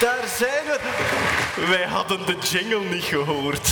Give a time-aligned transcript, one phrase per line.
[0.00, 0.78] Daar zijn we.
[1.68, 3.68] Wij hadden de jingle niet gehoord.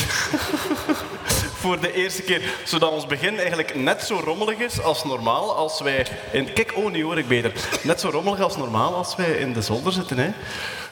[1.60, 2.42] Voor de eerste keer.
[2.64, 6.06] Zodat ons begin eigenlijk net zo rommelig is als normaal als wij...
[6.32, 6.52] In...
[6.52, 7.52] Kijk, oh, nu hoor ik beter.
[7.82, 10.18] Net zo rommelig als normaal als wij in de zolder zitten.
[10.18, 10.30] Hè.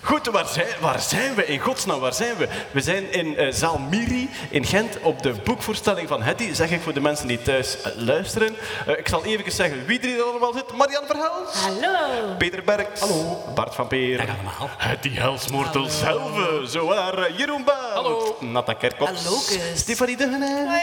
[0.00, 1.46] Goed, waar zijn, waar zijn we?
[1.46, 2.48] In godsnaam, waar zijn we?
[2.70, 6.52] We zijn in eh, zaal Miri in Gent op de boekvoorstelling van Hetty.
[6.54, 8.56] Zeg ik voor de mensen die thuis eh, luisteren.
[8.86, 10.72] Eh, ik zal even zeggen wie er hier allemaal zit.
[10.76, 11.54] Marianne Verhels.
[11.54, 12.34] Hallo.
[12.38, 13.00] Peter Berks.
[13.00, 13.42] Hallo.
[13.54, 14.20] Bart van Peer.
[14.20, 14.70] allemaal.
[14.76, 16.30] Hetty Helsmoortel zelf.
[16.68, 17.18] Zo waar.
[17.18, 17.92] eh, Jeroen Baan.
[17.94, 18.36] Hallo.
[18.40, 19.24] Natta Kerkhoffs.
[19.24, 19.38] Hallo.
[19.74, 20.82] Stefanie Degenij.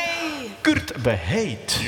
[0.62, 1.80] Kurt Beheid.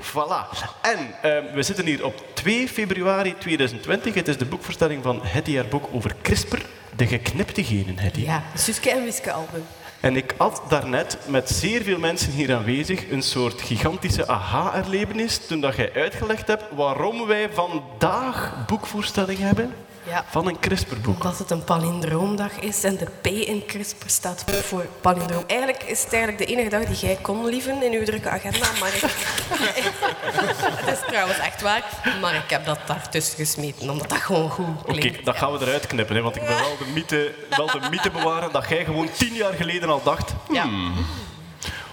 [0.00, 0.58] Voilà.
[0.82, 4.14] En eh, we zitten hier op 2 februari 2020.
[4.14, 6.58] Het is de boekvoorstelling van Hetty, haar boek over CRISPR.
[6.96, 8.20] De geknipte genen, Hetty.
[8.20, 9.62] Ja, Suske en Wiske album.
[10.00, 15.60] En ik had daarnet met zeer veel mensen hier aanwezig een soort gigantische aha-erlevenis toen
[15.60, 19.72] dat jij uitgelegd hebt waarom wij vandaag boekvoorstelling hebben
[20.08, 20.24] Ja.
[20.30, 21.14] van een CRISPR-boek.
[21.22, 25.44] Omdat het een palindroomdag is en de P in CRISPR staat voor palindroom.
[25.46, 28.66] Eigenlijk is het eigenlijk de enige dag die jij kon lieven in uw drukke agenda,
[28.80, 29.00] maar ik...
[30.84, 31.82] het is trouwens echt waar,
[32.20, 35.24] maar ik heb dat daartussen gesmeten, omdat dat gewoon goed Oké, klinkt.
[35.24, 38.10] dat gaan we eruit knippen, hè, want ik wil wel de, mythe, wel de mythe
[38.10, 40.32] bewaren dat jij gewoon tien jaar geleden al dacht...
[40.52, 40.62] Ja.
[40.62, 41.06] "Hmm,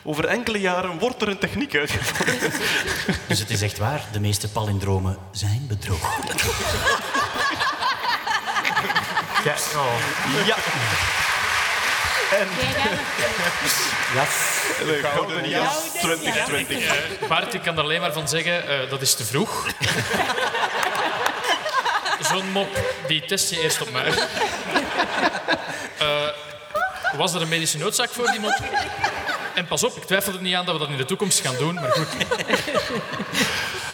[0.04, 2.52] Over enkele jaren wordt er een techniek uitgevonden.
[3.28, 6.00] Dus het is echt waar, de meeste palindromen zijn bedrog.
[9.44, 9.56] Ja.
[10.46, 10.56] ja.
[12.32, 12.48] En
[14.86, 16.86] de gouden jas 2020.
[16.86, 19.68] Eh, Bart, ik kan er alleen maar van zeggen, eh, dat is te vroeg.
[22.32, 24.14] Zo'n mop, die test je eerst op mij.
[25.98, 26.28] Eh,
[27.18, 28.60] was er een medische noodzaak voor die mop?
[29.54, 31.56] En pas op, ik twijfel er niet aan dat we dat in de toekomst gaan
[31.58, 32.08] doen, maar goed.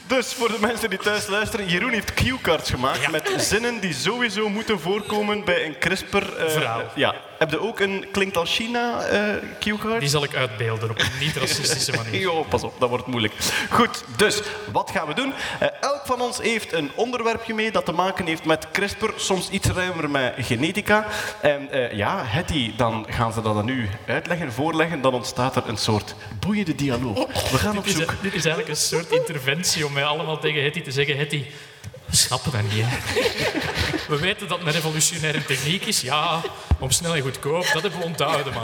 [0.07, 4.49] Dus voor de mensen die thuis luisteren, Jeroen heeft cue-cards gemaakt met zinnen die sowieso
[4.49, 6.17] moeten voorkomen bij een CRISPR.
[6.17, 6.81] eh, Verhaal.
[6.95, 7.15] ja.
[7.37, 9.19] Heb je ook een klinkt als China eh
[9.59, 9.99] cue-card?
[9.99, 12.19] Die zal ik uitbeelden op een niet-racistische manier.
[12.19, 13.33] Jo, pas op, dat wordt moeilijk.
[13.69, 14.41] Goed, dus
[14.71, 15.33] wat gaan we doen?
[15.59, 19.49] Eh, elk van ons heeft een onderwerpje mee dat te maken heeft met CRISPR, soms
[19.49, 21.05] iets ruimer met genetica.
[21.41, 25.01] En eh, ja, Hetty, dan gaan ze dat aan u uitleggen, voorleggen.
[25.01, 27.49] Dan ontstaat er een soort boeiende dialoog.
[27.51, 28.13] We gaan op Dit is, zoek.
[28.21, 31.17] dit is eigenlijk een soort interventie om mij allemaal tegen Hetty te zeggen...
[31.17, 31.43] Hetty,
[32.09, 32.97] we snappen dat niet, hè.
[34.07, 36.01] We weten dat het een revolutionaire techniek is.
[36.01, 36.41] Ja,
[36.79, 38.63] om snel en goedkoop, dat hebben we onthouden, man.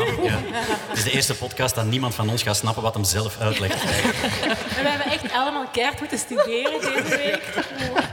[0.88, 3.81] Het is de eerste podcast dat niemand van ons gaat snappen wat hem zelf uitlegt.
[3.84, 7.42] En we hebben echt allemaal keihard moeten studeren deze week.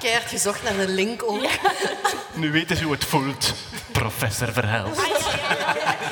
[0.01, 1.47] Keihard gezocht naar de link ook.
[2.33, 3.55] Nu weten ze hoe het voelt,
[3.93, 4.99] professor Verhels.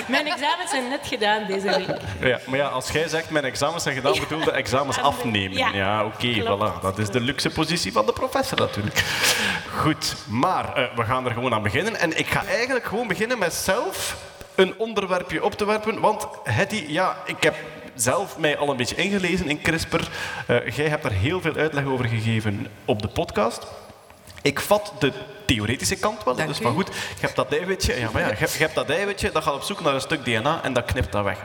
[0.08, 1.88] Mijn examens zijn net gedaan deze week.
[2.20, 5.56] Ja, maar ja, als jij zegt mijn examens zijn gedaan, bedoelde examens afnemen.
[5.56, 6.80] Ja, Ja, oké, voilà.
[6.82, 9.04] Dat is de luxe positie van de professor natuurlijk.
[9.76, 11.96] Goed, maar eh, we gaan er gewoon aan beginnen.
[11.96, 14.16] En ik ga eigenlijk gewoon beginnen met zelf
[14.54, 16.00] een onderwerpje op te werpen.
[16.00, 17.56] Want Hetty, ja, ik heb
[17.94, 20.08] zelf mij al een beetje ingelezen in CRISPR.
[20.46, 23.66] Eh, jij hebt er heel veel uitleg over gegeven op de podcast.
[24.42, 25.12] Ik vat de
[25.46, 26.86] theoretische kant wel, Dank dus van goed.
[26.86, 29.54] Je hebt dat eiwitje, ja, maar ja, je, hebt, je hebt dat eiwitje, dat gaat
[29.54, 31.38] op zoek naar een stuk DNA en dat knipt dat weg.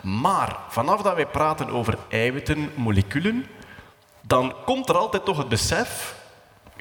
[0.00, 3.46] Maar vanaf dat wij praten over eiwitten, moleculen,
[4.20, 6.13] dan komt er altijd toch het besef,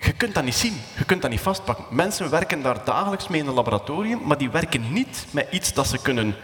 [0.06, 1.86] je kunt dat niet zien, je kunt dat niet vastpakken.
[1.90, 5.88] Mensen werken daar dagelijks mee in een laboratorium, maar die werken niet met iets dat
[5.88, 6.36] ze kunnen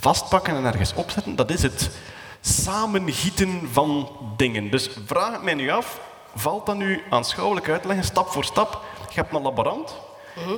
[0.00, 1.36] vastpakken en ergens opzetten.
[1.36, 1.90] Dat is het
[2.40, 4.70] samengieten van dingen.
[4.70, 6.00] Dus vraag het mij nu af,
[6.34, 8.84] valt dat nu aanschouwelijk uitleggen, stap voor stap.
[9.08, 9.94] Je hebt een laborant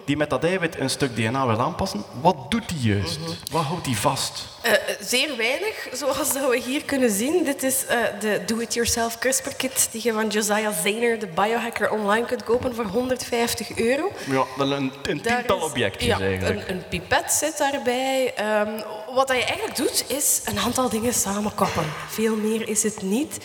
[0.05, 2.05] die met dat eiwit een stuk DNA wil aanpassen.
[2.21, 3.19] Wat doet die juist?
[3.51, 4.45] Wat houdt die vast?
[4.63, 7.45] Eh, zeer weinig, zoals dat we hier kunnen zien.
[7.45, 12.45] Dit is eh, de Do-It-Yourself CRISPR-kit die je van Josiah Zayner, de biohacker, online kunt
[12.45, 14.13] kopen voor 150 euro.
[14.31, 16.69] Ja, wel een, tiental is- objectjes ja, eigenlijk.
[16.69, 18.35] Een, een pipet zit daarbij.
[18.35, 18.81] Ehm,
[19.15, 21.89] wat je eigenlijk doet, is een aantal dingen samenkoppelen.
[22.09, 23.39] Veel meer is het niet.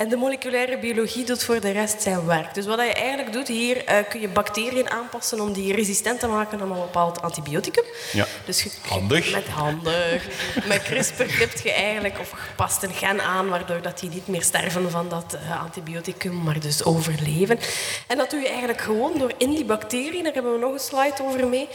[0.00, 2.54] En de moleculaire biologie doet voor de rest zijn werk.
[2.54, 6.26] Dus wat je eigenlijk doet, hier eh, kun je bacteriën aanpassen om die resistent te
[6.26, 7.84] maken aan een bepaald antibioticum.
[8.12, 8.26] Ja.
[8.44, 9.32] Dus je- Handig.
[9.32, 10.26] Met handig.
[10.66, 14.26] Met CRISPR knipt je eigenlijk, of je past een gen aan, waardoor dat die niet
[14.26, 17.58] meer sterven van dat eh, antibioticum, maar dus overleven.
[18.06, 20.78] En dat doe je eigenlijk gewoon door in die bacteriën, daar hebben we nog een
[20.78, 21.68] slide over mee,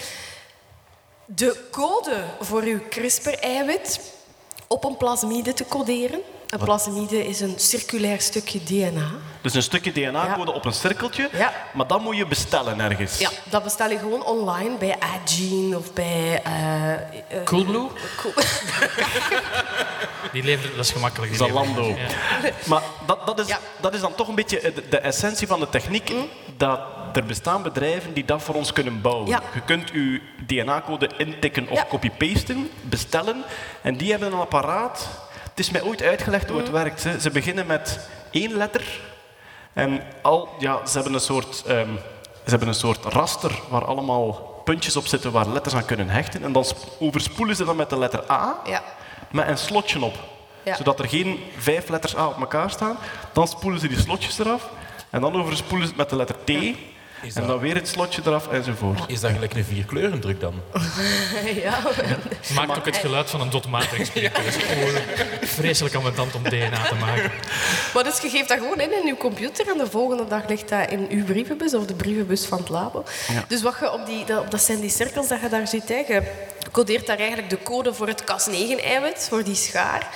[1.25, 3.99] de code voor uw CRISPR-eiwit
[4.67, 6.19] op een plasmide te coderen.
[6.59, 9.07] Een plasmide is een circulair stukje DNA.
[9.41, 11.53] Dus een stukje DNA-code op een cirkeltje, Ja.
[11.73, 13.17] maar dat moet je bestellen ergens.
[13.17, 16.41] Ja, dat bestel je gewoon online bij Agene of bij...
[16.43, 16.99] eh, eh,
[17.43, 17.87] Coolblue?
[18.17, 18.33] Cool.
[20.31, 21.31] Die leveren, dat is gemakkelijk.
[21.31, 21.83] die Zalando.
[21.83, 21.95] Ja.
[22.69, 23.59] Maar dat, dat, is, Ja.
[23.81, 26.11] dat is dan toch een beetje de, de essentie van de techniek.
[26.57, 26.79] Dat
[27.13, 29.27] er bestaan bedrijven die dat voor ons kunnen bouwen.
[29.27, 29.41] Ja.
[29.53, 31.85] Je kunt je DNA-code intikken of Ja.
[31.89, 33.43] copy-pasten, bestellen.
[33.81, 35.07] En die hebben een apparaat.
[35.55, 37.03] Het is mij ooit uitgelegd hoe het werkt.
[37.03, 37.19] Hè.
[37.19, 38.99] Ze beginnen met één letter.
[39.73, 41.89] En al, ja, ze, hebben een soort, ehm,
[42.43, 44.31] ze hebben een soort raster waar allemaal
[44.63, 46.43] puntjes op zitten waar letters aan kunnen hechten.
[46.43, 48.83] En dan sp- overspoelen ze dan met de letter A Ja.
[49.31, 50.15] met een slotje op.
[50.63, 50.75] Ja.
[50.75, 52.97] Zodat er geen vijf letters A op elkaar staan.
[53.33, 54.69] Dan spoelen ze die slotjes eraf.
[55.09, 56.77] En dan overspoelen ze het met de letter T.
[57.33, 58.99] En dan weer het slotje eraf enzovoort.
[59.07, 60.53] Is dat gelijk een vierkleurendruk dan?
[61.63, 61.79] ja.
[62.53, 64.13] Maakt ook het geluid van een dot matrix.
[64.13, 65.01] Dat is gewoon
[65.41, 67.31] vreselijk ambetant om DNA te maken.
[67.93, 70.69] Maar dus je geeft dat gewoon in in je computer en de volgende dag ligt
[70.69, 73.03] dat in uw brievenbus of de brievenbus van het labo.
[73.47, 75.89] Dus wat je op die, dat, dat zijn die cirkels dat je daar ziet.
[75.89, 76.03] Hè.
[76.07, 76.21] Je
[76.71, 80.09] codeert daar eigenlijk de code voor het Cas9-eiwit, voor die schaar.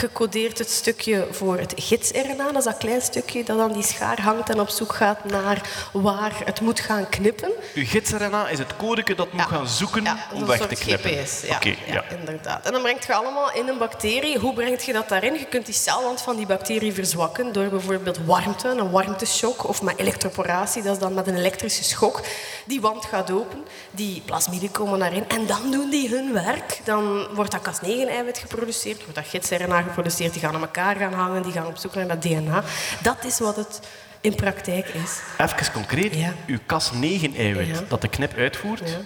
[0.00, 3.82] Je codeert het stukje voor het gids-RNA, dat is dat klein stukje dat aan die
[3.82, 7.50] schaar hangt en op zoek gaat naar waar het moet gaan knippen.
[7.74, 11.10] Uw gids-RNA is het codeke dat moet gaan zoeken Ja, om weg te knippen.
[11.10, 11.42] GPS.
[11.86, 12.04] Ja.
[12.18, 12.66] inderdaad.
[12.66, 14.38] En dan brengt je allemaal in een bacterie.
[14.38, 15.34] Hoe brengt je dat daarin?
[15.34, 19.98] Je kunt die celwand van die bacterie verzwakken door bijvoorbeeld warmte, een warmteshock, of met
[19.98, 22.20] elektroporatie, dat is dan met een elektrische schok.
[22.66, 26.80] Die wand gaat open, die plasmiden komen daarin en dan doen die hun werk.
[26.84, 31.42] Dan wordt dat Cas9-eiwit geproduceerd, wordt dat gids-RNA geproduceerd, die gaan aan elkaar gaan hangen,
[31.42, 32.62] die gaan op zoek naar dat DNA.
[33.02, 33.80] Dat is wat het
[34.20, 35.20] in praktijk is.
[35.38, 36.32] Even concreet, Ja.
[36.46, 37.80] uw Cas9-eiwit Ja.
[37.88, 38.96] dat de knip uitvoert.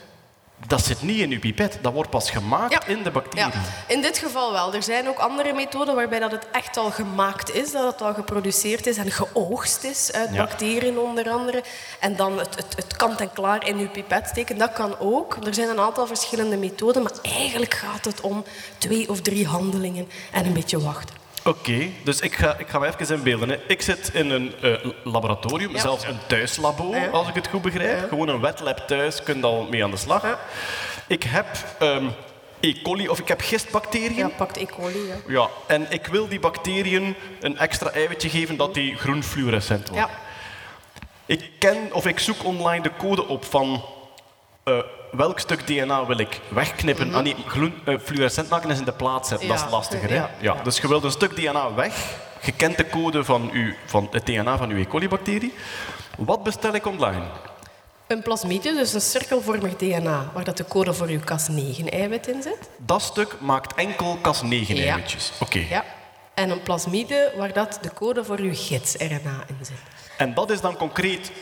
[0.66, 1.78] Dat zit niet in uw pipet.
[1.82, 2.86] Dat wordt pas gemaakt Ja.
[2.86, 3.44] in de bacterie.
[3.46, 3.50] Ja,
[3.86, 4.74] in dit geval wel.
[4.74, 8.14] Er zijn ook andere methoden waarbij dat het echt al gemaakt is, dat het al
[8.14, 10.44] geproduceerd is en geoogst is uit Ja.
[10.44, 11.62] bacteriën onder andere.
[12.00, 15.36] En dan het, het, het kant-en-klaar in uw pipet steken, dat kan ook.
[15.46, 18.44] Er zijn een aantal verschillende methoden, maar eigenlijk gaat het om
[18.78, 21.14] twee of drie handelingen en een beetje wachten.
[21.44, 23.48] Oké, dus ik ga, ik ga me even inbeelden.
[23.48, 23.56] Hè.
[23.66, 24.72] Ik zit in een eh,
[25.04, 25.80] laboratorium, Ja.
[25.80, 27.06] zelfs een thuislabo, Ja.
[27.08, 28.08] als ik het goed begrijp.
[28.08, 30.38] Gewoon een wetlab thuis, kun je al mee aan de slag.
[31.06, 31.46] Ik heb
[31.78, 32.04] ehm,
[32.60, 32.82] E.
[32.82, 34.16] coli of ik heb gistbacteriën.
[34.16, 34.66] Ja, pakt E.
[34.66, 35.06] coli.
[35.06, 35.16] Ja.
[35.26, 40.02] Ja, en ik wil die bacteriën een extra eiwitje geven dat die groen fluorescent wordt.
[40.04, 40.10] Ja.
[41.26, 43.84] Ik ken of ik zoek online de code op van
[44.62, 44.78] eh,
[45.10, 47.14] welk stuk DNA wil ik wegknippen.
[47.14, 47.36] Ah, nee,
[47.84, 49.62] eh, fluorescent maken is in de plaats zetten, dat is.
[49.62, 49.70] Ja.
[49.70, 50.08] lastiger.
[50.08, 50.14] Hè?
[50.14, 50.30] Ja.
[50.40, 50.54] Ja.
[50.62, 52.16] Dus je wilt een stuk DNA weg.
[52.42, 54.86] Je kent de code van, uw, van het DNA van uw E.
[54.86, 55.54] coli-bacterie.
[56.16, 57.22] Wat bestel ik online?
[58.06, 62.70] Een plasmide, dus een cirkelvormig DNA, waar dat de code voor uw Cas9-eiwit in zit.
[62.76, 65.38] Dat stuk maakt enkel Cas9-eiwitjes.
[65.40, 65.58] Oké.
[65.68, 65.84] Ja.
[66.34, 69.76] En een plasmide, waar dat de code voor uw gids-RNA in zit.
[70.16, 71.32] En dat is dan concreet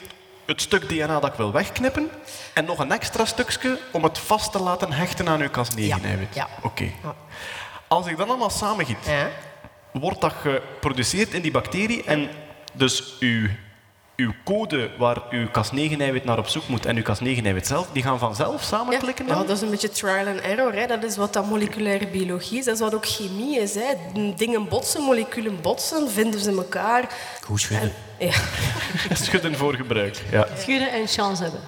[0.49, 2.11] het stuk DNA dat ik wil wegknippen.
[2.55, 6.35] En nog een extra stukje om het vast te laten hechten aan uw Cas9-eiwit.
[6.35, 6.49] Ja.
[6.63, 6.91] Oké.
[7.89, 8.99] Als ik dat allemaal samengiet,
[9.93, 12.05] wordt dat geproduceerd in die bacterie.
[12.05, 12.29] En
[12.73, 13.49] dus uw,
[14.19, 18.19] uw code waar uw Cas9-eiwit naar op zoek moet en uw Cas9-eiwit zelf, die gaan
[18.19, 19.47] vanzelf samenklikken Ja, dan?
[19.47, 20.73] dat is een beetje trial and error.
[20.75, 20.87] Hè.
[20.87, 22.65] Dat is wat dat moleculaire biologie is.
[22.65, 23.75] Dat is wat ook chemie is.
[23.75, 23.95] Hè.
[24.37, 27.09] Dingen botsen, moleculen botsen, vinden ze elkaar.
[27.45, 27.93] Goed schudden.
[28.19, 28.33] Ja.
[29.25, 30.23] Schudden voor gebruik.
[30.31, 30.47] Ja.
[30.59, 31.61] Schudden en chance hebben.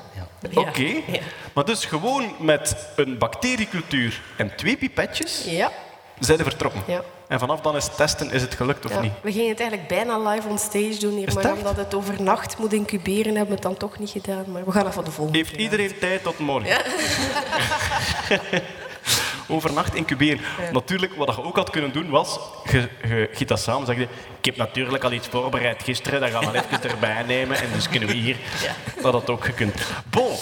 [0.54, 0.82] Oké.
[1.06, 1.20] Ja.
[1.52, 5.70] Maar dus gewoon met een bacteriecultuur en twee pipetjes Ja.
[6.18, 6.82] zijn ze vertrokken.
[6.86, 7.02] Ja.
[7.30, 9.00] En vanaf dan is testen, is het gelukt of Ja.
[9.00, 9.12] niet?
[9.22, 12.72] We gingen het eigenlijk bijna live on stage doen hier, maar omdat het overnacht moet
[12.72, 14.44] incuberen, hebben we het dan toch niet gedaan.
[14.52, 16.76] Maar we gaan dat voor de volgende Heeft iedereen tijd tot morgen?
[19.48, 20.40] Overnacht incuberen.
[20.72, 22.40] Natuurlijk, wat je ook had kunnen doen, was...
[22.70, 24.02] Je, je giet dat samen zeg je...
[24.38, 27.56] Ik heb natuurlijk al iets voorbereid gisteren, dat gaan we even erbij nemen.
[27.56, 28.36] En dus kunnen we hier...
[29.02, 29.74] Dat had ook gekund.
[30.10, 30.36] Bon.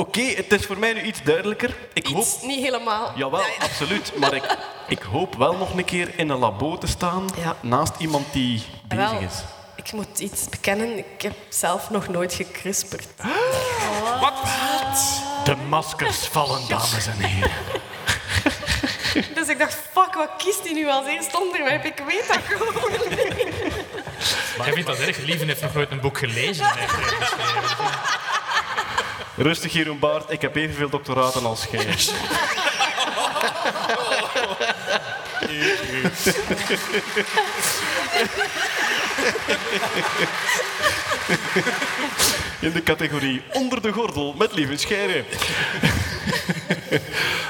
[0.00, 1.76] Oké, het is voor mij nu iets duidelijker.
[1.92, 2.26] Ik hoop...
[2.42, 3.12] Niet helemaal.
[3.16, 3.64] Jawel, Ja, ja.
[3.64, 4.12] absoluut.
[4.16, 4.56] Maar ik,
[4.88, 7.56] ik hoop wel nog een keer in een labo te staan Ja.
[7.60, 9.34] naast iemand die bezig Wel, is.
[9.76, 13.06] Ik moet iets bekennen, ik heb zelf nog nooit gekrisperd.
[15.44, 17.50] De maskers vallen, dames en heren.
[19.34, 21.84] Dus ik dacht, fuck, wat kiest hij nu als eerste onderwerp?
[21.84, 23.18] Ik weet dat gewoon niet.
[24.64, 25.16] Jij vindt dat erg.
[25.18, 26.64] Lieven heeft nog nooit een boek gelezen.
[26.64, 27.90] geschreven.
[29.40, 30.30] Rustig, Jeroen Baart.
[30.30, 31.86] Ik heb evenveel doctoraten als jij.
[42.60, 45.24] In de categorie onder de gordel met lieve Scheire.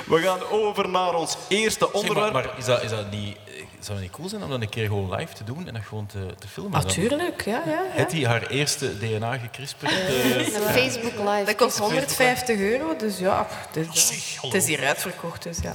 [0.06, 2.32] We gaan over naar ons eerste Zeg, maar, onderwerp.
[2.32, 3.36] maar is, dat, is dat niet,
[3.84, 5.82] zou het niet cool zijn om dat een keer gewoon live te doen en dat
[5.88, 6.72] gewoon te, te filmen?
[6.82, 7.72] Natuurlijk, ja, ja.
[7.72, 7.80] ja.
[7.90, 9.92] Heeft hij haar eerste DNA gekrisperd?
[9.92, 11.42] Een Facebook live.
[11.46, 15.42] Dat kost 150 euro, dus ja, het is, het is hier uitverkocht.
[15.42, 15.72] Dus ja.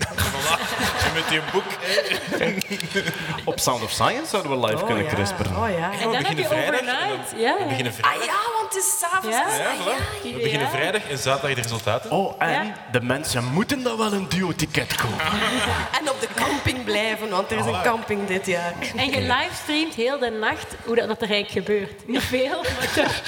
[1.06, 1.64] en met die boek.
[3.52, 5.10] Op Sound of Science zouden we live Oh, kunnen ja.
[5.14, 5.56] crisperen.
[5.58, 5.92] Oh ja.
[5.92, 7.32] En dan heb je beginnen vrijdag en overnight.
[7.32, 7.58] dan- Ja.
[7.58, 8.26] We beginnen Ah vrijdag.
[8.26, 9.38] ja, want het is s'avonds.
[9.38, 9.58] Ja.
[9.58, 10.24] Ja, ah, voilà.
[10.24, 10.34] ja.
[10.34, 12.12] We beginnen vrijdag en zaterdag de resultaten.
[12.12, 12.74] Oh, en Ja.
[12.92, 15.26] de mensen moeten dan wel een duo-ticket kopen.
[16.00, 17.95] En op de camping blijven, want er is een camping
[18.28, 18.74] dit jaar.
[18.96, 22.08] En je livestreamt heel de nacht hoe dat, dat er eigenlijk gebeurt.
[22.08, 23.22] Niet veel, maar toch.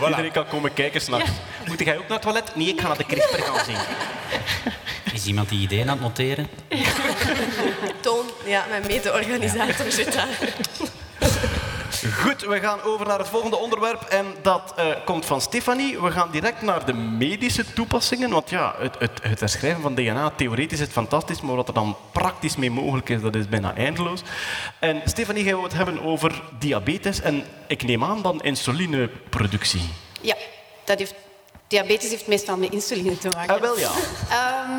[0.08, 1.30] Iedereen kan komen kijken s'nachts.
[1.66, 2.56] Moet jij ook naar het toilet?
[2.56, 3.76] Nee, ik ga naar de crisper gaan zien.
[5.12, 6.48] Is iemand die ideeën aan het noteren?
[8.00, 10.28] Toon, ja, mijn mede-organisator zit daar.
[12.06, 16.00] Goed, we gaan over naar het volgende onderwerp en dat eh, komt van Stefanie.
[16.00, 20.30] We gaan direct naar de medische toepassingen, want ja, het, het, het herschrijven van DNA,
[20.30, 23.74] theoretisch is het fantastisch, maar wat er dan praktisch mee mogelijk is, dat is bijna
[23.74, 24.22] eindeloos.
[24.78, 29.82] En Stefanie, gaan we het hebben over diabetes en ik neem aan dan insulineproductie.
[30.20, 30.36] Ja,
[30.84, 31.14] dat heeft,
[31.66, 33.54] diabetes heeft meestal met insuline te maken.
[33.54, 33.90] Ah, wel ja.
[34.30, 34.70] Ehm,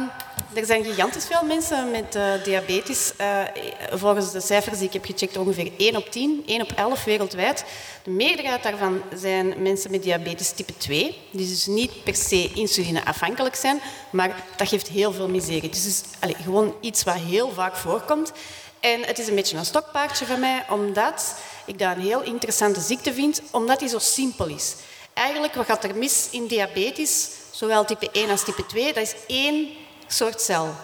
[0.53, 3.13] er zijn gigantisch veel mensen met eh, diabetes.
[3.17, 3.43] Eh,
[3.91, 7.65] volgens de cijfers die ik heb gecheckt, ongeveer 1 op 10, 1 op 11 wereldwijd.
[8.03, 13.55] De meerderheid daarvan zijn mensen met diabetes type 2, die dus niet per se insulineafhankelijk
[13.55, 15.61] zijn, maar dat geeft heel veel miserie.
[15.61, 18.31] Het is dus allee, gewoon iets wat heel vaak voorkomt.
[18.79, 22.79] En het is een beetje een stokpaardje van mij, omdat ik dat een heel interessante
[22.79, 24.75] ziekte vind, omdat die zo simpel is.
[25.13, 28.93] Eigenlijk, wat gaat er mis in diabetes, zowel type 1 als type 2?
[28.93, 29.67] Dat is één
[30.09, 30.75] soort cel.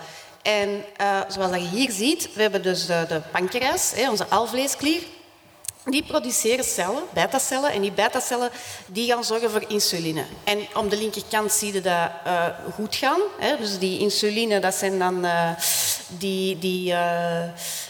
[0.42, 5.02] En eh, zoals je hier ziet, we hebben dus de, de pancreas, hè, onze alvleesklier.
[5.86, 8.50] Die produceren cellen, beta-cellen, en die beta-cellen
[8.86, 10.26] die gaan zorgen voor insuline.
[10.44, 13.20] En op de linkerkant zie je dat eh, goed gaan.
[13.40, 13.58] Hè.
[13.58, 15.50] Dus die insuline, dat zijn dan eh,
[16.08, 16.96] die, die,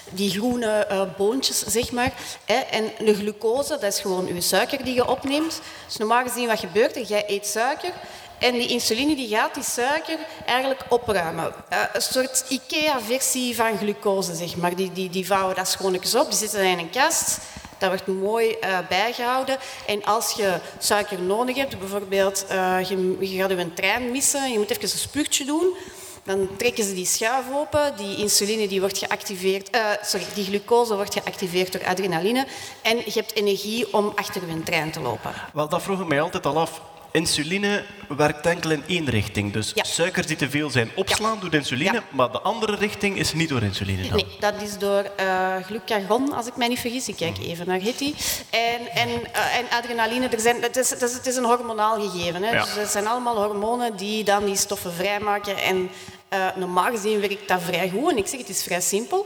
[0.10, 0.88] die groene
[1.18, 2.14] boontjes, zeg maar.
[2.46, 2.56] Hè.
[2.56, 5.62] En de glucose, dat is gewoon je suiker die je opneemt.
[5.86, 7.04] Dus normaal gezien, wat gebeurt er?
[7.04, 7.94] Jij eet suiker.
[8.40, 11.54] En die insuline die gaat die suiker eigenlijk opruimen.
[11.70, 14.76] Eh, een soort IKEA-versie van glucose, zeg maar.
[14.76, 17.38] Die, die, die vouwen dat schoonlijk op, die zitten in een kast.
[17.78, 19.58] Dat wordt mooi eh, bijgehouden.
[19.88, 24.58] En als je suiker nodig hebt, bijvoorbeeld eh, je, je gaat je trein missen, je
[24.58, 25.76] moet even een spuugtje doen,
[26.24, 27.94] dan trekken ze die schuif open.
[27.98, 29.70] Die insuline die wordt geactiveerd,
[30.02, 32.46] sorry, die glucose wordt geactiveerd door adrenaline.
[32.82, 35.34] En je hebt energie om achter je trein te lopen.
[35.54, 36.82] Wel, dat vroeg ik mij altijd al af.
[37.16, 39.54] Insuline werkt enkel in één richting.
[39.54, 39.84] Dus Ja.
[39.84, 43.62] suikers die te veel zijn opslaan door insuline, maar de andere richting is niet door
[43.62, 44.16] insuline dan.
[44.16, 47.08] Nee, dat is door eh glucagon, als ik mij niet vergis.
[47.08, 48.14] Ik kijk even naar Hitty.
[48.50, 52.44] En, en, eh, en adrenaline, er zijn, het, is, het, een hormonaal gegeven.
[52.44, 52.52] Hè?
[52.52, 52.64] Ja.
[52.64, 55.58] Dus het zijn allemaal hormonen die dan die stoffen vrijmaken.
[55.58, 55.90] En
[56.30, 58.12] eh, normaal gezien werkt dat vrij goed.
[58.12, 59.26] En ik zeg, het is vrij simpel.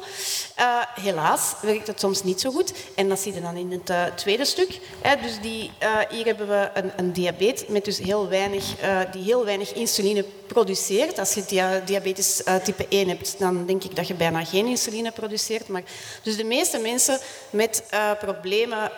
[0.55, 0.65] Eh,
[1.01, 2.73] helaas werkt het soms niet zo goed.
[2.95, 4.79] En dat zie je dan in het eh, tweede stuk.
[5.01, 5.15] Hè?
[5.21, 5.71] Dus die,
[6.09, 8.63] hier hebben we een, een diabetes met dus heel weinig,
[9.11, 11.19] die heel weinig insuline produceert.
[11.19, 15.11] Als je dia- diabetes type 1 hebt, dan denk ik dat je bijna geen insuline
[15.11, 15.67] produceert.
[15.67, 15.83] Maar,
[16.23, 17.83] dus de meeste mensen met
[18.19, 18.91] problemen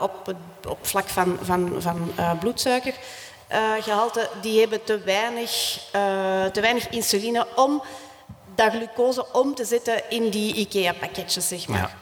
[0.00, 0.36] op, het,
[0.68, 2.32] op vlak van, van, van eh,
[3.48, 7.82] bloedsuikergehalte, die hebben te weinig, eh, te weinig insuline om
[8.54, 11.96] dat glucose om te zetten in die IKEA-pakketjes, zeg maar.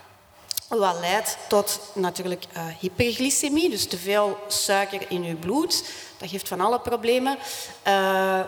[0.68, 5.85] Wat leidt tot natuurlijk eh, hyperglycemie, dus te veel suiker in je bloed.
[6.18, 7.37] Dat geeft van alle problemen.
[7.82, 8.38] Eh,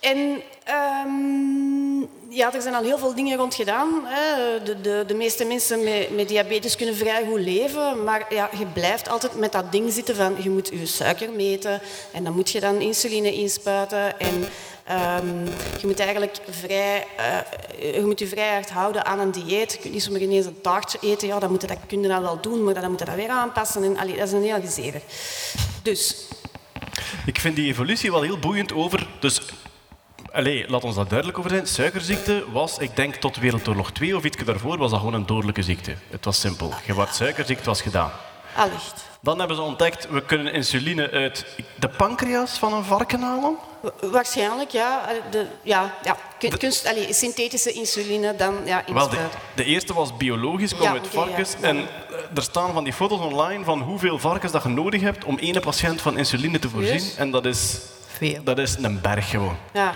[0.00, 3.88] en ehm, ja, er zijn al heel veel dingen rond gedaan.
[4.04, 4.62] Hè.
[4.62, 8.66] De, de, de meeste mensen met, met diabetes kunnen vrij goed leven, maar ja, je
[8.66, 11.80] blijft altijd met dat ding zitten van je moet je suiker meten
[12.12, 14.48] en dan moet je dan insuline inspuiten en
[14.84, 15.44] Ehm,
[15.80, 19.72] je moet eigenlijk vrij, eh, je moet je vrij hard houden aan een dieet.
[19.72, 21.28] Je kunt niet zomaar ineens een taartje eten.
[21.28, 23.14] Ja, dat, moet je, dat kun je dan wel doen, maar dan moet je dat
[23.14, 23.82] weer aanpassen.
[23.84, 25.00] En, allee, dat is een heel gezever.
[25.82, 26.28] Dus,
[27.26, 29.06] Ik vind die evolutie wel heel boeiend over.
[29.20, 29.40] Dus,
[30.32, 31.66] allez, laat ons daar duidelijk over zijn.
[31.66, 35.62] Suikerziekte was, ik denk tot Wereldoorlog 2 of iets daarvoor, was dat gewoon een dodelijke
[35.62, 35.94] ziekte.
[36.10, 36.72] Het was simpel.
[36.86, 38.10] Je werd suikerziek, het was gedaan.
[38.56, 39.04] allicht.
[39.20, 41.44] Dan hebben ze ontdekt, we kunnen insuline uit
[41.78, 43.56] de pancreas van een varken halen.
[43.84, 45.06] Wa- Waarschijnlijk, ja.
[45.30, 46.16] De, ja, ja.
[46.38, 49.16] Kun- Kunst, allee, synthetische insuline dan ja, Wel, de,
[49.54, 51.54] de eerste was biologisch, kwam Ja, uit varkens.
[51.60, 51.68] Ja.
[51.68, 51.84] En eh,
[52.34, 55.60] er staan van die foto's online van hoeveel varkens dat je nodig hebt om ene
[55.60, 57.02] patiënt van insuline te voorzien.
[57.16, 57.76] En dat is,
[58.16, 58.42] Veel.
[58.44, 59.56] dat is een berg gewoon.
[59.72, 59.92] Ja.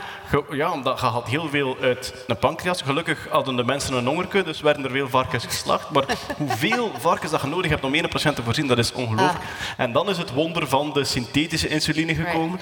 [0.50, 2.82] Ja, omdat je had heel veel uit een pancreas.
[2.82, 5.90] Gelukkig hadden de mensen een hongerke, dus werden er veel varkens geslacht.
[5.90, 6.04] Maar
[6.36, 9.44] hoeveel varkens dat je nodig hebt om één patiënt te voorzien, dat is ongelooflijk.
[9.76, 12.60] En dan is het wonder van de synthetische insuline gekomen.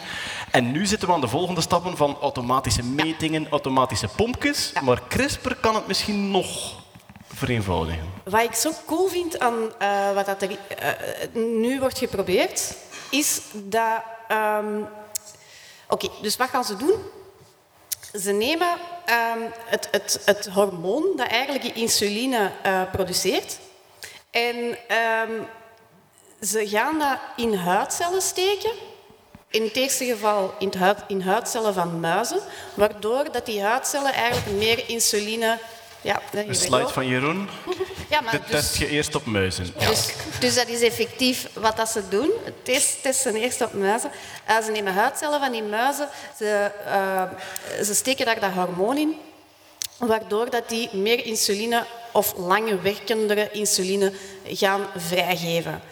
[0.50, 4.72] En nu zitten we aan de volgende stappen van automatische metingen, automatische pompjes.
[4.82, 6.74] Maar CRISPR kan het misschien nog
[7.34, 8.04] vereenvoudigen.
[8.24, 10.88] Wat ik zo cool vind aan eh, wat dat er eh,
[11.34, 12.76] nu wordt geprobeerd,
[13.10, 14.02] is dat...
[14.28, 14.64] ehm,
[15.88, 16.94] Oké, dus wat gaan ze doen?
[18.20, 23.58] Ze nemen ehm, het, het, het hormoon dat eigenlijk die insuline eh, produceert
[24.30, 25.42] en ehm,
[26.40, 28.72] ze gaan dat in huidcellen steken.
[29.50, 30.72] In het eerste geval in,
[31.06, 32.40] in huidcellen van muizen,
[32.74, 35.58] waardoor dat die huidcellen eigenlijk meer insuline...
[36.06, 37.48] Ja, Een slide van Jeroen.
[38.10, 39.74] Ja, maar Dit dus- test je eerst op muizen.
[39.78, 40.08] dus,
[40.40, 42.30] dus dat is effectief wat dat ze doen.
[42.44, 44.10] Het test- testen eerst op muizen.
[44.44, 46.08] Eh, ze nemen huidcellen van die muizen,
[46.38, 47.22] ze, eh,
[47.84, 49.16] ze steken daar dat hormoon in,
[49.98, 54.12] waardoor dat die meer insuline of langer werkendere insuline
[54.44, 55.82] gaan vrijgeven.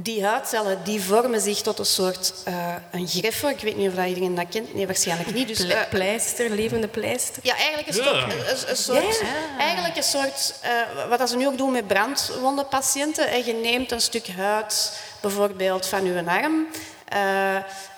[0.00, 3.48] Die huidcellen die vormen zich tot een soort uh, een greffe.
[3.48, 4.74] Ik weet niet of dat iedereen dat kent.
[4.74, 5.48] Nee, waarschijnlijk niet.
[5.48, 7.42] Dus, eh, pleister, levende pleister.
[7.42, 8.02] ja, eigenlijk een, Ja.
[8.02, 9.22] soort, een, een soort,
[9.58, 13.28] eigenlijk een soort eh, wat ze nu ook doen met brandwondenpatiënten.
[13.28, 16.66] En je neemt een stuk huid, bijvoorbeeld van uw arm,
[17.08, 17.56] eh,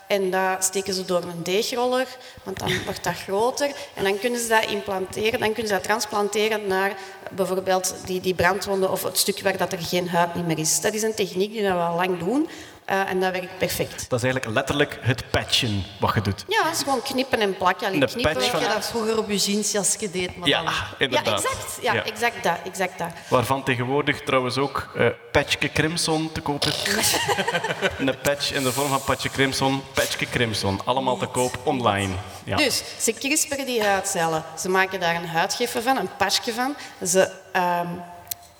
[0.09, 2.07] en dat steken ze door een deegroller,
[2.43, 3.71] want dan wordt dat groter.
[3.95, 6.97] En dan kunnen ze dat implanteren, dan kunnen ze dat transplanteren naar
[7.31, 10.81] bijvoorbeeld die, die brandwonden of het stuk waar dat er geen huid meer is.
[10.81, 12.49] Dat is een techniek die we al lang doen
[12.89, 14.11] eh, en dat werkt perfect.
[14.11, 16.45] Dat is eigenlijk letterlijk het patchen wat je doet.
[16.49, 17.87] Ja, het is gewoon knippen en plakken.
[17.87, 20.63] Allee, Een knippen, patch van- ja, Je dat vroeger op je jeansjasje deed, maar Ja,
[20.63, 20.73] dan...
[20.73, 21.45] Ja, inderdaad.
[21.45, 21.79] exact.
[21.83, 22.05] Ja, Ja.
[22.05, 22.57] exact dat.
[22.65, 23.09] Exact dat.
[23.29, 26.83] Waarvan tegenwoordig trouwens ook eh Patchke Crimson te koop is.
[27.99, 30.81] een patch in de vorm van Patchke Crimson, Patchke Crimson.
[30.85, 32.15] Allemaal te koop online.
[32.45, 32.57] Ja.
[32.57, 34.45] Dus ze crisperen die huidcellen.
[34.59, 36.77] Ze maken daar een huidgever van, een pasje van.
[37.07, 37.87] Ze, ehm,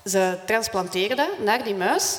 [0.05, 2.17] ze transplanteren dat naar die muis.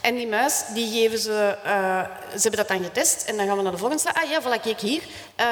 [0.00, 1.56] En die muis, die geven ze...
[1.64, 2.00] eh,
[2.34, 3.24] ze hebben dat dan getest.
[3.26, 4.20] En dan gaan we naar de volgende slide.
[4.20, 5.02] Ah ja, voilà, kijk hier.
[5.36, 5.46] Eh,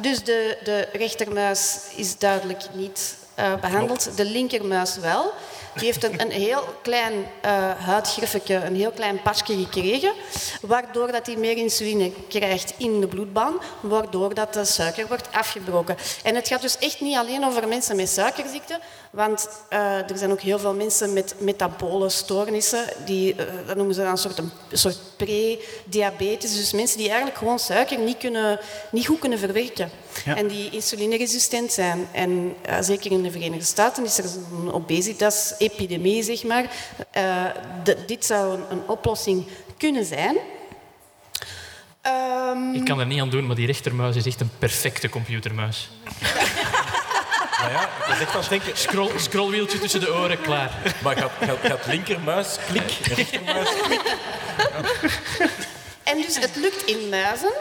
[0.00, 4.16] dus de, de rechtermuis is duidelijk niet eh, behandeld.
[4.16, 5.32] De linkermuis wel.
[5.74, 10.12] Die heeft een, een heel klein uh, huidgriffetje, een heel klein pasje gekregen,
[10.60, 15.96] waardoor dat hij meer insuline krijgt in de bloedbaan, waardoor dat de suiker wordt afgebroken.
[16.22, 18.80] En het gaat dus echt niet alleen over mensen met suikerziekte,
[19.12, 23.94] want uh, er zijn ook heel veel mensen met metabole stoornissen, die, uh, dat noemen
[23.94, 28.58] ze dan een soort, een soort pre-diabetes, dus mensen die eigenlijk gewoon suiker niet, kunnen,
[28.90, 29.90] niet goed kunnen verwerken.
[30.24, 30.36] Ja.
[30.36, 32.08] En die insulineresistent zijn.
[32.12, 34.24] En uh, zeker in de Verenigde Staten is er
[34.60, 36.64] een obesitas-epidemie, zeg maar.
[37.84, 39.46] De, dit zou een, een, oplossing
[39.76, 40.36] kunnen zijn.
[42.06, 42.74] Um...
[42.74, 45.90] Ik kan er niet aan doen, maar die rechtermuis is echt een perfecte computermuis.
[47.62, 48.76] Nou ja, ik was echt het denken...
[48.76, 50.70] Scroll, scrollwieltje tussen de oren, klaar.
[51.02, 54.16] Maar gaat, gaat, gaat linkermuis, klik, rechtermuis, klik.
[56.02, 57.52] En dus het lukt in muizen.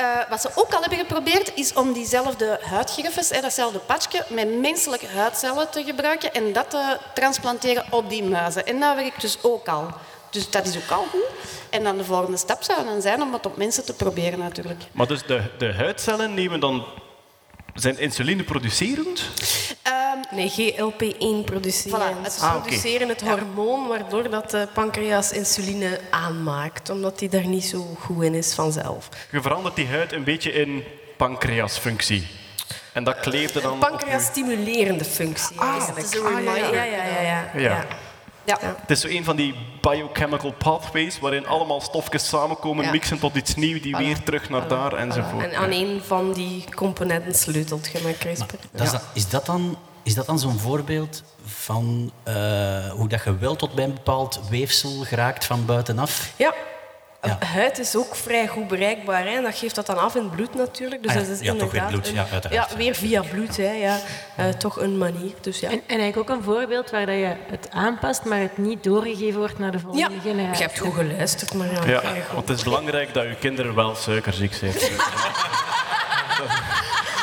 [0.00, 5.06] Uh, wat ze ook al hebben geprobeerd, is om diezelfde huidgriffes, datzelfde patchje, met menselijke
[5.06, 8.66] huidcellen te gebruiken en dat te transplanteren op die muizen.
[8.66, 9.86] En dat werkt dus ook al.
[10.30, 11.26] Dus dat is ook al goed.
[11.70, 14.80] En dan de volgende stap zou dan zijn om het op mensen te proberen natuurlijk.
[14.92, 16.84] Maar dus de, de huidcellen nemen dan...
[17.74, 19.28] Zijn insuline producerend?
[19.86, 22.00] Um, nee, GLP-1 produceren.
[22.00, 23.28] Voilà, het ah, produceren okay.
[23.28, 26.90] het hormoon waardoor dat de pancreas insuline aanmaakt.
[26.90, 29.08] Omdat die daar niet zo goed in is vanzelf.
[29.30, 30.84] Je verandert die huid een beetje in
[31.16, 32.26] pancreasfunctie.
[32.92, 36.06] En dat kleefde dan Een pancreas-stimulerende functie ah, eigenlijk.
[36.06, 37.04] Ah, ja, ja, ja.
[37.04, 37.86] ja, ja,
[38.44, 38.58] ja.
[38.60, 42.90] Het is zo een van die biochemical pathways waarin allemaal stofjes samenkomen, Ja.
[42.90, 45.44] mixen tot iets nieuws, die weer terug naar daar enzovoort.
[45.50, 48.54] En aan een van die componenten sleutelt je met CRISPR.
[48.72, 52.34] Dat is, dat, is dat dan, is dat dan zo'n voorbeeld van uh,
[52.90, 56.32] hoe dat je wel tot bij een bepaald weefsel geraakt van buitenaf?
[56.36, 56.54] Ja.
[57.26, 57.38] Ja.
[57.46, 59.26] Huid is ook vrij goed bereikbaar.
[59.26, 59.42] Hè.
[59.42, 61.02] Dat geeft dat dan af in het bloed natuurlijk.
[61.02, 61.22] Dus ah, ja.
[61.26, 62.08] dat is ja, inderdaad toch weer bloed.
[62.08, 62.70] Een, ja, uiteraard.
[62.70, 63.56] ja, weer via bloed.
[63.56, 63.72] Hè.
[63.72, 63.98] Ja.
[64.38, 65.32] Uh, toch een manier.
[65.40, 65.70] Dus, ja.
[65.70, 69.38] en, en eigenlijk ook een voorbeeld waar dat je het aanpast, maar het niet doorgegeven
[69.38, 70.20] wordt naar de volgende ja.
[70.20, 70.62] generatie.
[70.62, 71.84] Je hebt goed geluisterd, maar ja.
[71.86, 74.72] ja want het is belangrijk dat je kinderen wel suikerziek zijn.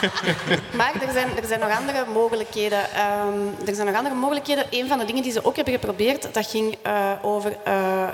[0.78, 2.92] Maar er zijn, er zijn nog andere mogelijkheden.
[2.94, 4.66] Ehm, er zijn nog andere mogelijkheden.
[4.70, 8.10] Een van de dingen die ze ook hebben geprobeerd, dat ging eh, over eh, eh,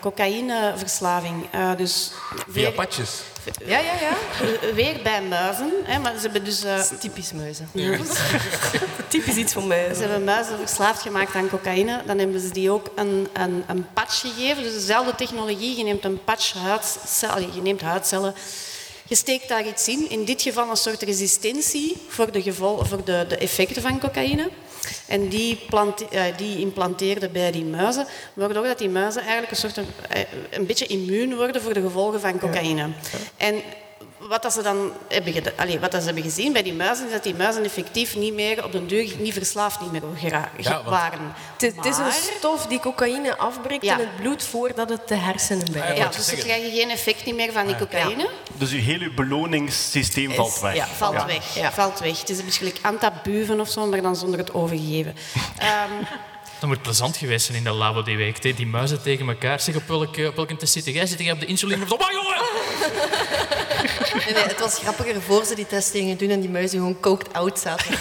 [0.00, 1.46] cocaïneverslaving.
[1.50, 3.20] Eh, dus Via weer, patches.
[3.66, 4.72] ja, ja, ja.
[4.74, 5.72] Weer bij muizen.
[5.84, 6.64] Hè, maar ze hebben dus...
[6.64, 7.68] eh, Typisch muizen.
[7.72, 7.98] ja.
[9.08, 9.94] Typisch iets voor mij.
[9.94, 12.00] Ze hebben muizen verslaafd gemaakt aan cocaïne.
[12.06, 14.62] Dan hebben ze die ook een, een, een patch gegeven.
[14.62, 15.76] Dus dezelfde technologie.
[15.76, 18.34] Je neemt een patch huidcellen, je neemt huidcellen.
[19.08, 20.10] Je steekt daar iets in.
[20.10, 24.50] In dit geval een soort resistentie voor de, gevol, voor de, de effecten van cocaïne.
[25.06, 29.56] En die, plante, eh, die implanteerden bij die muizen, waardoor dat die muizen eigenlijk een,
[29.56, 29.86] soort, een,
[30.50, 32.88] een beetje immuun worden voor de gevolgen van cocaïne.
[33.36, 33.62] En
[34.28, 37.12] wat, dat ze dan hebben, allee, wat dat ze hebben gezien bij die muizen, is
[37.12, 40.72] dat die muizen effectief niet meer op den duur niet verslaafd niet meer gera- Ja,
[40.72, 41.32] want- waren.
[41.58, 43.92] Het, is een stof die cocaïne afbreekt Ja.
[43.92, 45.96] in het bloed voordat het de hersenen bereikt.
[45.96, 48.28] Ja, wou dus je ze krijgen geen effect niet meer van die cocaïne.
[48.54, 50.74] Dus uw hele beloningssysteem valt weg.
[50.74, 51.72] Ja, valt weg.
[51.72, 52.18] Valt weg.
[52.20, 55.14] Het is gelijk antabuven of zo, maar dan zonder het overgeven.
[55.58, 55.92] Ehm,
[56.60, 58.42] Dat moet plezant geweest zijn in de labo die week.
[58.42, 58.52] hè.
[58.52, 59.60] Die muizen tegen elkaar.
[59.60, 61.06] Zeg, op welke, op welke test zit jij?
[61.06, 61.82] Zit jij op de insuline?
[61.82, 62.36] Of zo, "Maar jongen!"
[64.24, 67.00] Nee, nee, het was grappiger voor ze die test gingen doen en die muizen gewoon
[67.00, 67.94] coked out zaten.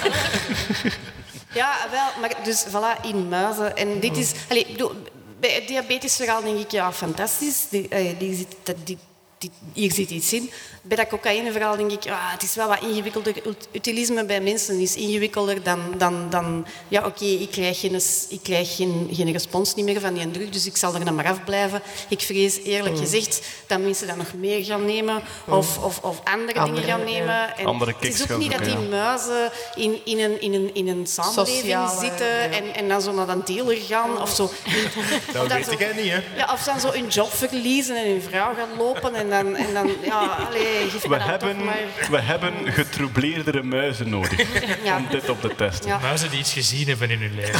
[1.54, 3.78] ja, wel, maar dus voilà, in muizen.
[3.78, 4.32] En dit is...
[4.48, 4.92] Bedoel,
[5.40, 7.68] bij het diabetes verhaal denk ik, ja, fantastisch.
[7.70, 8.48] Die, eh, die
[8.84, 8.98] die,
[9.38, 10.52] die, hier zit iets in.
[10.82, 13.34] Bij dat cocaïneverhaal denk ik, ah, het is wel wat ingewikkelder.
[13.72, 15.80] Utilisme bij mensen is ingewikkelder dan...
[15.98, 20.14] dan, dan ja, oké, ik krijg, geen, ik krijg geen, geen respons niet meer van
[20.14, 21.82] die drug, dus ik zal er dan maar afblijven.
[22.10, 23.02] Ik vrees eerlijk Mm.
[23.02, 27.04] gezegd dat mensen dat nog meer gaan nemen of, of, of andere, Andere, dingen gaan
[27.14, 27.58] nemen.
[27.58, 30.54] En Andere het kicks is ook gaan niet dat die muizen in, in, een, in,
[30.54, 32.50] een, in een samenleving Sociale, zitten ja.
[32.50, 34.44] en, en dan zo naar een dealer gaan of zo.
[35.34, 36.22] Dat Of weet zo- jij niet, hè?
[36.38, 39.74] Ja, of dan zo hun job verliezen en hun vrouw gaan lopen en dan, en
[39.74, 41.78] dan ja, allee, geef me We dan hebben, toch maar...
[42.10, 44.42] we hebben getroubleerdere muizen nodig
[44.84, 44.98] Ja.
[44.98, 45.90] om dit op te testen.
[45.90, 45.98] Ja.
[45.98, 47.60] Muizen die iets gezien hebben in hun leven.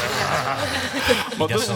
[1.38, 1.68] Maar Dat dus,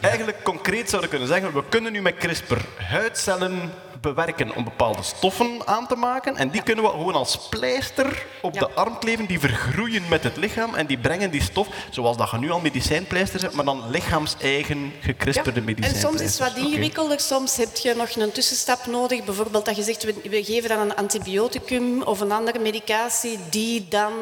[0.00, 5.02] eigenlijk concreet zouden we kunnen zeggen, we kunnen nu met CRISPR huidcellen bewerken om bepaalde
[5.02, 6.36] stoffen aan te maken.
[6.36, 8.60] En die kunnen we gewoon als pleister op Ja.
[8.60, 9.26] de arm kleven.
[9.26, 12.60] Die vergroeien met het lichaam en die brengen die stof, zoals dat je nu al
[12.60, 16.18] medicijnpleisters hebt, maar dan lichaams-eigen gecrisperde En medicijnpleisters.
[16.18, 17.20] soms is het wat ingewikkelder.
[17.20, 19.24] Soms heb je nog een tussenstap nodig.
[19.24, 23.86] Bijvoorbeeld dat je zegt, we, we geven dan een antibioticum of een andere medicatie die
[23.88, 24.12] dan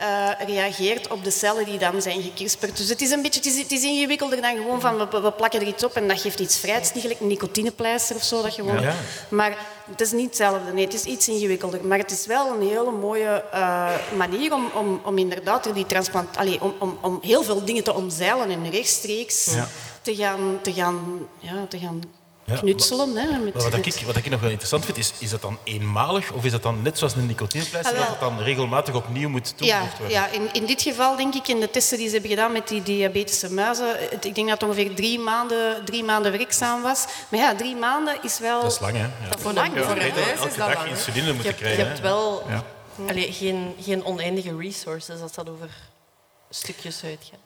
[0.00, 2.76] eh, reageert op de cellen die dan zijn gekrisperd.
[2.76, 5.32] Dus het is een beetje het is, het is ingewikkelder dan gewoon van we, we
[5.32, 6.74] plakken er iets op en dat geeft iets vrij.
[6.74, 8.42] Het is niet gelijk een nicotinepleister of zo.
[8.42, 8.94] Dat gewoon, Ja.
[9.28, 9.56] Maar
[9.90, 10.72] het is niet hetzelfde.
[10.72, 11.84] Nee, het is iets ingewikkelder.
[11.84, 16.36] Maar het is wel een hele mooie eh, manier om, om, om inderdaad die transplant...
[16.36, 19.68] Allee, om, om, om heel veel dingen te omzeilen en rechtstreeks Ja.
[20.02, 22.02] te gaan, te gaan, ja, te gaan
[22.58, 23.16] knutselen.
[23.16, 25.42] Hè, met, Maar wat, met- ik, wat ik nog wel interessant vind, is, is dat
[25.42, 28.10] dan eenmalig of is dat dan net zoals een nicotinepleister, Ah, wel.
[28.10, 30.16] dat het dan regelmatig opnieuw moet ja, toegevoegd worden?
[30.16, 32.68] ja in, in dit geval denk ik, in de testen die ze hebben gedaan met
[32.68, 37.04] die diabetische muizen, het- ik denk dat het ongeveer drie maanden, drie maanden werkzaam was.
[37.28, 38.62] Maar ja, drie maanden is wel...
[38.62, 39.02] Dat is lang, hè?
[39.02, 39.10] Ja.
[39.38, 40.78] Voor lang, een, voor Je een weet dat is dat dag lang.
[40.88, 40.88] hè.
[40.94, 41.86] insuline Je moeten hebt, je krijgen.
[41.86, 42.04] hebt hè.
[42.04, 42.64] wel Ja.
[43.08, 45.68] allee, geen, geen oneindige resources als dat over
[46.50, 47.38] stukjes uitgaat.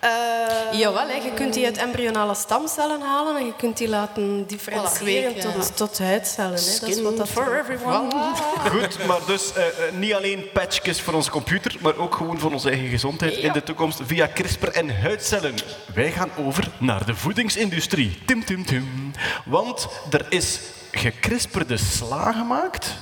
[0.00, 5.34] Eh, Jawel, je kunt die uit embryonale stamcellen halen en je kunt die laten differentiëren
[5.34, 5.40] Voilà.
[5.54, 6.50] tot, tot huidcellen.
[6.50, 6.56] Hè.
[6.56, 8.10] Dat is Skin wat dat for everyone.
[8.80, 12.52] Goed, maar dus eh, eh, niet alleen patchjes voor onze computer, maar ook gewoon voor
[12.52, 15.54] onze eigen gezondheid in de toekomst via CRISPR en huidcellen.
[15.94, 18.18] Wij gaan over naar de voedingsindustrie.
[18.26, 19.12] Tim, tim, tim.
[19.44, 20.58] Want er is
[20.92, 22.94] gekrisperde sla gemaakt.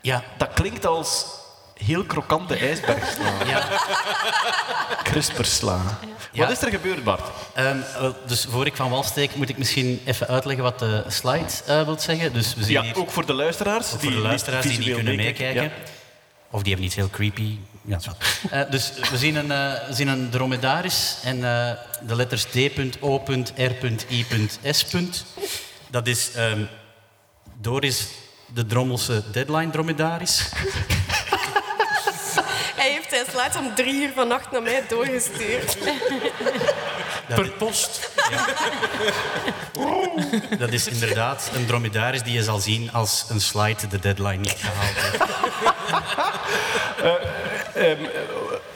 [0.00, 1.26] Ja, Dat klinkt als
[1.84, 3.32] heel krokante ijsbergsla.
[3.46, 3.68] ja.
[5.02, 5.80] CRISPR-sla.
[6.32, 6.40] Ja.
[6.46, 7.28] Wat is er gebeurd, Bart?
[7.54, 7.78] Ehm,
[8.26, 11.82] dus voor ik van wal steek, moet ik misschien even uitleggen wat de slide eh
[11.84, 12.32] wil zeggen.
[12.32, 13.86] Dus we zien Ja, hier, ook voor de luisteraars.
[13.88, 15.72] voor de luisteraars die niet kunnen meekijken.
[16.50, 17.58] Of die hebben iets heel creepy.
[17.84, 17.98] Ja.
[18.50, 21.40] Eh, dus we zien een, eh, we zien een dromedaris en
[22.06, 23.56] de letters D.O.R.I.S.
[25.90, 26.60] Dat is ehm,
[27.60, 28.06] Doris
[28.54, 30.48] de Drommelse deadline dromedaris.
[32.94, 35.76] Hij heeft zijn slides om drie uur vannacht naar mij doorgestuurd.
[37.28, 38.10] Per post.
[40.58, 44.56] Dat is inderdaad een dromedaris die je zal zien als een slide de deadline niet
[44.58, 45.22] gehaald heeft.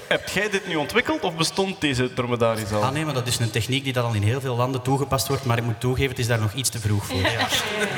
[0.08, 2.82] Heb jij dit nu ontwikkeld of bestond deze dromedaris al?
[2.82, 5.28] Ah nee, maar dat is een techniek die dat al in heel veel landen toegepast
[5.28, 7.22] wordt, maar ik moet toegeven, het is daar nog iets te vroeg voor.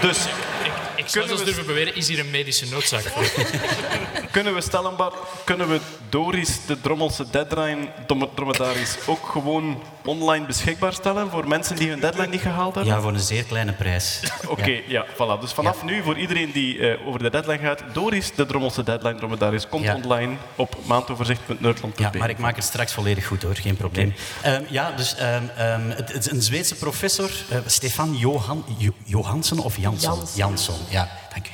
[0.00, 0.18] Dus
[0.64, 3.24] Ik, ik Zou zelfs durven beweren, is hier een medische noodzaak voor.
[4.30, 5.14] Kunnen we stellen, Bart,
[5.44, 7.88] kunnen we Doris, de Drommelse deadline,
[8.34, 12.94] dromedaris, ook gewoon online beschikbaar stellen voor mensen die hun deadline niet gehaald hebben?
[12.94, 14.20] Ja, voor een zeer kleine prijs.
[14.48, 15.06] Oké, ja.
[15.14, 15.40] voilà.
[15.40, 19.14] Dus vanaf nu, voor iedereen die eh, over de deadline gaat, Doris, de Drommelse deadline
[19.14, 19.94] dromedaris, komt Ja.
[19.94, 22.02] online op maandoverzicht.nerdland.be.
[22.02, 24.14] Ja, maar ik maak het straks volledig goed hoor, geen probleem.
[24.42, 28.92] Ehm, ja, dus ehm, ehm, het, het is een Zweedse professor, eh, Stefan Johan, Jo-
[29.04, 30.14] Johansson of Jansson?
[30.14, 30.36] Jansson.
[30.36, 31.50] Jansson, ja, dank u.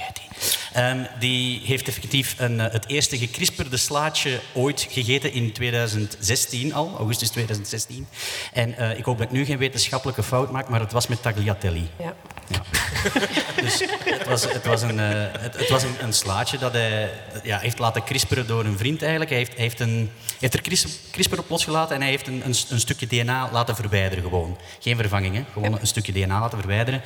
[0.72, 6.94] Ehm, die heeft effectief een, eh, het eerste gekrisperde slaatje ooit gegeten in 2016 al,
[6.99, 8.07] augustus 2016.
[8.53, 11.22] En eh, ik hoop dat ik nu geen wetenschappelijke fout maak, maar het was met
[11.22, 11.83] tagliatelle.
[11.99, 12.14] Ja.
[13.61, 17.11] Dus het was, het was, een, eh, het, het was een, een slaatje dat hij
[17.42, 19.31] ja, heeft laten crisperen door een vriend eigenlijk.
[19.31, 22.55] Hij heeft, heeft, een, heeft er cris- CRISPR op losgelaten en hij heeft een, een,
[22.68, 24.59] een stukje DNA laten verwijderen gewoon.
[24.81, 25.44] Geen vervanging, hè?
[25.53, 27.03] gewoon een stukje DNA laten verwijderen.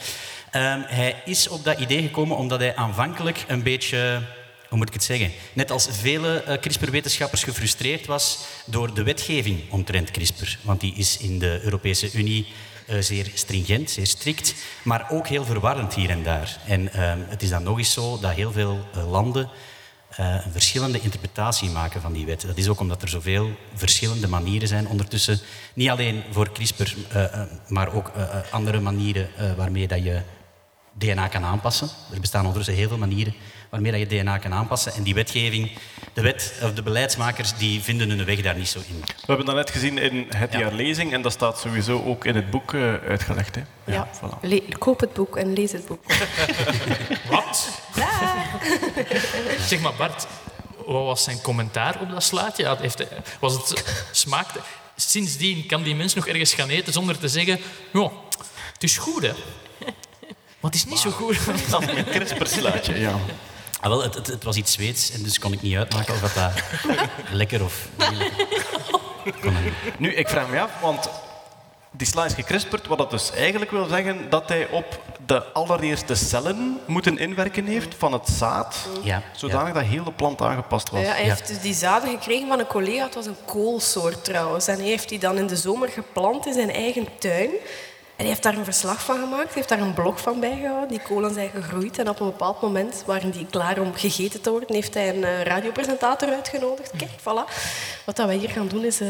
[0.51, 4.23] Ehm, hij is op dat idee gekomen omdat hij aanvankelijk een beetje
[4.71, 5.33] hoe moet ik het zeggen?
[5.53, 10.59] Net als vele eh, CRISPR-wetenschappers gefrustreerd was door de wetgeving omtrent CRISPR.
[10.63, 12.47] Want die is in de Europese Unie
[12.87, 16.59] eh, zeer stringent, zeer strikt, maar ook heel verwarrend hier en daar.
[16.67, 19.49] En ehm, het is dan nog eens zo dat heel veel eh, landen
[20.17, 22.41] een verschillende interpretatie maken van die wet.
[22.47, 25.41] Dat is ook omdat er zoveel verschillende manieren zijn ondertussen.
[25.75, 26.95] Niet alleen voor CRISPR,
[27.69, 28.13] maar ook
[28.51, 30.23] andere manieren waarmee dat je
[31.01, 31.89] DNA kan aanpassen.
[32.13, 33.35] Er bestaan ondertussen heel veel manieren
[33.71, 34.93] waarmee dat je DNA kan aanpassen.
[34.95, 35.71] En die wetgeving,
[36.13, 39.01] de wet of de beleidsmakers, die vinden hun weg daar niet zo in.
[39.01, 42.35] We hebben dat net gezien in het jaar lezing en dat staat sowieso ook in
[42.35, 43.55] het boek eh, uitgelegd.
[43.55, 43.63] Hè?
[43.93, 44.09] Ja.
[44.17, 44.41] voilà.
[44.41, 46.01] Le- koop het boek en lees het boek.
[47.31, 47.69] Wat?
[49.67, 50.27] Zeg maar, Bart,
[50.77, 52.77] wat was zijn commentaar op dat slaatje?
[52.81, 53.09] Heeft, hij-
[53.41, 54.61] was het smaakte...
[54.97, 57.61] Sindsdien kan die mens nog ergens gaan eten zonder te zeggen...
[57.93, 58.11] Ja,
[58.73, 59.33] het is goed, hè.
[60.61, 61.39] Maar het is niet zo goed.
[61.71, 63.15] Dan een CRISPR-slaatje, ja.
[63.81, 66.21] Ah, wel, het, het, het was iets Zweeds en dus kon ik niet uitmaken of
[66.21, 66.53] dat, dat
[67.33, 68.13] lekker of dat.
[69.99, 71.11] Nu, ik vraag me af, want
[71.91, 76.15] die sla is gecrisperd, wat dat dus eigenlijk wil zeggen dat hij op de allereerste
[76.15, 81.01] cellen moeten inwerken heeft van het zaad, Ja, zodanig dat heel de plant aangepast was.
[81.01, 83.05] Ja, hij heeft dus die zaden gekregen van een collega.
[83.05, 84.67] Het was een koolsoort trouwens.
[84.67, 87.51] En hij heeft die dan in de zomer geplant in zijn eigen tuin.
[88.21, 89.45] En hij heeft daar een verslag van gemaakt.
[89.45, 90.89] Hij heeft daar een blog van bijgehouden.
[90.89, 91.99] Die kolen zijn gegroeid.
[91.99, 94.75] En op een bepaald moment waren die klaar om gegeten te worden.
[94.75, 96.91] Heeft hij een eh, radiopresentator uitgenodigd.
[96.97, 97.53] Kijk, voilà.
[98.05, 99.09] Wat dat wij hier gaan doen is eh,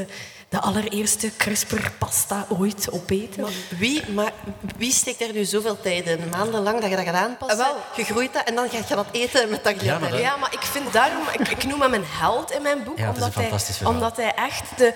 [0.49, 3.47] de allereerste CRISPR-pasta ooit opeten.
[3.79, 4.33] Wie, maar
[4.77, 6.29] wie steekt er nu zoveel tijd in?
[6.31, 7.77] Maandenlang dat je dat gaat aanpassen, wel.
[7.97, 10.53] je groeit dat en dan ga je dat eten met dat Ja, maar Ja, maar
[10.53, 11.23] ik vind daarom...
[11.33, 12.99] Ik, ik noem hem een held in mijn boek.
[12.99, 13.51] Ja, omdat, hij,
[13.85, 14.95] omdat hij echt de,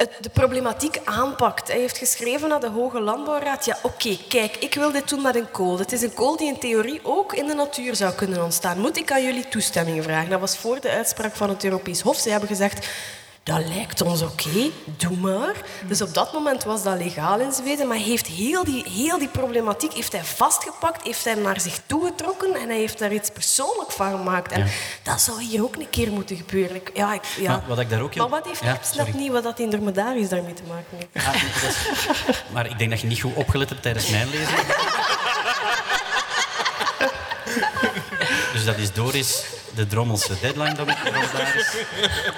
[0.00, 1.68] het, de problematiek aanpakt.
[1.68, 3.64] Hij heeft geschreven naar de Hoge Landbouwraad...
[3.64, 5.78] Ja, oké, kijk, ik wil dit doen met een kool.
[5.78, 8.78] Het is een kool die in theorie ook in de natuur zou kunnen ontstaan.
[8.78, 10.30] Moet ik aan jullie toestemming vragen?
[10.30, 12.16] Dat was voor de uitspraak van het Europees Hof.
[12.16, 12.88] Ze hebben gezegd...
[13.50, 15.54] Dat lijkt ons oké, doe maar.
[15.88, 17.86] Dus op dat moment was dat legaal in Zweden.
[17.86, 21.80] Maar hij heeft heel die, heel die problematiek heeft hij vastgepakt, heeft hij naar zich
[21.86, 24.52] toegetrokken en hij heeft daar iets persoonlijk van gemaakt.
[24.52, 24.70] En Ja.
[25.02, 26.80] dat zou hier ook een keer moeten gebeuren.
[26.94, 27.50] Ja, ik, ja.
[27.50, 29.58] Maar wat ik daar ook heel- Maar wat heeft Ja, ik snap niet wat dat
[29.58, 31.26] in dromedaris daarmee te maken heeft.
[31.26, 31.34] Ah,
[31.68, 34.58] is- Maar ik denk dat je niet goed opgelet hebt tijdens mijn lezing.
[38.52, 40.74] Dus dat is Doris, de Drommelse deadline.
[40.74, 40.96] Dat ik
[41.32, 41.74] daar is.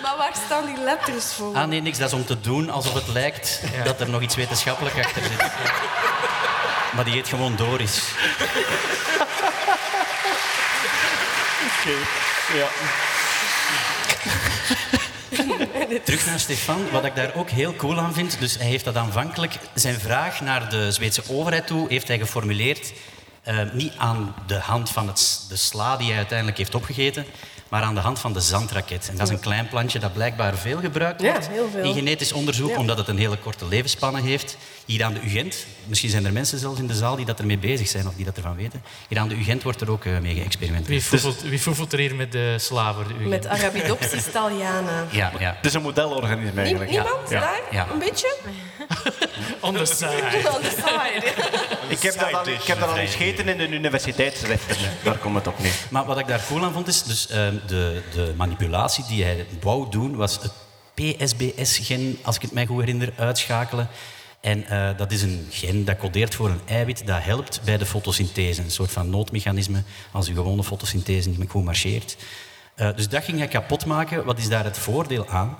[0.02, 1.54] Maar waar staan die letters voor?
[1.54, 1.98] Ah nee, niks.
[1.98, 5.50] Dat is om te doen alsof het lijkt dat er nog iets wetenschappelijk achter zit.
[6.94, 8.02] Maar die heet gewoon Doris.
[12.54, 12.66] Ja.
[16.04, 18.38] Terug naar Stefan, wat ik daar ook heel cool aan vind.
[18.38, 22.92] Dus hij heeft dat aanvankelijk, zijn vraag naar de Zweedse overheid toe, heeft hij geformuleerd.
[23.42, 27.26] Eh, niet aan de hand van het, de sla die hij uiteindelijk heeft opgegeten,
[27.72, 29.08] maar aan de hand van de zandraket.
[29.08, 31.82] En dat is een klein plantje dat blijkbaar veel gebruikt Ja, wordt heel veel.
[31.85, 32.76] in genetisch onderzoek, Ja.
[32.76, 34.56] omdat het een hele korte levensspanne heeft.
[34.85, 37.58] Hier aan de UGent, misschien zijn er mensen zelfs in de zaal die dat ermee
[37.58, 38.82] bezig zijn of die dat ervan weten.
[39.08, 40.88] Hier aan de UGent wordt er ook eh, mee geëxperimenteerd.
[40.90, 43.08] Wie foefelt, wie foefelt er hier met de slaven?
[43.08, 43.46] de Met?
[43.46, 45.04] Arabidopsis thaliana.
[45.11, 45.52] Ja, ja.
[45.56, 46.90] Het is een modelorganisme eigenlijk.
[46.90, 47.40] niemand Ja.
[47.40, 47.61] daar?
[47.70, 47.87] Ja.
[47.92, 48.37] Een beetje?
[49.61, 50.40] On the side.
[50.54, 51.26] On the side.
[51.88, 54.76] Ik heb dat al, ik heb dat al eens gegeten in de universiteitsrechten.
[55.02, 55.72] Daar komt het op neer.
[55.90, 59.46] Maar wat ik daar cool aan vond is, dus, ehm, de, de manipulatie die hij
[59.61, 60.53] wou doen, was het
[60.94, 63.88] PSBS-gen, als ik het mij goed herinner, uitschakelen.
[64.42, 67.87] En eh, dat is een gen dat codeert voor een eiwit dat helpt bij de
[67.87, 68.62] fotosynthese.
[68.62, 72.16] Een soort van noodmechanisme als uw gewone fotosynthese niet meer goed marcheert.
[72.75, 74.25] Eh, dus dat ging hij kapot maken.
[74.25, 75.59] Wat is daar het voordeel aan?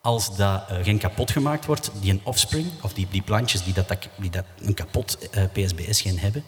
[0.00, 3.98] Als dat eh, gen kapot gemaakt wordt, die een offspring, of die, plantjes die, dat,
[4.16, 5.18] die dat een kapot
[5.52, 6.44] PSBS-gen hebben,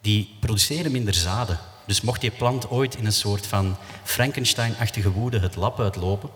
[0.00, 1.58] die produceren minder zaden.
[1.86, 6.30] Dus mocht die plant ooit in een soort van Frankenstein-achtige woede het lab uitlopen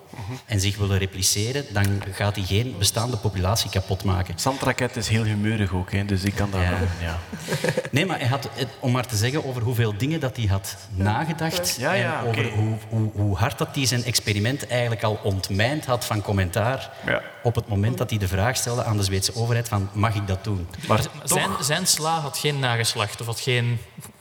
[0.46, 4.38] en zich willen repliceren, dan gaat hij geen bestaande populatie kapot maken.
[4.38, 6.70] Zandraket is heel humeurig ook, hè, dus ik kan dat Ja.
[6.70, 6.78] wel.
[7.00, 7.18] Ja.
[7.90, 8.48] Nee, maar hij had,
[8.80, 11.76] om maar te zeggen over hoeveel dingen dat hij had nagedacht.
[11.78, 15.86] Ja, ja, en over hoe, hoe, hoe hard dat hij zijn experiment eigenlijk al ontmijnd
[15.86, 16.90] had van commentaar.
[17.06, 17.22] Ja.
[17.42, 20.26] Op het moment dat hij de vraag stelde aan de Zweedse overheid van mag ik
[20.26, 20.66] dat doen?
[20.88, 23.78] Maar Zijn, zijn sla had geen nageslacht of had geen...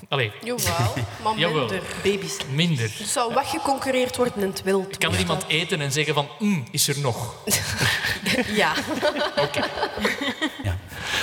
[0.10, 1.82] Allee, Jawel, maar minder.
[2.04, 2.38] Baby's.
[2.54, 2.92] minder.
[2.98, 4.98] Het zou weggeconcurreerd worden in het wild.
[4.98, 7.34] Kan er iemand eten en zeggen van, "Mm, is er nog?
[8.56, 8.74] Ja.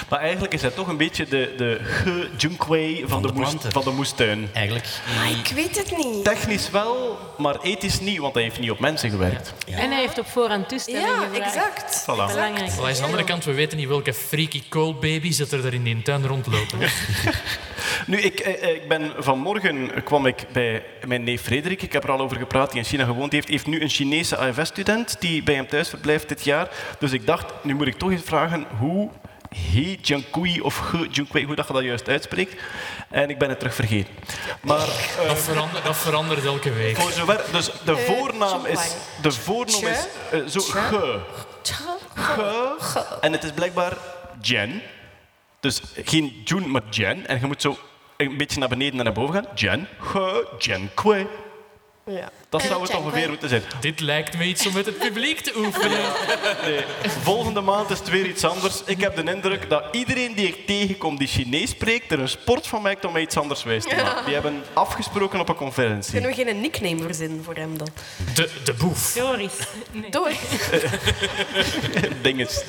[0.09, 3.48] Maar eigenlijk is hij toch een beetje de, de Ge van, Van de, de moest-
[3.50, 3.72] planten.
[3.72, 4.48] van de moestuin.
[4.52, 4.87] Eigenlijk.
[5.46, 6.24] Ik weet het niet.
[6.24, 9.55] Technisch wel, maar ethisch niet, want hij heeft niet op mensen gewerkt.
[9.66, 11.55] En hij heeft op voorhand toestemming Ja, gevraagd.
[11.55, 12.02] exact.
[12.02, 12.33] Voilà.
[12.35, 12.70] Belangrijk.
[12.81, 16.26] Aan de andere kant, we weten niet welke freaky koolbaby's dat er in die tuin
[16.26, 16.78] rondlopen.
[18.07, 22.05] Nu, ik, eh, eh, ik ben vanmorgen kwam ik bij mijn neef Frederik, ik heb
[22.05, 25.42] er al over gepraat, die in China gewoond heeft, heeft nu een Chinese AFS-student die
[25.42, 26.68] bij hem thuis verblijft dit jaar.
[26.98, 29.11] Dus ik dacht, nu moet ik toch eens vragen hoe
[29.55, 32.62] He Jiankui of Ge Jiankui, hoe dat je dat juist uitspreekt.
[33.09, 34.15] En ik ben het terug vergeten.
[34.61, 36.97] Maar eh, Dat, verandert, dat verandert elke week.
[36.97, 41.21] voor zover, dus de voornaam is, de voornaam is eh, zo Ge.
[42.15, 43.05] Ge.
[43.21, 43.97] En het is blijkbaar
[44.41, 44.83] Jen.
[45.61, 47.27] Dus geen Jun, maar Jen.
[47.27, 47.79] En je moet zo
[48.17, 49.47] een beetje naar beneden en naar boven gaan.
[49.55, 49.88] Jen.
[50.01, 50.47] Ge.
[50.59, 51.27] Jen Kwe.
[52.07, 52.31] Ja.
[52.49, 53.62] Dat zou het ongeveer moeten zijn.
[53.81, 56.01] Dit lijkt me iets om met het publiek te oefenen.
[56.62, 56.85] Nee.
[57.23, 58.83] Volgende maand is het weer iets anders.
[58.85, 62.67] Ik heb de indruk dat iedereen die ik tegenkom die Chinees spreekt, er een sport
[62.67, 64.25] van maakt om mij iets anders wijs te maken.
[64.25, 66.12] Die hebben afgesproken op een conferentie.
[66.12, 67.88] Kunnen we geen nickname verzinnen voor hem dan?
[68.35, 69.12] De, de boef.
[69.12, 69.53] Doris.
[69.93, 70.11] Nee.
[70.11, 70.33] Door.
[72.23, 72.65] Dinges.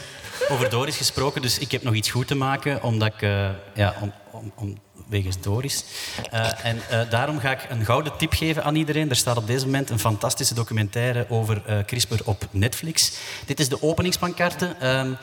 [0.50, 3.96] Over Doris gesproken, dus ik heb nog iets goed te maken, omdat ik, eh, ja,
[4.02, 4.78] om, om, om,
[5.14, 5.84] wegens Doris.
[6.32, 9.10] Eh, en eh, daarom ga ik een gouden tip geven aan iedereen.
[9.10, 13.12] Er staat op deze moment een fantastische documentaire over eh, CRISPR op Netflix.
[13.46, 14.76] Dit is de openingspankarte.
[14.80, 15.14] Ehm,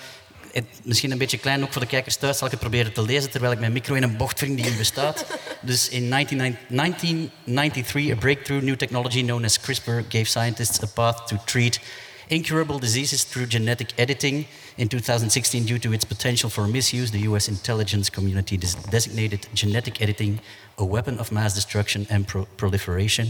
[0.83, 3.31] misschien een beetje klein ook voor de kijkers thuis, zal ik het proberen te lezen
[3.31, 5.26] terwijl ik mijn micro in een bocht wring die niet bestaat.
[5.61, 11.26] Dus in 19, 1993, a breakthrough new technology known as CRISPR gave scientists a path
[11.26, 11.81] to treat
[12.26, 14.46] incurable diseases through genetic editing.
[14.80, 20.00] In 2016, due to its potential for misuse, the US intelligence community des- designated genetic
[20.00, 20.40] editing
[20.78, 23.28] a weapon of mass destruction and pro- proliferation.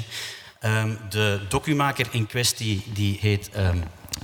[0.60, 3.76] Ehm, de documaker in kwestie die heet, ehm,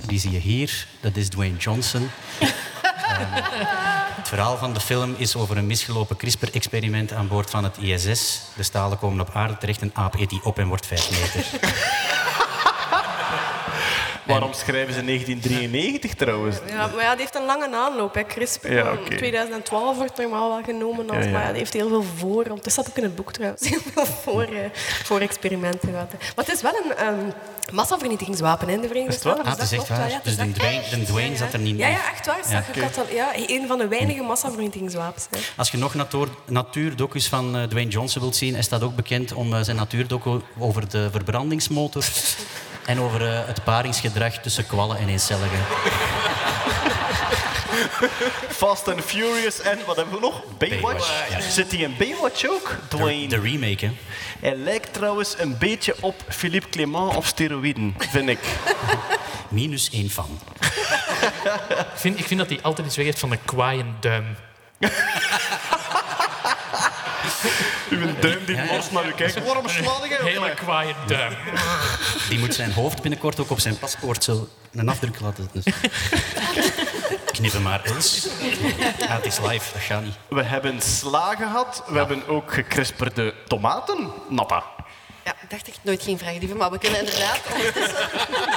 [0.05, 2.09] die zie je hier, dat is Dwayne Johnson.
[2.39, 3.33] Ehm,
[4.19, 8.41] het verhaal van de film is over een misgelopen CRISPR-experiment aan boord van het ISS.
[8.55, 11.45] De stalen komen op aarde terecht, een aap eet die op en wordt vijf meter.
[14.27, 16.57] Waarom schrijven ze 1993 trouwens?
[16.67, 18.13] Ja, maar ja, die heeft een lange aanloop.
[18.13, 18.23] Hè.
[18.25, 19.15] CRISPR Ja, van oké.
[19.17, 21.09] 2012 wordt normaal wel genomen.
[21.09, 21.31] Als, Ja, ja.
[21.31, 22.43] Maar ja, die heeft heel veel voor.
[22.47, 23.67] Dat staat ook in het boek trouwens.
[23.69, 24.69] Heel veel voor, eh,
[25.03, 26.11] voor experimenten gehad.
[26.11, 26.17] hè.
[26.35, 27.15] Maar het is wel een ehm,
[27.73, 29.33] massavernietigingswapen in de Verenigde Is het?
[29.33, 29.43] Staten.
[29.45, 30.09] Ah, het is dat echt klopt wel, waar.
[30.17, 30.23] ja.
[30.23, 31.91] Dus Het is de echt- Dwayne, de Dwayne zat er niet Ja, in.
[31.91, 32.39] ja, echt waar.
[32.49, 32.63] Ja.
[33.13, 35.27] Ja, een van de weinige massavernietigingswapens.
[35.31, 35.37] Hè.
[35.57, 39.33] Als je nog natuur, natuurdocus van eh, Dwayne Johnson wilt zien, hij staat ook bekend
[39.33, 42.03] om eh, zijn natuurdocu over de verbrandingsmotor
[42.87, 45.59] en over eh, het paringsgedrag tussen kwallen en eencelligen.
[48.49, 50.43] Fast and Furious en wat hebben we nog?
[50.57, 50.81] Baywatch.
[50.81, 51.49] Baywatch, ja.
[51.49, 52.75] Zit hij in Baywatch ook?
[52.89, 53.27] De, Dwayne.
[53.27, 53.91] de remake, hè.
[54.39, 58.39] Hij lijkt trouwens een beetje op Philippe Clément op steroïden, vind ik.
[59.49, 60.39] Minus één fan.
[61.69, 64.35] Ik vind, ik vind dat hij altijd iets weg heeft van een kwaaien duim.
[67.89, 68.75] Uw duim die Ja, ja.
[68.75, 69.43] los naar u kijkt.
[69.43, 70.53] Waarom sla je op Hele mij?
[70.53, 71.35] kwaaien duim.
[72.29, 75.49] Die moet zijn hoofd binnenkort ook op zijn paspoort zo een afdruk laten.
[75.53, 75.63] Dus.
[77.31, 78.27] Knip hem maar, Els.
[78.99, 80.15] Ja, het is live, dat gaat niet.
[80.29, 81.83] We hebben sla gehad.
[81.87, 84.11] We hebben ook gekrisperde tomaten.
[84.29, 84.63] Natta.
[85.23, 88.07] Ja, ik dacht dat ik het nooit ging vragen, lieve, maar we kunnen inderdaad ondertussen...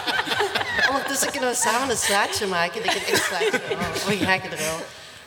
[0.91, 2.85] ondertussen kunnen we samen een slaatje maken.
[2.85, 3.61] Ik een echt slaatje.
[3.71, 4.81] Oh, we geraken er wel.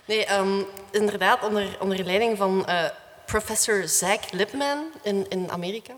[0.06, 0.60] Nee, ehm,
[0.92, 2.86] inderdaad, onder, onder leiding van eh,
[3.26, 5.94] professor Zach Lipman in, in Amerika.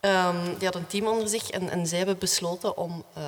[0.00, 3.22] Ehm, die had een team onder zich en, en zij hebben besloten om eh,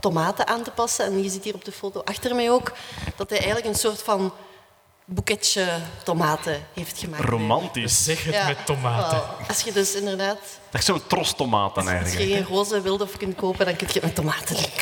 [0.00, 1.04] tomaten aan te passen.
[1.04, 2.72] En je ziet hier op de foto achter mij ook
[3.16, 4.32] dat hij eigenlijk een soort van
[5.04, 7.24] boeketje tomaten heeft gemaakt.
[7.24, 8.04] Romantisch.
[8.04, 9.18] Zeg het Ja, met tomaten.
[9.18, 10.38] wel, als je dus inderdaad
[10.70, 12.30] Dat is zo'n tros tomaten als je eigenlijk.
[12.32, 14.64] geen roze wilde kunt kopen, dan kun je het met tomaten doen.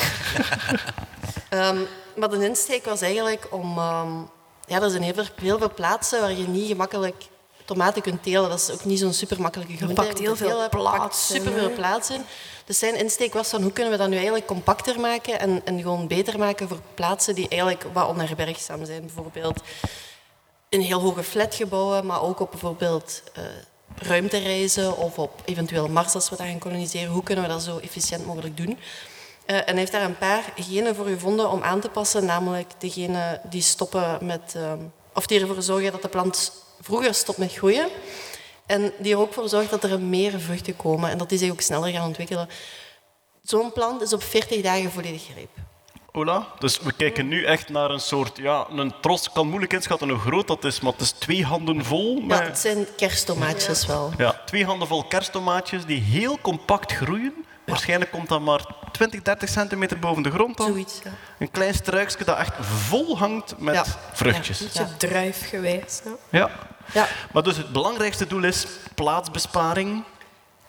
[1.48, 1.78] Ehm,
[2.16, 3.78] maar de insteek was eigenlijk om...
[3.78, 4.10] ehm,
[4.66, 7.24] ja, er zijn heel veel, heel veel plaatsen waar je niet gemakkelijk
[7.68, 8.48] tomaten kunt telen.
[8.48, 10.02] Dat is ook niet zo'n super makkelijke groente.
[10.02, 12.22] pakt heel veel plaats super veel plaats in.
[12.64, 15.80] Dus zijn insteek was van hoe kunnen we dat nu eigenlijk compacter maken en, en
[15.80, 19.00] gewoon beter maken voor plaatsen die eigenlijk wat onherbergzaam zijn.
[19.00, 19.60] Bijvoorbeeld
[20.68, 23.42] in heel hoge flatgebouwen, maar ook op bijvoorbeeld eh,
[23.94, 27.12] ruimtereizen of op eventueel Mars als we daar gaan koloniseren.
[27.12, 28.78] Hoe kunnen we dat zo efficiënt mogelijk doen?
[29.46, 32.70] Eh, en hij heeft daar een paar genen voor gevonden om aan te passen, namelijk
[32.78, 34.78] de genen die stoppen met, ehm,
[35.14, 37.88] of die ervoor zorgen dat de plant vroeger stopt met groeien.
[38.66, 41.50] En die er ook voor zorgt dat er meer vruchten komen en dat die zich
[41.50, 42.48] ook sneller gaan ontwikkelen.
[43.42, 45.50] Zo'n plant is op 40 dagen volledig rijp.
[46.12, 48.36] Ola, dus we kijken nu echt naar een soort...
[48.36, 51.84] Ja, een tros kan moeilijk inschatten hoe groot dat is, maar het is twee handen
[51.84, 52.22] vol.
[52.28, 54.12] Ja, het zijn kersttomaatjes wel.
[54.18, 57.34] ja, twee handen vol kersttomaatjes die heel compact groeien.
[57.68, 60.66] Waarschijnlijk komt dat maar 20, 30 centimeter boven de grond dan.
[60.66, 61.10] Zoiets, ja.
[61.38, 63.84] Een klein struikje dat echt vol hangt met Ja.
[64.12, 64.58] vruchtjes.
[64.58, 66.00] Beetje druifgewijs.
[66.04, 66.10] Ja.
[66.30, 66.50] Ja.
[66.92, 67.08] Ja.
[67.32, 70.04] Maar dus het belangrijkste doel is plaatsbesparing.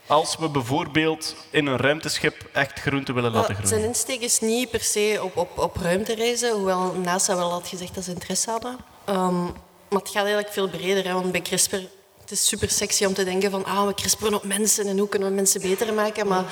[0.07, 3.69] Als we bijvoorbeeld in een ruimteschip echt groenten willen laten groeien.
[3.69, 7.95] Zijn insteek is niet per se op, op, op ruimtereizen, hoewel NASA wel had gezegd
[7.95, 8.77] dat ze interesse hadden.
[9.05, 9.43] Ehm,
[9.89, 11.75] maar het gaat eigenlijk veel breder, hè, want bij CRISPR...
[12.21, 15.09] Het is super sexy om te denken van ah, we CRISPRen op mensen en hoe
[15.09, 16.27] kunnen we mensen beter maken.
[16.27, 16.43] Maar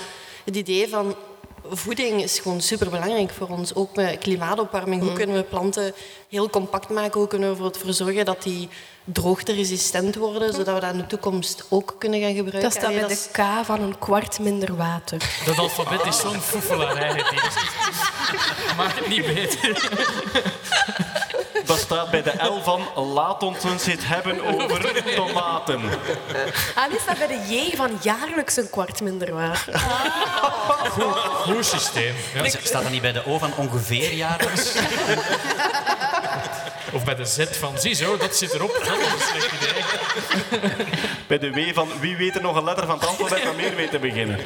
[0.48, 1.16] het idee van
[1.70, 3.76] voeding is gewoon super belangrijk voor ons.
[3.76, 5.02] Ook met klimaatopwarming.
[5.02, 5.94] Hoe kunnen we planten
[6.30, 7.20] heel compact maken?
[7.20, 8.70] Hoe kunnen we ervoor zorgen dat die
[9.04, 12.62] droogteresistent worden, zodat we dat in de toekomst ook kunnen gaan gebruiken?
[12.62, 15.42] Dat staat bij de K van een kwart minder water.
[15.46, 17.14] Dat alfabet is zo'n foefelarij.
[18.78, 19.90] Maakt het niet beter.
[21.88, 22.82] Staat bij de L van
[23.14, 25.82] laat ons eens het hebben over tomaten.
[26.76, 29.80] Ah, die staat bij de J van jaarlijks een kwart minder water.
[31.42, 32.16] Goed systeem.
[32.34, 32.50] Ja.
[32.64, 34.72] Staat dat niet bij de O van ongeveer jaarlijks?
[36.94, 38.74] Of bij de Z van, ziezo, dat zit erop.
[38.74, 39.84] Dat is een slecht idee.
[41.28, 43.76] Bij de W van wie weet er nog een letter van het alfabet dat meer
[43.76, 44.40] weet te beginnen.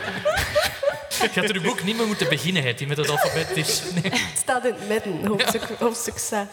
[1.22, 3.82] Je had er uw boek niet mee moeten beginnen, het, die met het alfabet is.
[3.94, 4.12] Nee.
[4.12, 6.48] Het staat in het midden, hoofdstuk, hoofdstuk 6.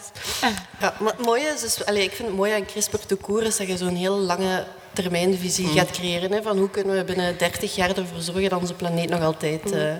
[0.79, 3.45] Ja, maar het mooie is, dus, allee, ik vind het mooie aan CRISPR to court
[3.45, 5.73] is dat je zo'n heel lange termijnvisie Mm.
[5.73, 6.31] gaat creëren.
[6.31, 9.63] Hè, van hoe kunnen we binnen 30 jaar ervoor zorgen dat onze planeet nog altijd...
[9.65, 9.73] Mm.
[9.73, 9.93] eh,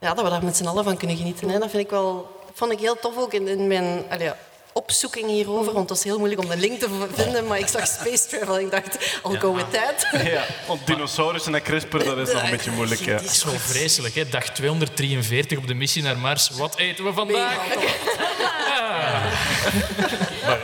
[0.00, 1.48] ja, dat we daar met z'n allen van kunnen genieten.
[1.48, 1.58] Hè.
[1.58, 4.32] Dat vind ik wel, vond ik heel tof ook in, in mijn allee,
[4.74, 5.64] opzoeking hierover.
[5.72, 7.46] Want het was heel moeilijk om de link te vinden.
[7.46, 10.22] Maar ik zag Space Travel en ik dacht, al go with that.
[10.24, 13.00] Ja, want dinosaurussen en CRISPR, dat is nog een beetje moeilijk.
[13.00, 13.12] Ja.
[13.16, 14.28] Dat is wel vreselijk, hè?
[14.28, 16.50] Dag 243 op de missie naar Mars.
[16.50, 17.56] Wat eten we vandaag?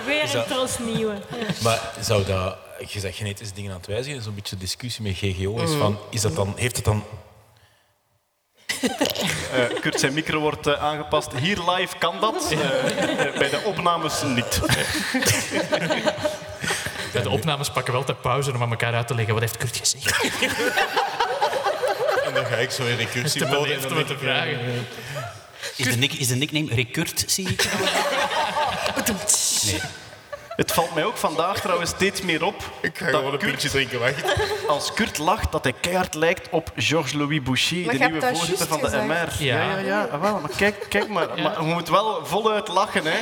[0.07, 1.19] Weer is een tros nieuwe.
[1.63, 2.57] Maar zou dat,
[2.89, 5.79] je zegt genetische dingen aan het wijzigen, zo'n beetje discussie met GGO is Mm.
[5.79, 7.05] van, is dat dan, heeft het dan...
[9.53, 11.33] Eh, Kurt, zijn micro wordt eh, aangepast.
[11.33, 12.59] Hier live kan dat, eh,
[13.39, 14.61] bij de opnames niet.
[17.13, 19.35] Bij de opnames pakken we altijd pauze om aan elkaar uit te leggen.
[19.35, 20.23] Wat heeft Kurt gezegd?
[22.25, 24.87] En dan ga ik zo in recursie Te vragen.
[25.77, 27.69] Is de, nick, is de nickname Recurt, zie ik?
[29.67, 29.81] Nee.
[30.61, 32.55] Het valt mij ook vandaag trouwens steeds meer op.
[32.81, 34.25] Ik ga dat gewoon een Kurt, pintje drinken, wacht.
[34.69, 38.79] Als Kurt lacht, dat hij keihard lijkt op Georges-Louis Boucher, Maar de nieuwe voorzitter van
[38.81, 39.07] de gezegd.
[39.07, 39.45] MR.
[39.45, 39.61] Ja.
[39.61, 39.79] ja, ja.
[39.79, 40.09] ja.
[40.13, 41.29] Ah, wel, maar kijk, kijk maar.
[41.43, 41.63] maar.
[41.63, 43.19] Je moet wel voluit lachen, hè.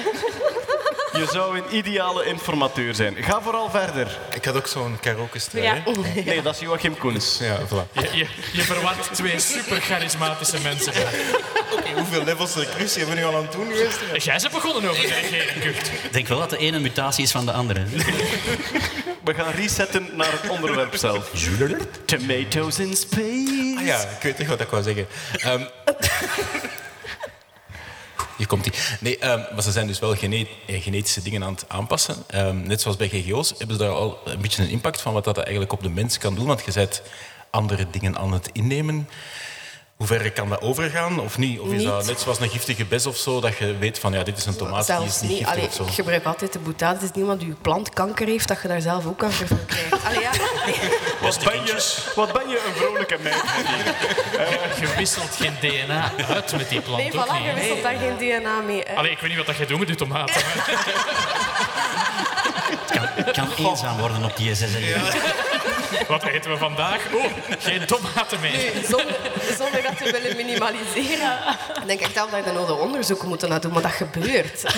[1.13, 3.17] Je zou een ideale informateur zijn.
[3.21, 4.19] Ga vooral verder.
[4.35, 5.75] Ik had ook zo'n karaoke-strui, Ja.
[5.85, 6.23] hè?
[6.25, 7.39] Nee, dat is Joachim Koens.
[7.41, 7.93] Ja, voilà.
[7.93, 10.93] Je, je, je verwart twee super charismatische mensen.
[11.97, 14.25] Hoeveel levels recursie hebben we nu al aan het doen geweest?
[14.25, 15.05] Jij bent begonnen over.
[15.05, 17.83] Ik denk wel dat de ene mutatie is van de andere.
[19.25, 21.31] We gaan resetten naar het onderwerp zelf.
[22.05, 23.75] Tomatoes in space.
[23.79, 25.07] Ah ja, ik weet niet wat ik wou zeggen.
[25.33, 25.63] Ehm,
[28.39, 28.75] hier komt hij.
[29.01, 32.17] Nee, ehm, maar ze zijn dus wel eh, genetische dingen aan het aanpassen.
[32.27, 35.25] Ehm, net zoals bij GGO's hebben ze daar al een beetje een impact van wat
[35.25, 36.47] dat eigenlijk op de mens kan doen.
[36.47, 37.03] Want je bent
[37.51, 39.09] andere dingen aan het innemen.
[39.99, 41.61] Hoe ver kan dat overgaan of niet?
[41.61, 44.23] Of is dat net zoals een giftige bes of zo, dat je weet van ja,
[44.23, 45.39] dit is een tomaat, die is niet niet.
[45.39, 45.85] giftig Allee, of zo?
[45.85, 46.95] ik gebruik altijd de boetade.
[46.95, 49.67] Het is niet omdat je plant kanker heeft dat je daar zelf ook kanker van
[49.67, 50.05] krijgt.
[50.07, 50.31] Allee, ja.
[51.21, 53.43] Wat ben, je, wat ben je een vrolijke meid.
[54.81, 56.99] Je wisselt geen DNA uit met die plant.
[57.03, 58.89] Nee, ook voilà, niet, je wisselt daar geen DNA mee.
[58.97, 60.41] Allee, ik weet niet wat dat jij doet met die tomaten.
[63.25, 64.77] Het kan eenzaam worden op die SSN.
[66.09, 67.07] Wat eten we vandaag?
[67.15, 67.25] Oh,
[67.59, 68.53] geen tomaten meer.
[68.53, 69.17] Nu, zonder,
[69.59, 71.33] zonder dat te willen minimaliseren,
[71.87, 73.73] denk ik dat we daar de nodige onderzoeken moeten naar doen.
[73.73, 74.65] Maar dat gebeurt.
[74.65, 74.73] Eh,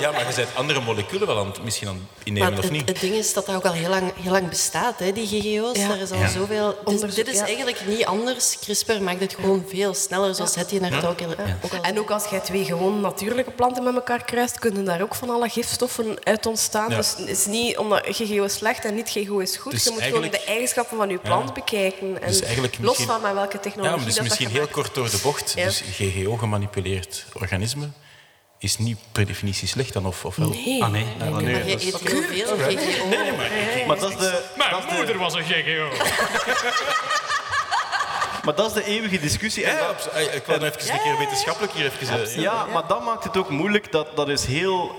[0.00, 2.62] Ja, maar je bent andere moleculen wel aan het, misschien aan het Maar innemen of
[2.64, 2.88] het, niet?
[2.88, 5.78] het ding is dat dat ook al heel lang, heel lang bestaat, hè, die GGO's.
[5.78, 5.88] Ja.
[5.88, 6.28] Daar is al Ja.
[6.28, 6.66] zoveel...
[6.84, 7.44] Dus Onderzoek, dit is ja.
[7.46, 8.58] eigenlijk niet anders.
[8.60, 11.20] CRISPR maakt het gewoon veel sneller, zoals het hier net ook,
[11.64, 15.02] ook al En ook als jij twee gewoon natuurlijke planten met elkaar kruist, kunnen daar
[15.02, 16.90] ook van alle gifstoffen uit ontstaan.
[16.90, 16.96] Ja.
[16.96, 19.72] Dus het is niet omdat GGO is slecht en niet GGO is goed.
[19.72, 22.22] Dus je moet eigenlijk- gewoon de eigenschappen van je plant bekijken.
[22.22, 24.56] En Dus eigenlijk los misschien- van met welke technologie Ja, maar dus dat misschien dat
[24.56, 25.52] heel kort door de bocht.
[25.56, 25.64] Ja.
[25.64, 27.88] Dus GGO-gemanipuleerd organisme
[28.58, 30.48] is niet per definitie slecht dan, of, of wel?
[30.48, 30.82] Nee.
[30.82, 31.04] Ah, nee.
[31.18, 33.86] Nee, Maar nee, je dat is- eet heel veel GGO.
[33.86, 35.88] Maar dat is de, Mijn dat is de- moeder was een GGO.
[38.44, 39.64] maar dat is de eeuwige discussie.
[39.64, 39.90] En Ja,
[40.32, 42.24] ik nog even een keer wetenschappelijk hier even...
[42.24, 43.92] eh, Ja, maar dat maakt het ook moeilijk.
[43.92, 44.94] Dat, dat, is, heel,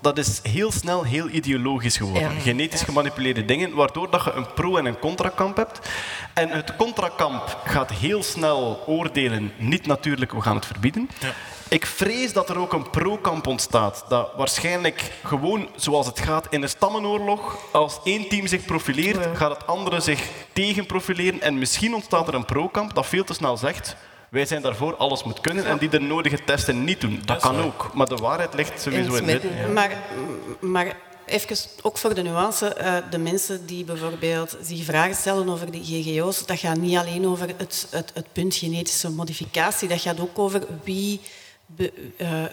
[0.00, 2.34] dat is heel snel heel ideologisch geworden.
[2.34, 2.40] Ja.
[2.40, 5.88] Genetisch gemanipuleerde dingen, waardoor dat je een pro- en een contrakamp hebt.
[6.34, 11.10] En het contrakamp gaat heel snel oordelen, niet natuurlijk, we gaan het verbieden.
[11.68, 14.04] Ik vrees dat er ook een pro-kamp ontstaat.
[14.08, 19.50] Dat waarschijnlijk gewoon zoals het gaat in een stammenoorlog, als één team zich profileert, gaat
[19.50, 21.40] het andere zich tegen profileren.
[21.40, 23.96] En misschien ontstaat er een pro-kamp dat veel te snel zegt.
[24.30, 25.64] Wij zijn daarvoor, alles moet kunnen.
[25.64, 27.22] En die de nodige testen niet doen.
[27.24, 27.90] Dat kan ook.
[27.94, 29.72] Maar de waarheid ligt sowieso in het midden.
[29.72, 29.96] Maar,
[30.60, 35.70] maar even ook voor de nuance, eh, de mensen die bijvoorbeeld zich vragen stellen over
[35.70, 40.20] die GGO's, dat gaat niet alleen over het, het, het punt genetische modificatie, dat gaat
[40.20, 41.20] ook over wie...
[41.66, 42.44] Be, eh,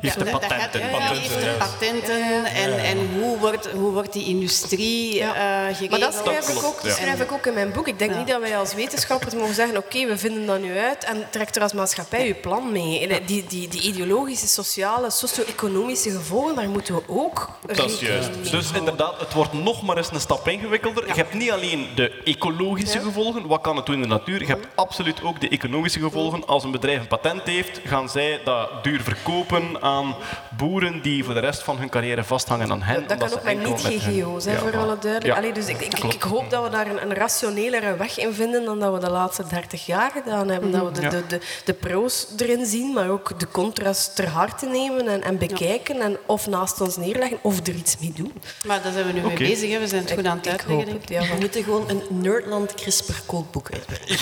[0.00, 0.80] Heeft de patenten.
[0.80, 5.90] ja, ja, heeft de patenten en, en hoe, wordt, hoe wordt die industrie eh geregeld?
[5.90, 7.88] Maar dat schrijf, ik, ook, dat schrijf ik ook in mijn boek.
[7.88, 11.04] Ik denk niet dat wij als wetenschappers mogen zeggen oké, we vinden dat nu uit
[11.04, 13.24] en trek er als maatschappij uw plan mee.
[13.26, 18.40] Die, die, die ideologische, sociale, socio-economische gevolgen, daar moeten we ook Dat is rekening juist.
[18.42, 21.06] mee Dus inderdaad, het wordt nog maar eens een stap ingewikkelder.
[21.06, 24.40] Je hebt niet alleen de ecologische gevolgen, wat kan het doen in de natuur.
[24.40, 26.46] Je hebt absoluut ook de economische gevolgen.
[26.46, 30.14] Als een bedrijf een patent heeft, gaan zij dat duur verkopen aan
[30.56, 33.06] boeren die voor de rest van hun carrière vasthangen aan hen.
[33.06, 35.24] Dat kan ook met hun- niet-GGO's, hè, Ja, voor alle duidelijk.
[35.24, 35.34] Ja.
[35.36, 38.78] Allee, dus ik, ik, hoop dat we daar een, een rationelere weg in vinden dan
[38.78, 40.70] dat we de laatste 30 jaar gedaan hebben.
[40.70, 41.08] Dat we de, Ja.
[41.10, 45.38] de, de, de pro's erin zien, maar ook de contra's ter harte nemen en, en
[45.38, 46.00] bekijken.
[46.00, 48.32] En of naast ons neerleggen of er iets mee doen.
[48.66, 49.70] Maar daar zijn we nu mee bezig.
[49.70, 49.78] Hè.
[49.78, 51.00] We zijn het goed aan het uitleggen.
[51.08, 54.16] We moeten gewoon een Nerdland CRISPR kookboek uitbrengen.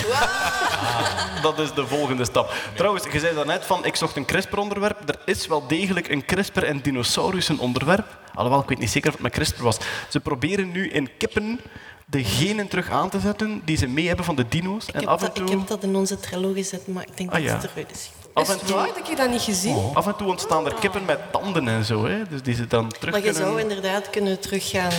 [1.41, 2.53] Dat is de volgende stap.
[2.75, 5.09] Trouwens, je zei daarnet van, ik zocht een CRISPR-onderwerp.
[5.09, 8.17] Er is wel degelijk een CRISPR- en dinosaurussen-onderwerp.
[8.33, 9.77] Alhoewel, ik weet niet zeker of het met CRISPR was.
[10.09, 11.59] Ze proberen nu in kippen
[12.05, 14.87] de genen terug aan te zetten die ze mee hebben van de dino's.
[14.87, 17.03] Ik En heb, af en dat, ik toe, heb dat in onze Trello gezet, maar
[17.03, 17.55] ik denk Ah, dat ja.
[17.57, 18.11] het eruit is.
[18.33, 19.77] af en toe, dat je dat niet gezien?
[19.93, 22.05] af en toe ontstaan er kippen met tanden en zo.
[22.05, 22.27] Hè?
[22.29, 23.47] Dus die ze dan terug Maar je kunnen...
[23.47, 24.91] zou inderdaad kunnen teruggaan,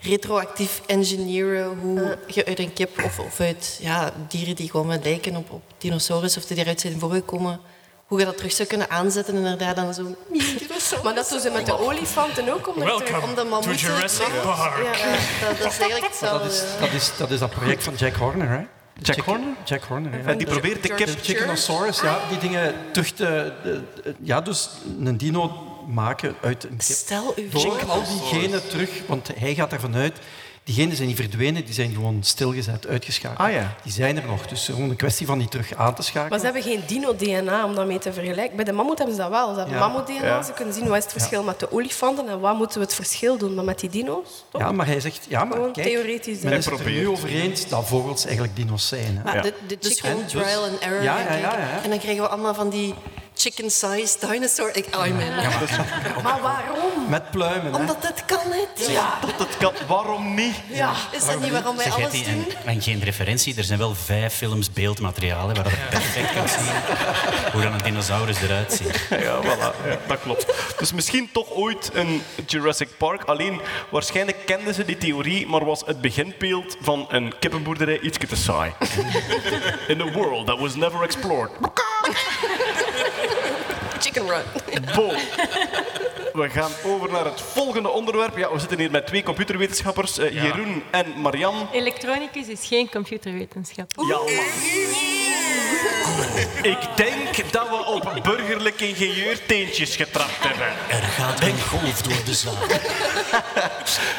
[0.00, 5.36] retroactief engineeren hoe je uit een kip of, of uit ja, dieren die gewoon lijken
[5.36, 7.60] op, op dinosaurus of die eruit zijn voorgekomen,
[8.06, 10.16] hoe je dat terug zou kunnen aanzetten en inderdaad dan zo'n
[10.58, 11.02] dinosaurus.
[11.02, 12.68] Maar dat doen ze met de olifanten ook.
[12.76, 14.96] Om er terug- om de to mammoeten- Jurassic Park.
[14.96, 16.48] Ja, dat, dat is eigenlijk Dat hetzelfde.
[16.48, 18.60] is, dat, is, dat is dat project van Jack Horner, hè?
[19.02, 19.48] Jack Horner?
[19.64, 20.24] Jack Horner, ja.
[20.24, 21.06] En die probeert de kip...
[21.06, 23.82] De Chickenosaurus, ja, die dingen de-
[24.22, 24.68] ja, dus
[25.04, 25.52] een dino
[25.86, 26.80] maken uit een kip.
[26.82, 30.18] Stel u Door voor, al die genen terug, want hij gaat ervan uit,
[30.66, 33.38] die genen zijn niet verdwenen, die zijn gewoon stilgezet, uitgeschakeld.
[33.48, 33.74] Ah, ja.
[33.82, 36.28] Die zijn er nog, dus gewoon een kwestie van die terug aan te schakelen.
[36.28, 38.56] Maar ze hebben geen dino-DNA om dat mee te vergelijken.
[38.56, 39.52] Bij de mammoet hebben ze dat wel.
[39.52, 39.80] Ze hebben Ja.
[39.88, 40.26] mammoet-DNA.
[40.26, 40.42] Ja.
[40.42, 42.94] Ze kunnen zien wat is het verschil met de olifanten en wat moeten we het
[42.94, 43.54] verschil doen.
[43.54, 44.60] Maar met die dino's, toch?
[44.60, 46.40] Ja, maar hij zegt, ja, maar Gewoon kijk, theoretisch.
[46.40, 49.16] men is het er nu over eens dat vogels eigenlijk dino's zijn.
[49.16, 49.22] Hè.
[49.22, 49.42] Maar Ja.
[49.42, 50.10] de, de Dus chicken...
[50.10, 51.02] gewoon trial and error.
[51.02, 51.66] Ja, en, ja, ja, kijken.
[51.68, 51.82] ja.
[51.82, 52.94] en dan krijgen we allemaal van die
[53.36, 54.76] chicken-sized dinosaur.
[54.76, 55.14] Ik, oh man.
[56.22, 57.08] Maar waarom?
[57.08, 57.78] Met pluimen, hè.
[57.78, 58.88] Omdat het kan niet.
[58.88, 59.18] Ja.
[59.20, 60.54] Dat het kan, waarom niet?
[60.68, 60.92] Ja.
[61.10, 62.24] Is dat niet waarom wij Zeg, alles doen?
[62.24, 63.56] en, en geen referentie.
[63.56, 66.66] Er zijn wel vijf films beeldmateriaal hè, waar je perfect kunt zien
[67.52, 68.94] hoe dan een dinosaurus eruit ziet.
[69.26, 69.86] Ja, voilà.
[69.88, 70.46] Ja, dat klopt.
[70.78, 73.24] Dus misschien toch ooit een Jurassic Park.
[73.24, 73.60] Alleen,
[73.90, 78.72] waarschijnlijk kenden ze die theorie, maar was het beginbeeld van een kippenboerderij iets te saai.
[79.88, 81.50] In a world that was never explored.
[84.00, 84.44] Chicken run.
[84.94, 85.16] Bo.
[86.36, 88.36] We gaan over naar het volgende onderwerp.
[88.36, 91.68] Ja, we zitten hier met twee computerwetenschappers, eh, Jeroen en Marian.
[91.72, 93.90] Elektronicus is geen computerwetenschap.
[94.08, 94.18] Ja.
[96.62, 100.66] Ik denk dat we op burgerlijk ingenieurteentjes getrapt hebben.
[100.88, 102.54] Er gaat een golf door de zaal.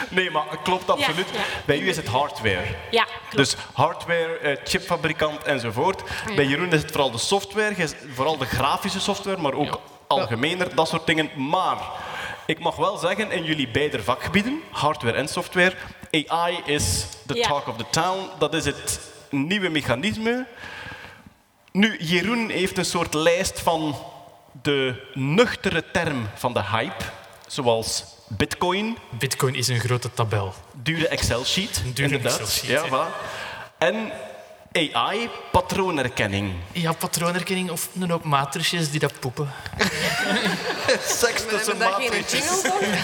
[0.10, 1.28] Nee, maar het klopt absoluut.
[1.34, 1.40] ja.
[1.66, 2.66] Bij u is het hardware.
[2.92, 3.36] Ja, klopt.
[3.36, 6.04] Dus hardware, eh, chipfabrikant enzovoort.
[6.36, 10.88] Bij Jeroen is het vooral de software, vooral de grafische software, maar ook algemener, dat
[10.88, 11.30] soort dingen.
[11.50, 11.78] Maar
[12.48, 15.76] ik mag wel zeggen, in jullie beide vakgebieden, hardware en software,
[16.28, 17.48] AI is the Ja.
[17.48, 18.30] talk of the town.
[18.40, 20.46] Dat is het nieuwe mechanisme.
[21.72, 23.96] Nu, Jeroen heeft een soort lijst van
[24.62, 27.04] de nuchtere term van de hype,
[27.48, 30.54] zoals bitcoin, Bitcoin is een grote tabel.
[30.74, 31.82] dure Excel-sheet.
[31.86, 32.40] Een dure inderdaad.
[32.40, 32.90] Excel-sheet, Ja, ja.
[33.10, 33.16] voilà.
[33.78, 34.12] En
[34.78, 36.54] AI, patroonherkenning.
[36.72, 39.52] Ja, patroonherkenning of een hoop matrixjes die dat poepen.
[41.20, 42.40] Seks We tussen hebben daar geen matrixjes.
[42.62, 42.82] jingle voor.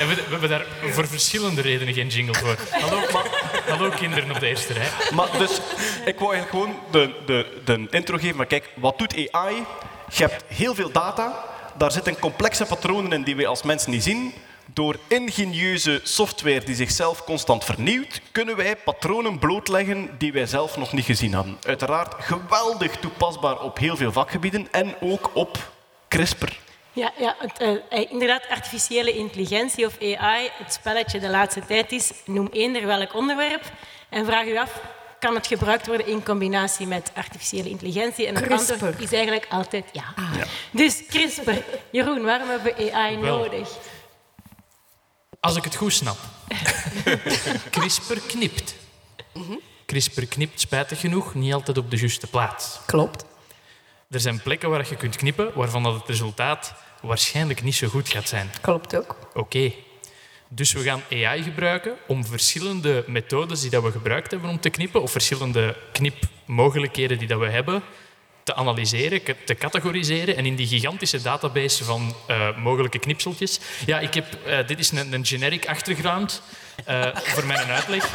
[0.00, 2.56] En we, we hebben daar voor verschillende redenen geen jingle voor.
[2.70, 3.24] Hallo, ma-
[3.68, 4.88] hallo kinderen op de eerste rij.
[5.14, 5.60] Maar dus,
[6.04, 8.36] ik wou eigenlijk gewoon de, de, de intro geven.
[8.36, 9.54] Maar kijk, wat doet AI?
[10.10, 11.44] Je hebt heel veel data,
[11.76, 14.34] daar zitten complexe patronen in die wij als mensen niet zien.
[14.66, 20.92] Door ingenieuze software die zichzelf constant vernieuwt, kunnen wij patronen blootleggen die wij zelf nog
[20.92, 21.58] niet gezien hadden.
[21.66, 25.72] Uiteraard geweldig toepasbaar op heel veel vakgebieden en ook op
[26.08, 26.52] CRISPR.
[26.92, 31.92] Ja, ja het, eh, eh, inderdaad, artificiële intelligentie of AI, het spelletje de laatste tijd
[31.92, 33.62] is, noem eender welk onderwerp
[34.08, 34.80] en vraag u af,
[35.18, 38.26] kan het gebruikt worden in combinatie met artificiële intelligentie?
[38.26, 38.72] En het CRISPR.
[38.72, 40.14] antwoord is eigenlijk altijd ja.
[40.70, 41.50] Dus CRISPR.
[41.90, 43.36] Jeroen, waarom hebben we AI Wel.
[43.36, 43.68] nodig?
[45.44, 46.16] Als ik het goed snap.
[47.70, 48.74] CRISPR knipt.
[49.86, 52.80] CRISPR knipt, spijtig genoeg, niet altijd op de juiste plaats.
[52.86, 53.24] Klopt.
[54.10, 58.08] Er zijn plekken waar je kunt knippen waarvan dat het resultaat waarschijnlijk niet zo goed
[58.08, 58.50] gaat zijn.
[58.60, 59.16] Klopt ook.
[59.34, 59.72] Oké.
[60.48, 64.70] Dus we gaan AI gebruiken om verschillende methodes die dat we gebruikt hebben om te
[64.70, 67.82] knippen, of verschillende knipmogelijkheden die dat we hebben,
[68.42, 73.60] te analyseren, te categoriseren en in die gigantische database van eh, mogelijke knipseltjes.
[73.86, 76.42] Ja, ik heb, eh, dit is een, een generic achtergrond
[76.84, 78.10] eh, voor mijn uitleg.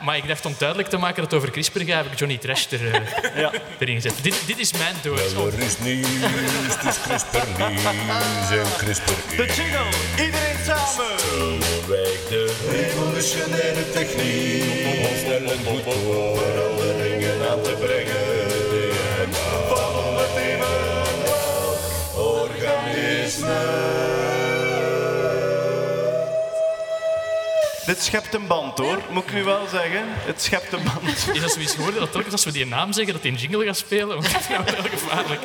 [0.00, 2.38] Maar ik dacht om duidelijk te maken dat het over CRISPR gaat, heb ik Johnny
[2.38, 4.14] Trash er, eh, erin gezet.
[4.22, 5.32] Dit, dit is mijn doos.
[5.32, 7.84] Wel, er is nieuws, het is CRISPR nieuws
[8.50, 11.58] en CRISPR De jingle, iedereen samen!
[11.88, 18.27] Wij de revolutionaire techniek om snel en goed veranderingen aan te brengen.
[27.86, 30.04] Dit schept een band hoor, moet ik nu wel zeggen.
[30.06, 31.08] Het schept een band.
[31.36, 33.64] Is dat zoiets geworden dat telkens als we die naam zeggen, dat die een jingle
[33.64, 34.08] gaat spelen?
[34.08, 35.40] Want dat is nou wel gevaarlijk.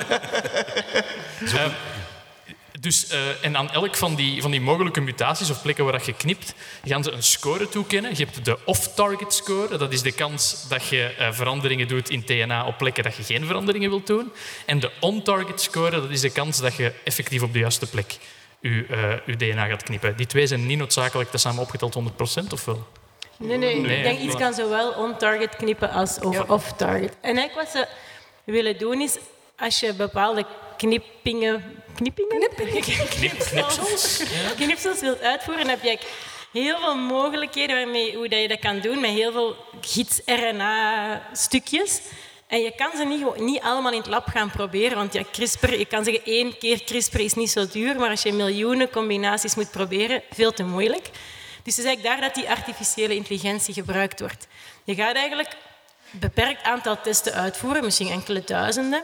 [2.84, 6.06] Dus, eh, en aan elk van die, van die mogelijke mutaties of plekken waar dat
[6.06, 6.54] je knipt,
[6.84, 8.12] gaan ze een score toekennen.
[8.18, 9.78] Je hebt de off-target score.
[9.78, 13.24] Dat is de kans dat je eh, veranderingen doet in DNA op plekken dat je
[13.24, 14.32] geen veranderingen wilt doen.
[14.66, 18.18] En de on-target score, dat is de kans dat je effectief op de juiste plek
[18.60, 20.18] je, eh, je DNA gaat knippen.
[20.18, 22.88] Die twee zijn niet noodzakelijk tezamen opgeteld 100%, of wel?
[23.38, 27.18] Nee, nee, Nee, ik denk iets kan zowel on-target knippen als off-target.
[27.22, 27.88] En eigenlijk wat ze
[28.44, 29.18] willen doen is,
[29.58, 30.46] als je bepaalde
[30.78, 31.84] knippingen...
[31.96, 32.50] Knippingen?
[33.18, 34.24] knipsels.
[34.60, 35.98] knipsels wilt uitvoeren, dan heb je
[36.52, 42.02] heel veel mogelijkheden waarmee, hoe dat je dat kan doen, met heel veel gids-RNA-stukjes.
[42.48, 45.74] En je kan ze niet, niet allemaal in het lab gaan proberen, want ja, CRISPR,
[45.74, 49.56] je kan zeggen één keer CRISPR is niet zo duur, maar als je miljoenen combinaties
[49.56, 51.10] moet proberen, veel te moeilijk.
[51.64, 54.48] Dus het is eigenlijk daar dat die artificiële intelligentie gebruikt wordt.
[54.84, 55.56] Je gaat eigenlijk
[56.14, 59.04] een beperkt aantal testen uitvoeren, misschien enkele duizenden.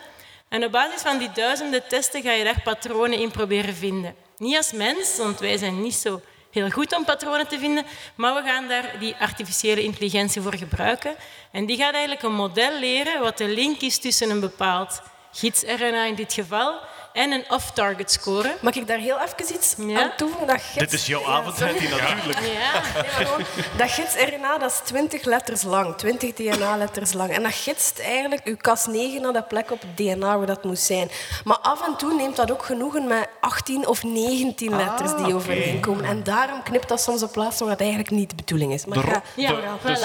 [0.50, 4.16] En op basis van die duizenden testen ga je daar patronen in proberen vinden.
[4.38, 6.22] Niet als mens, want wij zijn niet zo
[6.52, 7.86] heel goed om patronen te vinden,
[8.16, 11.16] maar we gaan daar die artificiële intelligentie voor gebruiken.
[11.52, 16.06] En die gaat eigenlijk een model leren wat de link is tussen een bepaald gids-RNA
[16.06, 16.80] in dit geval
[17.14, 18.56] en een off-target score.
[18.62, 20.48] Mag ik daar heel even iets aan toevoegen?
[20.48, 20.78] Dat gids...
[20.78, 22.40] Dit is jouw avond, Hetty, natuurlijk.
[22.40, 23.44] Ja, nee, gewoon,
[23.78, 27.32] dat gids-RNA dat is 20 letters lang, 20 DNA-letters lang.
[27.32, 30.80] En dat gidst eigenlijk uw Cas9 naar de plek op het DNA waar dat moet
[30.80, 31.10] zijn.
[31.44, 35.34] Maar af en toe neemt dat ook genoegen met 18 of 19 letters die oké.
[35.36, 36.06] overeenkomen.
[36.06, 38.86] En daarom knipt dat soms op plaatsen waar het eigenlijk niet de bedoeling is.
[38.86, 40.00] Maar De, ga- Ja, de, dus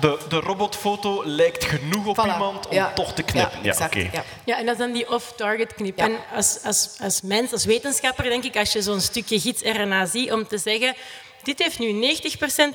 [0.00, 2.32] de, de robotfoto lijkt genoeg op Voilà.
[2.32, 2.92] iemand om Ja.
[2.94, 3.58] toch te knippen.
[3.62, 4.22] Ja, exact, ja.
[4.44, 5.98] Ja, en dat is dan die off-target knip.
[5.98, 6.04] Ja.
[6.04, 10.32] En als, als, als mens, als wetenschapper, denk ik, als je zo'n stukje gids-RNA ziet,
[10.32, 10.94] om te zeggen,
[11.42, 12.18] dit heeft nu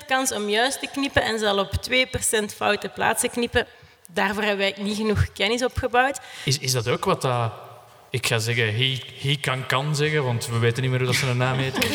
[0.01, 3.67] 90% kans om juist te knippen en zal op 2% foute plaatsen knippen.
[4.11, 6.19] Daarvoor hebben wij niet genoeg kennis opgebouwd.
[6.45, 7.51] Is, is dat ook wat dat...
[8.13, 11.17] Ik ga zeggen, he, he kan kan zeggen, want we weten niet meer hoe dat
[11.17, 11.77] zijn naam heet.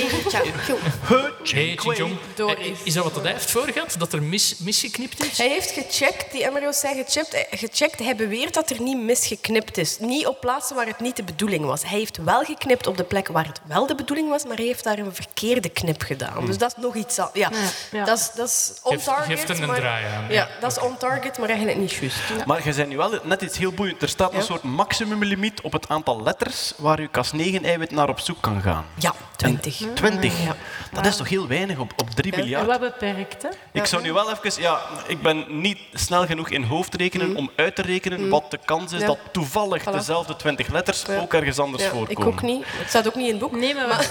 [1.49, 2.17] Hey, Ching-chong.
[2.35, 2.79] Doris.
[2.83, 3.95] Is dat wat dat hij heeft voorgehad?
[3.99, 5.39] Dat er mis, misgeknipt is?
[5.39, 7.99] Hij heeft gecheckt, die embryo's zijn gecheckt, eh, gecheckt.
[7.99, 9.99] Hij beweert dat er niet misgeknipt is.
[9.99, 11.83] Niet op plaatsen waar het niet de bedoeling was.
[11.83, 14.65] Hij heeft wel geknipt op de plek waar het wel de bedoeling was, maar hij
[14.67, 16.47] heeft daar een verkeerde knip gedaan.
[16.47, 17.17] Dus dat is nog iets.
[17.17, 18.05] Ja, Ja.
[18.05, 18.73] Dat is, dat is
[19.27, 20.49] geeft er een maar- draai aan, Ja, ja.
[20.61, 22.17] dat is on-target, maar eigenlijk niet juist.
[22.47, 24.03] Maar je zei nu wel net iets heel boeiend.
[24.03, 24.45] Er staat een Ja.
[24.45, 28.85] soort maximumlimiet op het aantal letters waar je Cas9-eiwit naar op zoek kan gaan.
[28.95, 29.81] Ja, 20.
[29.95, 30.45] 20.
[30.45, 30.57] Ja.
[30.93, 32.67] Dat is toch heel weinig op, op 3 En miljard?
[32.67, 33.49] wat beperkt, hè?
[33.73, 34.63] Ik zou nu wel even...
[34.63, 38.85] Ja, ik ben niet snel genoeg in hoofdrekenen om uit te rekenen wat de kans
[38.93, 39.01] is Mm.
[39.01, 39.07] Ja.
[39.07, 39.93] dat toevallig Voilà.
[39.93, 41.19] dezelfde 20 letters Ja.
[41.19, 42.23] ook ergens anders Ja, voorkomen.
[42.23, 42.65] ik ook niet.
[42.67, 43.53] Het staat ook niet in het boek.
[43.53, 44.11] Nee, maar, maar,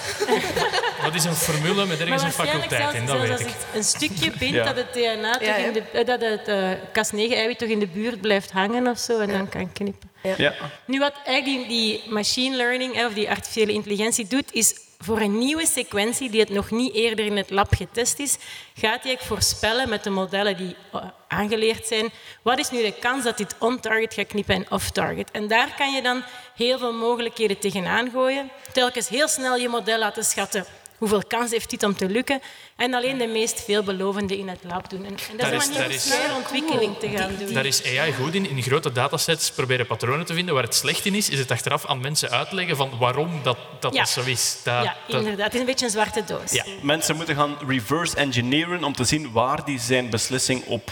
[1.04, 3.48] Dat is een formule met ergens een faculteit in, dat weet als ik.
[3.48, 4.64] het een stukje bindt Ja.
[4.64, 8.22] dat het DNA toch in de, eh, dat het eh, Cas9-eiwit toch in de buurt
[8.22, 10.10] blijft hangen of zo en dan kan knippen.
[10.38, 10.54] Ja.
[10.86, 15.38] Nu, wat eigenlijk die, die machine learning of die artificiële intelligentie doet, is voor een
[15.38, 18.38] nieuwe sequentie die het nog niet eerder in het lab getest is,
[18.76, 22.10] gaat hij voorspellen met de modellen die eh, aangeleerd zijn,
[22.42, 25.32] wat is nu de kans dat dit on-target gaat knippen en off-target.
[25.32, 26.24] En daar kan je dan
[26.56, 28.50] heel veel mogelijkheden tegenaan gooien.
[28.74, 30.66] Telkens heel snel je model laten schatten
[30.98, 32.42] hoeveel kans heeft dit om te lukken
[32.76, 35.06] en alleen de meest veelbelovende in het lab doen.
[35.06, 37.54] En, en dat Daar is een manier om snelle ontwikkeling te gaan doen.
[37.54, 40.54] Daar is AI goed in, in grote datasets proberen patronen te vinden.
[40.54, 43.94] Waar het slecht in is, is het achteraf aan mensen uitleggen van waarom dat, dat,
[43.94, 44.00] Ja.
[44.00, 44.58] dat zo is.
[44.64, 45.46] Dat, Ja, dat- inderdaad.
[45.46, 46.52] Het is een beetje een zwarte doos.
[46.52, 50.92] Ja, mensen moeten gaan reverse engineeren om te zien waar die zijn beslissing op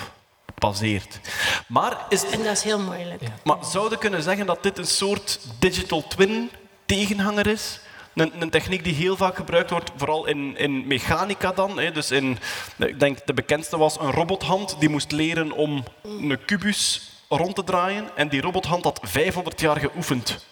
[0.57, 1.19] baseert.
[1.67, 3.21] Maar, is, En dat is heel moeilijk.
[3.43, 6.49] maar zouden kunnen zeggen dat dit een soort digital twin
[6.85, 7.79] tegenhanger is?
[8.15, 11.79] Een, een techniek die heel vaak gebruikt wordt, vooral in, in mechanica dan.
[11.79, 11.91] Hè.
[11.91, 12.37] Dus in,
[12.77, 17.63] ik denk de bekendste was een robothand die moest leren om een kubus rond te
[17.63, 18.09] draaien.
[18.15, 20.45] En die robothand had 500 jaar geoefend.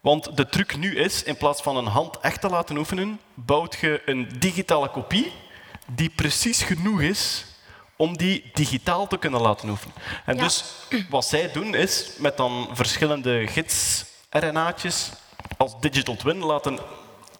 [0.00, 3.76] Want de truc nu is, in plaats van een hand echt te laten oefenen, bouwt
[3.80, 5.32] je een digitale kopie
[5.86, 7.44] die precies genoeg is
[7.96, 9.94] om die digitaal te kunnen laten oefenen.
[10.24, 10.42] En Ja.
[10.42, 10.64] dus
[11.10, 15.10] wat zij doen is met dan verschillende gids-RNA'tjes
[15.56, 16.78] als digital twin laten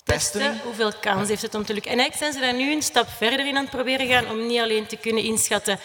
[0.04, 0.60] testen.
[0.64, 1.92] hoeveel kans heeft het om te lukken.
[1.92, 4.46] En eigenlijk zijn ze daar nu een stap verder in aan het proberen gaan om
[4.46, 5.78] niet alleen te kunnen inschatten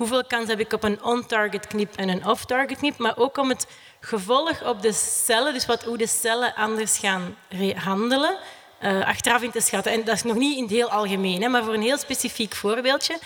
[0.00, 3.48] hoeveel kans heb ik op een on-target knip en een off-target knip, maar ook om
[3.48, 3.66] het
[4.00, 7.36] gevolg op de cellen, dus wat, hoe de cellen anders gaan
[7.74, 8.36] handelen,
[8.78, 9.92] eh, achteraf in te schatten.
[9.92, 12.54] En dat is nog niet in het heel algemeen, hè, maar voor een heel specifiek
[12.54, 13.18] voorbeeldje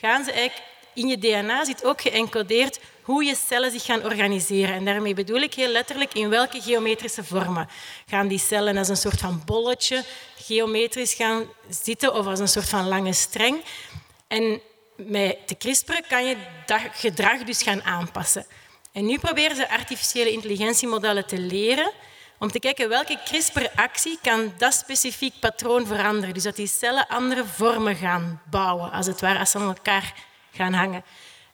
[0.00, 0.66] gaan ze eigenlijk
[0.96, 4.74] in je DNA zit ook geëncodeerd hoe je cellen zich gaan organiseren.
[4.74, 7.68] En daarmee bedoel ik heel letterlijk in welke geometrische vormen
[8.06, 10.04] gaan die cellen als een soort van bolletje
[10.36, 13.64] geometrisch gaan zitten of als een soort van lange streng.
[14.28, 14.60] En
[14.96, 16.36] met de CRISPR kan je
[16.66, 18.46] dat gedrag dus gaan aanpassen.
[18.92, 21.92] En nu proberen ze artificiële intelligentiemodellen te leren
[22.38, 26.34] om te kijken welke CRISPR-actie kan dat specifiek patroon veranderen.
[26.34, 30.14] Dus dat die cellen andere vormen gaan bouwen, als het ware, als ze aan elkaar
[30.56, 31.04] gaan hangen.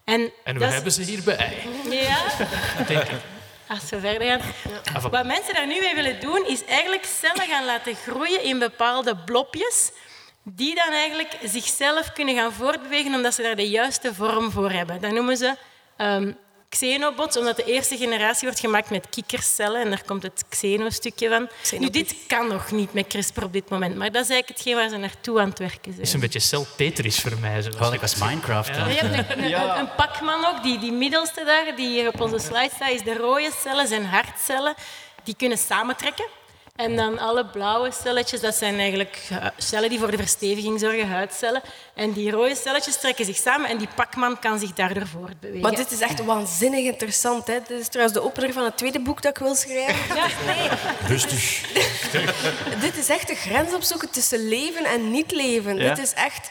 [0.04, 1.56] En, En we hebben ze hierbij.
[1.90, 2.18] Ja,
[2.86, 3.20] Denk ik.
[3.68, 4.40] als we verder gaan.
[4.94, 8.58] Ah, Wat mensen daar nu mee willen doen, is eigenlijk cellen gaan laten groeien in
[8.58, 9.90] bepaalde blopjes,
[10.42, 15.00] die dan eigenlijk zichzelf kunnen gaan voortbewegen omdat ze daar de juiste vorm voor hebben.
[15.00, 15.54] Dat noemen ze
[15.96, 16.32] ehm,
[16.78, 21.48] xenobots, omdat de eerste generatie wordt gemaakt met kikkercellen en daar komt het xeno-stukje van.
[21.80, 24.74] Nu, dit kan nog niet met CRISPR op dit moment, maar dat is eigenlijk hetgeen
[24.74, 25.96] waar ze naartoe aan het werken zijn.
[25.96, 27.62] Het is een beetje cel Tetris voor mij.
[27.62, 28.14] zoals Gewoon ik als.
[28.14, 28.68] Minecraft.
[28.68, 28.74] Ja.
[28.74, 28.88] dan.
[28.88, 32.38] Je hebt een, een, een Pac-Man ook, die, die middelste daar, die hier op onze
[32.38, 34.74] slide staat, is de rode cellen, zijn hartcellen.
[35.24, 36.26] Die kunnen samentrekken.
[36.82, 41.08] En dan alle blauwe celletjes, dat zijn eigenlijk eh, cellen die voor de versteviging zorgen,
[41.08, 41.62] huidcellen.
[41.94, 45.60] En die rode celletjes trekken zich samen en die Pac-Man kan zich daardoor voortbewegen.
[45.60, 47.46] Maar dit is echt waanzinnig interessant.
[47.46, 47.58] Hè?
[47.68, 50.16] Dit is trouwens de opener van het tweede boek dat ik wil schrijven.
[50.16, 50.68] Ja, nee.
[51.06, 51.60] Rustig.
[52.86, 55.76] Dit is echt de grens opzoeken tussen leven en niet leven.
[55.76, 55.94] Ja.
[55.94, 56.48] Dit is echt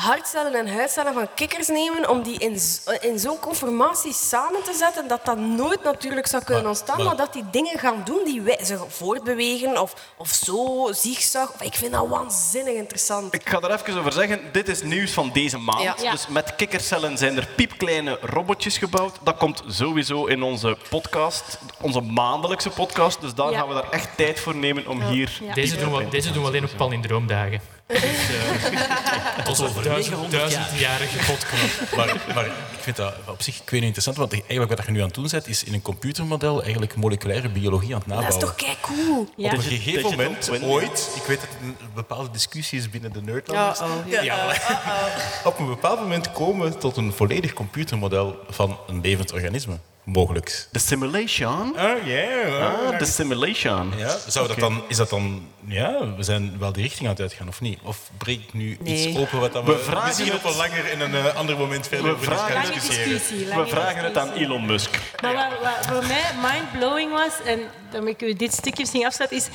[0.00, 4.72] hartcellen en huidcellen van kikkers nemen om die in, z- in zo'n conformatie samen te
[4.78, 8.02] zetten dat dat nooit natuurlijk zou kunnen Maar- ontstaan, maar- maar, dat die dingen gaan
[8.04, 11.52] doen die wij gaan voortbewegen of, of zo, zigzag.
[11.60, 13.34] Ik vind dat waanzinnig interessant.
[13.34, 15.82] Ik ga er even over zeggen, dit is nieuws van deze maand.
[15.82, 15.94] Ja.
[16.02, 16.10] Ja.
[16.10, 19.16] Dus met kikkercellen zijn er piepkleine robotjes gebouwd.
[19.22, 23.20] Dat komt sowieso in onze podcast, onze maandelijkse podcast.
[23.20, 23.58] Dus daar Ja.
[23.58, 25.38] gaan we daar echt tijd voor nemen om hier...
[25.42, 25.54] Ja.
[25.54, 27.60] Deze doen, we, deze doen we alleen op palindroomdagen.
[27.86, 31.96] Dus, uh, onze duizend, duizendjarige podcast.
[31.96, 34.92] Maar, maar ik vind dat op zich ik weet niet interessant, want eigenlijk wat je
[34.92, 38.18] nu aan het doen bent, is in een computermodel eigenlijk moleculaire biologie aan het Dat
[38.18, 38.42] nabouwen.
[38.42, 39.28] is toch kei cool?
[39.36, 39.46] Ja.
[39.50, 43.22] Op een gegeven moment, ooit, ik weet dat er een bepaalde discussie is binnen de
[43.22, 43.80] nerdlanders.
[44.06, 44.56] Ja,
[45.44, 49.78] op een bepaald moment komen we tot een volledig computermodel van een levend organisme.
[50.06, 50.66] Mogelijk.
[50.72, 51.76] De simulation?
[51.78, 52.58] Ah, ja.
[52.58, 53.92] Ah, de simulation.
[53.96, 55.46] Ja, zou dat dan, is dat dan...
[55.64, 57.78] Ja, we zijn wel die richting aan het uitgaan, of niet?
[57.82, 60.56] Of breek ik nu iets open wat dan We we, vragen misschien het- op een
[60.56, 63.08] langer in een eh, ander moment verder We over eens vragen- gaan discussiëren.
[63.12, 63.46] discussie.
[63.46, 64.32] We vragen het aan.
[64.32, 64.98] Elon Musk.
[65.22, 69.38] Maar wat, wat voor mij mind-blowing was, en daarmee ik u dit stukje misschien afsluiten,
[69.38, 69.46] is...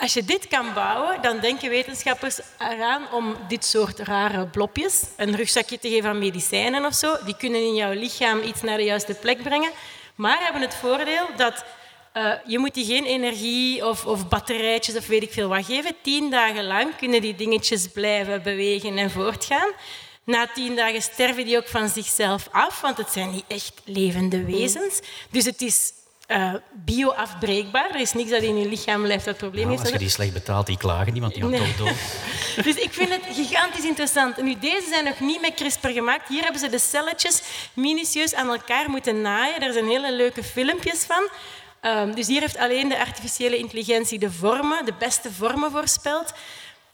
[0.00, 5.36] Als je dit kan bouwen, dan denken wetenschappers eraan om dit soort rare blopjes, een
[5.36, 8.84] rugzakje te geven aan medicijnen of zo, die kunnen in jouw lichaam iets naar de
[8.84, 9.70] juiste plek brengen,
[10.14, 11.64] maar hebben het voordeel dat
[12.12, 15.96] eh, je moet die geen energie of, of batterijtjes of weet ik veel wat geven.
[16.02, 19.70] Tien dagen lang kunnen die dingetjes blijven bewegen en voortgaan.
[20.24, 24.44] Na tien dagen sterven die ook van zichzelf af, want het zijn niet echt levende
[24.44, 25.00] wezens.
[25.30, 25.92] Dus het is
[26.30, 27.90] eh, bio-afbreekbaar.
[27.90, 30.32] Er is niks dat in je lichaam blijft dat probleem Nou, als je die slecht
[30.32, 31.60] betaalt, die klagen niet, want die Nee.
[31.60, 31.94] toch dood.
[32.66, 34.42] Dus ik vind het gigantisch interessant.
[34.42, 36.28] Nu, deze zijn nog niet met CRISPR gemaakt.
[36.28, 37.42] Hier hebben ze de celletjes
[37.74, 39.60] minutieus aan elkaar moeten naaien.
[39.60, 41.28] Daar zijn hele leuke filmpjes van.
[41.80, 46.32] Ehm, dus hier heeft alleen de artificiële intelligentie de vormen, de beste vormen voorspeld.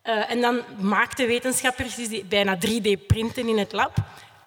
[0.03, 3.97] Eh, en dan maakten wetenschappers die bijna 3D-printen in het lab.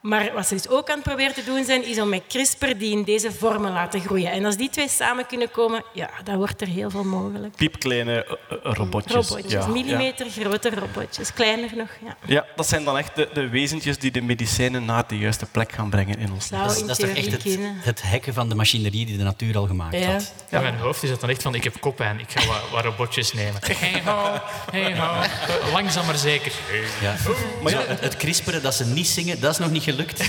[0.02, 2.78] Maar wat ze dus ook aan het proberen te doen zijn, is om met CRISPR
[2.78, 4.32] die in deze vormen laten groeien.
[4.32, 7.56] En als die twee samen kunnen komen, ja, dan wordt er heel veel mogelijk.
[7.56, 9.28] Piepkleine eh, eh, robotjes.
[9.30, 11.89] Robotjes, Ja, millimeter grote robotjes, kleiner nog.
[12.06, 12.08] Ja.
[12.08, 12.16] Ja.
[12.34, 15.72] ja, dat zijn dan echt de, de wezentjes die de medicijnen naar de juiste plek
[15.72, 18.50] gaan brengen in ons Zou Dat is, in dat is toch echt het, hekken van
[18.50, 20.12] de machinerie die de natuur al gemaakt Ja.
[20.12, 20.34] had.
[20.50, 22.84] In mijn hoofd is het dan echt van, ik heb koppijn, ik ga wat, wat
[22.84, 23.62] robotjes nemen.
[23.80, 24.39] Hey ho,
[24.72, 25.22] hey ho.
[25.72, 26.52] Langzaam maar zeker.
[27.02, 27.16] Ja.
[27.64, 30.20] Maar ja, het, het crisperen dat ze niet zingen, dat is nog niet gelukt.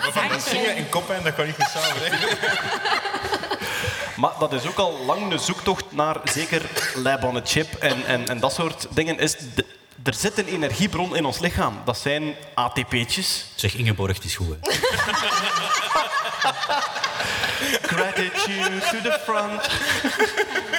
[0.00, 2.02] Maar van dat zingen en koppijn, dat kan niet goed samen.
[2.02, 2.10] hè.
[4.16, 6.62] Maar dat is ook al lang de zoektocht naar zeker
[6.94, 9.18] lab on a chip en, en, en dat soort dingen.
[9.18, 9.64] Is de-
[10.04, 11.80] er zit een energiebron in ons lichaam.
[11.84, 13.44] Dat zijn ATP'tjes.
[13.54, 14.56] Zeg, Ingeborg, het is goed.
[17.82, 19.62] Gratitude to the front.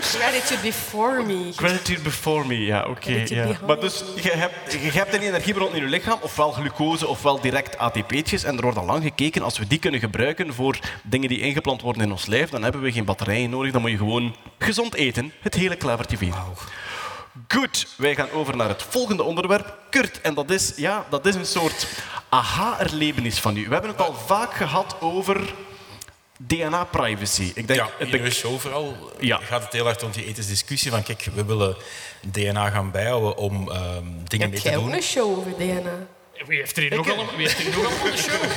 [0.01, 1.51] Gratitude before me.
[1.55, 3.23] Gratitude before me, ja, oké.
[3.25, 3.47] Ja.
[3.65, 7.77] Maar dus, je hebt, je hebt een energiebron in je lichaam, ofwel glucose, ofwel direct
[7.77, 8.43] ATP'tjes.
[8.43, 11.81] En er wordt al lang gekeken, als we die kunnen gebruiken voor dingen die ingeplant
[11.81, 14.95] worden in ons lijf, dan hebben we geen batterijen nodig, dan moet je gewoon gezond
[14.95, 15.33] eten.
[15.41, 16.33] Het hele klavertje vier.
[17.47, 19.77] Goed, wij gaan over naar het volgende onderwerp.
[19.89, 21.87] Kurt, en dat is, ja, dat is een soort
[22.29, 23.67] aha-erlevenis van u.
[23.67, 25.53] We hebben het al vaak gehad over
[26.37, 27.51] DNA-privacy.
[27.55, 29.37] Ik denk, Ja, het in de show vooral Ja.
[29.37, 31.75] gaat het heel hard rond die ethische discussie van kijk, we willen
[32.21, 34.93] DNA gaan bijhouden om ehm, dingen mee Heb te jij ook doen.
[34.93, 36.07] een show over DNA?
[36.47, 38.43] Wie heeft er hier nog allemaal, wie heeft er hier nog allemaal een show?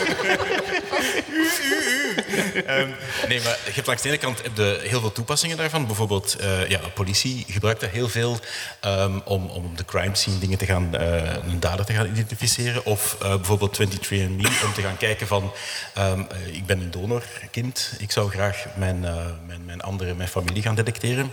[2.66, 2.90] Ehm,
[3.28, 5.86] nee, maar je hebt langs de ene kant heb je heel veel toepassingen daarvan.
[5.86, 8.38] Bijvoorbeeld, eh, ja, politie gebruikt dat heel veel
[8.80, 12.06] ehm, om, om op de crime scene dingen te gaan, eh, een dader te gaan
[12.06, 12.84] identificeren.
[12.84, 15.52] Of eh, bijvoorbeeld 23andMe om te gaan kijken van,
[15.94, 19.16] ehm, eh, ik ben een donorkind, ik zou graag mijn, eh,
[19.46, 21.32] mijn, mijn andere, mijn familie gaan detecteren.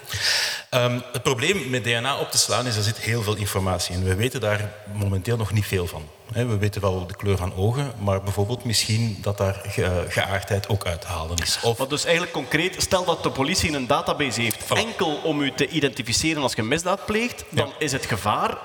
[0.70, 4.04] Ehm, het probleem met DNA op te slaan is, er zit heel veel informatie en
[4.04, 6.10] we weten daar momenteel nog niet veel van.
[6.34, 10.86] We weten wel de kleur van ogen, maar bijvoorbeeld misschien dat daar ge- geaardheid ook
[10.86, 11.60] uit te halen is.
[11.64, 15.52] Of Maar dus eigenlijk concreet, stel dat de politie een database heeft enkel om u
[15.52, 18.58] te identificeren als je misdaad pleegt, dan is het gevaar,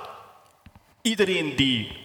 [1.02, 1.96] iedereen die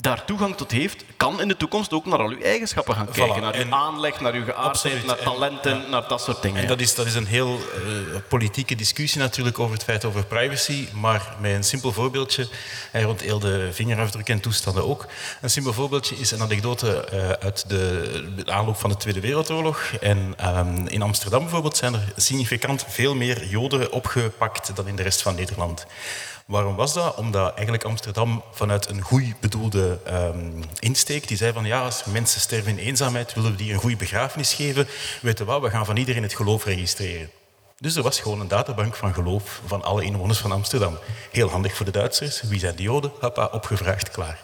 [0.00, 3.36] daar toegang tot heeft, kan in de toekomst ook naar al uw eigenschappen gaan kijken.
[3.36, 3.40] Voilà.
[3.40, 5.06] Naar uw En- aanleg, naar uw geaardheid, Absoluut.
[5.06, 6.56] naar En- talenten, naar dat soort dingen.
[6.56, 6.68] En ja.
[6.68, 7.80] dat is, dat is een heel eh,
[8.28, 10.88] politieke discussie natuurlijk over het feit over privacy.
[10.94, 12.48] Maar met een simpel voorbeeldje,
[12.92, 15.06] en rond heel de vingerafdrukken en toestanden ook.
[15.40, 19.82] Een simpel voorbeeldje is een anekdote eh, uit de, de aanloop van de Tweede Wereldoorlog.
[20.00, 25.02] En ehm, in Amsterdam bijvoorbeeld zijn er significant veel meer Joden opgepakt dan in de
[25.02, 25.86] rest van Nederland.
[26.50, 27.14] Waarom was dat?
[27.14, 32.40] Omdat eigenlijk Amsterdam vanuit een goed bedoelde ehm, insteek, die zei van ja, als mensen
[32.40, 34.88] sterven in eenzaamheid, willen we die een goede begrafenis geven.
[35.22, 37.30] Weet je wat, we gaan van iedereen het geloof registreren.
[37.78, 40.98] Dus er was gewoon een databank van geloof van alle inwoners van Amsterdam.
[41.30, 42.42] Heel handig voor de Duitsers.
[42.42, 43.12] Wie zijn de Joden?
[43.20, 44.40] Hoppa, opgevraagd, klaar.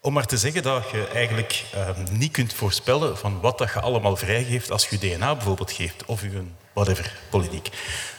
[0.00, 3.80] Om maar te zeggen dat je eigenlijk ehm, niet kunt voorspellen van wat dat je
[3.80, 6.04] allemaal vrijgeeft als je DNA bijvoorbeeld geeft.
[6.04, 7.68] Of je een whatever, politiek.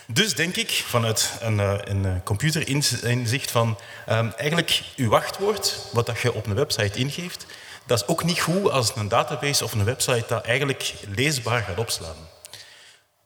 [0.08, 6.20] Dus denk ik, vanuit een, eh, eh, computerinzicht van ehm, eigenlijk je wachtwoord, wat dat
[6.20, 7.45] je op een website ingeeft,
[7.86, 11.78] dat is ook niet goed als een database of een website dat eigenlijk leesbaar gaat
[11.78, 12.16] opslaan.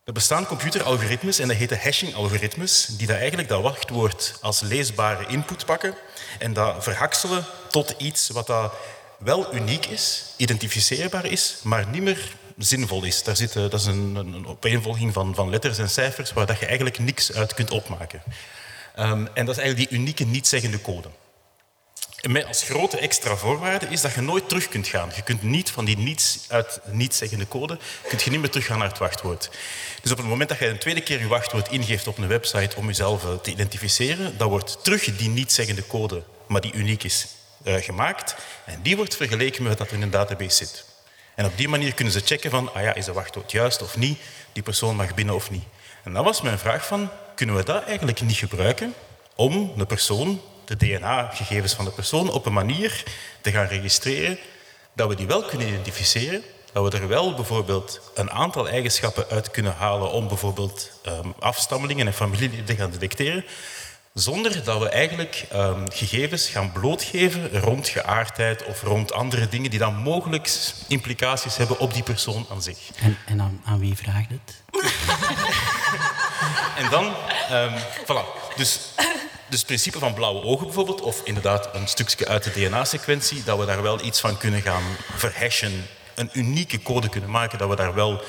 [0.04, 5.64] Er bestaan computeralgoritmes en dat heten hashing-algoritmes, die dat eigenlijk dat wachtwoord als leesbare input
[5.64, 5.94] pakken
[6.38, 8.72] en dat verhakselen tot iets wat dat
[9.18, 12.32] wel uniek is, identificeerbaar is, maar niet meer
[12.64, 13.22] zinvol is.
[13.22, 16.46] Daar zit, eh, dat is een, een een opeenvolging van, van letters en cijfers waar
[16.46, 18.22] dat je eigenlijk niks uit kunt opmaken.
[18.94, 21.08] Ehm, en dat is eigenlijk die unieke niet-zeggende code.
[22.20, 25.10] En met als grote extra voorwaarde is dat je nooit terug kunt gaan.
[25.14, 28.88] Je kunt niet van die niets uit niet-zeggende code, kunt je niet meer teruggaan naar
[28.88, 29.50] het wachtwoord.
[30.02, 32.76] Dus op het moment dat je een tweede keer je wachtwoord ingeeft op een website
[32.76, 37.26] om jezelf eh, te identificeren, dan wordt terug die niet-zeggende code, maar die uniek is,
[37.62, 38.34] eh, gemaakt.
[38.64, 40.84] En die wordt vergeleken met wat er in een database zit.
[41.40, 43.96] En op die manier kunnen ze checken van, ah ja, is dat wachtwoord juist of
[43.96, 44.18] niet?
[44.52, 45.64] Die persoon mag binnen of niet.
[46.04, 48.94] En dan was mijn vraag van, kunnen we dat eigenlijk niet gebruiken
[49.34, 53.04] om de persoon, de DNA-gegevens van de persoon, op een manier
[53.40, 54.38] te gaan registreren
[54.92, 59.50] dat we die wel kunnen identificeren, dat we er wel bijvoorbeeld een aantal eigenschappen uit
[59.50, 63.44] kunnen halen om bijvoorbeeld ehm, afstammelingen en familie te gaan detecteren,
[64.14, 69.78] zonder dat we eigenlijk ehm, gegevens gaan blootgeven rond geaardheid of rond andere dingen die
[69.78, 70.50] dan mogelijk
[70.88, 72.78] implicaties hebben op die persoon aan zich.
[73.00, 74.62] En, en aan, aan wie vraagt het?
[76.76, 77.14] En dan,
[77.50, 78.54] ehm voilà.
[78.56, 78.78] Dus,
[79.48, 83.58] dus het principe van blauwe ogen bijvoorbeeld, of inderdaad een stukje uit de DNA-sequentie, dat
[83.58, 84.82] we daar wel iets van kunnen gaan
[85.16, 88.22] verhashen, een unieke code kunnen maken, dat we daar wel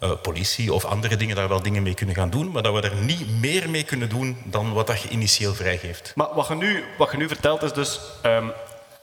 [0.00, 2.80] eh, politie of andere dingen daar wel dingen mee kunnen gaan doen, maar dat we
[2.80, 6.12] er niet meer mee kunnen doen dan wat dat je initieel vrijgeeft.
[6.14, 8.00] Maar wat je nu, wat je nu vertelt is dus...
[8.22, 8.46] ehm,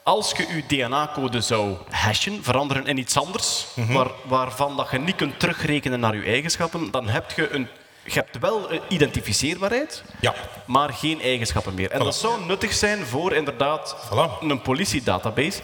[0.03, 3.93] als je je DNA-code zou hashen, veranderen in iets anders, Mhm.
[3.93, 7.67] waar, waarvan dat je niet kunt terugrekenen naar je eigenschappen, dan heb je een...
[8.03, 10.33] Je hebt wel identificeerbaarheid, Ja.
[10.65, 11.91] maar geen eigenschappen meer.
[11.91, 12.03] En Voilà.
[12.03, 14.41] dat zou nuttig zijn voor inderdaad Voilà.
[14.41, 15.59] een politiedatabase.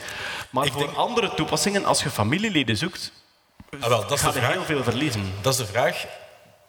[0.50, 3.12] Maar voor andere toepassingen, als je familieleden zoekt,
[3.80, 4.54] Ah, wel, dat is de vraag.
[4.54, 5.34] heel veel verliezen.
[5.42, 6.06] Dat is de vraag.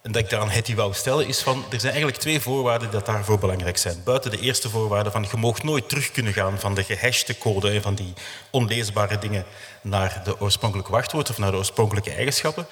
[0.03, 1.65] En dat ik daaraan Hetty wou stellen, is van...
[1.71, 4.03] Er zijn eigenlijk twee voorwaarden die dat daarvoor belangrijk zijn.
[4.05, 5.27] Buiten de eerste voorwaarde van...
[5.31, 7.71] Je mag nooit terug kunnen gaan van de gehashte code...
[7.71, 8.13] en van die
[8.51, 9.45] onleesbare dingen
[9.81, 11.31] naar de oorspronkelijke wachtwoord...
[11.31, 12.67] of naar de oorspronkelijke eigenschappen.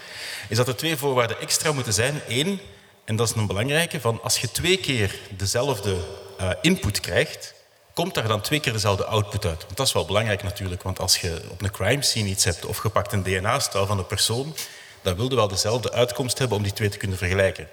[0.48, 2.20] Is dat er twee voorwaarden extra moeten zijn.
[2.28, 2.60] Eén,
[3.04, 4.00] en dat is een belangrijke...
[4.00, 5.96] van als je twee keer dezelfde
[6.38, 7.54] eh, input krijgt...
[7.94, 9.62] komt daar dan twee keer dezelfde output uit.
[9.64, 10.82] Want dat is wel belangrijk natuurlijk.
[10.82, 12.64] Want als je op een crime scene iets hebt...
[12.64, 14.56] of je pakt een DNA-stijl van de persoon
[15.02, 17.68] dan wilde wel dezelfde uitkomst hebben om die twee te kunnen vergelijken.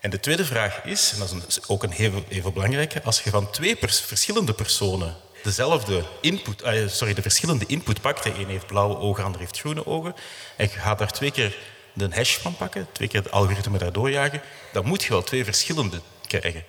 [0.00, 3.20] En de tweede vraag is, en dat is een- ook een even, even belangrijke, als
[3.22, 8.48] je van twee verschillende personen dezelfde input, eh, sorry, de verschillende input pakt, de een
[8.48, 10.14] heeft blauwe ogen, de ander heeft groene ogen,
[10.56, 11.56] en je gaat daar twee keer
[11.92, 14.42] de hash van pakken, twee keer het algoritme daardoor jagen,
[14.72, 16.64] dan moet je wel twee verschillende krijgen.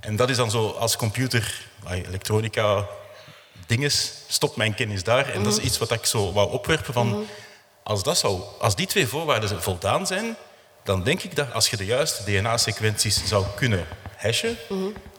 [0.00, 2.86] En dat is dan zo als computer, elektronica,
[3.66, 5.28] dinges, stopt mijn kennis daar.
[5.28, 7.26] En dat is iets wat ik zo wou opwerpen van...
[7.82, 10.36] Als, dat zou, als die twee voorwaarden voldaan zijn,
[10.82, 13.86] dan denk ik dat als je de juiste DNA-sequenties zou kunnen
[14.16, 14.56] hashen,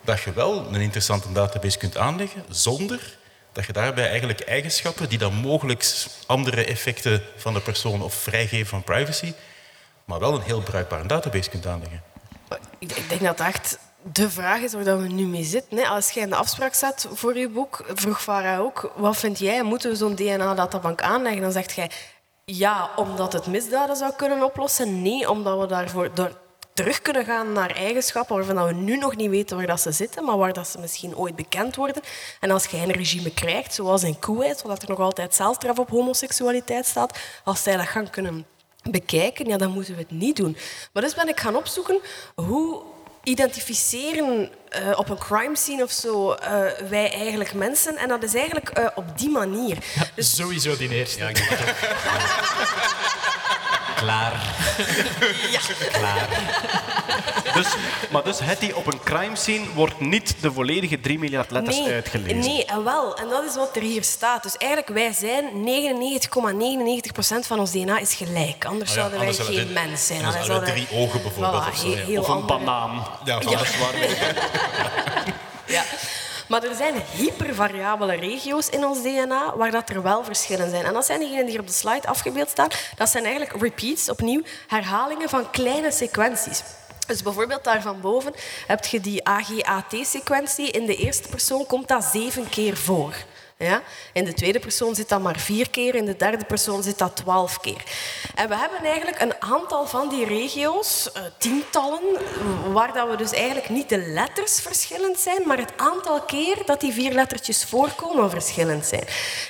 [0.04, 3.18] dat je wel een interessante database kunt aanleggen, zonder
[3.52, 5.94] dat je daarbij eigenlijk eigenschappen die dan mogelijk
[6.26, 9.34] andere effecten van de persoon of vrijgeven van privacy,
[10.06, 12.04] maar wel een heel bruikbare database kunt aanleggen.
[12.80, 15.88] Ik, denk dat dat echt de vraag is waar we nu mee zitten.
[15.88, 19.64] Als jij in de afspraak zat voor je boek, vroeg Farah ook, wat vind jij,
[19.64, 21.42] moeten we zo'n DNA-databank aanleggen?
[21.42, 21.92] Dan zegt jij,
[22.46, 25.02] ja, omdat het misdaden zou kunnen oplossen.
[25.02, 26.12] Nee, omdat we daarvoor
[26.74, 30.26] terug kunnen gaan naar eigenschappen waarvan we nu nog niet weten waar dat ze zitten,
[30.26, 32.02] maar waar dat ze misschien ooit bekend worden.
[32.40, 35.90] En als jij een regime krijgt, zoals in Kuwait, waar er nog altijd celstraf op
[35.90, 38.46] homoseksualiteit staat, als zij dat gaan kunnen
[38.84, 40.58] bekijken, ja, dan moeten we het niet doen.
[40.94, 42.00] Maar dus ben ik gaan opzoeken
[42.36, 42.82] hoe
[43.30, 47.98] identificeren eh, op een crime scene of zo eh, wij eigenlijk mensen.
[47.98, 49.78] En dat is eigenlijk eh, op die manier.
[50.16, 51.20] Dus Sowieso die eerste.
[51.20, 51.32] Ja.
[53.96, 54.34] Klaar.
[55.52, 55.60] ja.
[55.92, 56.28] Klaar.
[57.64, 57.76] Dus,
[58.12, 61.78] maar dus het die op een crime scene wordt niet de volledige 3 miljard letters
[61.78, 62.40] nee, uitgelezen.
[62.40, 63.16] Nee, en wel.
[63.18, 64.44] En dat is wat er hier staat.
[64.44, 65.46] Dus eigenlijk, wij zijn
[67.42, 68.66] 99,99% van ons DNA is gelijk.
[68.66, 70.26] Anders Ah ja, zouden wij anders geen mens zijn.
[70.26, 72.06] anders zouden we drie ogen bijvoorbeeld Voilà, of zo, heel- ja.
[72.06, 73.08] heel Of een andere- banaan.
[73.26, 73.58] Ja, van Ja.
[73.58, 73.96] dat is waar.
[75.66, 75.84] Ja.
[76.48, 80.86] Maar er zijn hypervariabele regio's in ons DNA waar dat er wel verschillen zijn.
[80.86, 82.68] En dat zijn diegenen die hier op de slide afgebeeld staan.
[82.96, 86.62] Dat zijn eigenlijk repeats, opnieuw, herhalingen van kleine sequenties.
[87.10, 88.34] Dus bijvoorbeeld daar van boven
[88.68, 90.72] heb je die AGAT-sequentie.
[90.72, 93.14] In de eerste persoon komt dat zeven keer voor.
[93.64, 93.82] Ja?
[94.14, 97.16] In de tweede persoon zit dat maar vier keer, in de derde persoon zit dat
[97.16, 97.84] twaalf keer.
[98.36, 102.02] En we hebben eigenlijk een aantal van die regio's, eh, tientallen,
[102.72, 106.80] waar dat we dus eigenlijk niet de letters verschillend zijn, maar het aantal keer dat
[106.80, 109.04] die vier lettertjes voorkomen verschillend zijn.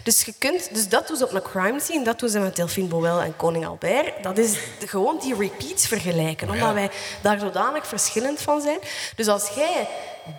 [0.03, 2.55] Dus, je kunt, dus dat doen ze op een crime scene, dat doen ze met
[2.55, 4.23] Delphine Boel en Koning Albert.
[4.23, 6.89] Dat is gewoon die repeats vergelijken, omdat wij
[7.21, 8.79] daar zodanig verschillend van zijn.
[9.15, 9.87] Dus als jij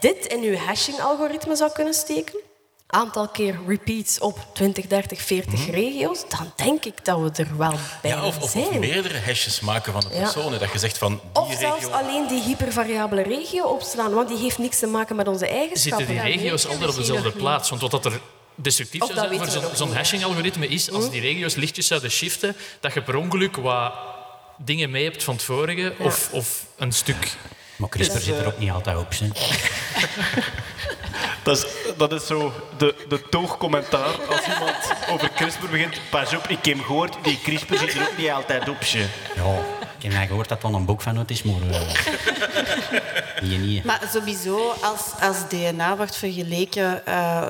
[0.01, 2.50] dit in je hashing-algoritme zou kunnen steken,
[2.91, 7.75] aantal keer repeats op 20, 30, 40 regio's, dan denk ik dat we er wel
[8.03, 8.81] bij Ja, of, of, of zijn.
[8.81, 10.21] meerdere hashes maken van de Ja.
[10.23, 10.59] personen.
[10.59, 11.97] Dat je zegt van die Of zelfs regio...
[11.97, 16.07] alleen die hypervariabele regio opslaan, want die heeft niks te maken met onze eigenschappen.
[16.07, 17.69] Zitten die regio's altijd op dezelfde plaats?
[17.71, 18.21] Want wat dat er
[18.55, 22.95] destructief Of zou zijn voor zo'n hashing-algoritme is, als die regio's lichtjes zouden shiften, dat
[22.95, 23.93] je per ongeluk wat
[24.59, 27.37] dingen mee hebt van het vorige of, of een stuk...
[27.81, 29.07] Maar CRISPR Dus, zit er eh, ook niet altijd op.
[29.19, 29.27] Hè.
[31.43, 31.67] Dat is,
[31.97, 34.77] dat is zo de, de toogcommentaar als iemand
[35.11, 36.01] over CRISPR begint.
[36.11, 38.83] Pas op, ik heb gehoord, die CRISPR zit er ook niet altijd op.
[38.85, 38.99] Ze.
[39.37, 39.55] Ja,
[39.97, 41.55] ik heb mij gehoord dat er een boek van uit is, maar...
[43.43, 43.85] hier niet.
[43.85, 47.43] Maar sowieso, als, als DNA wordt vergeleken, eh,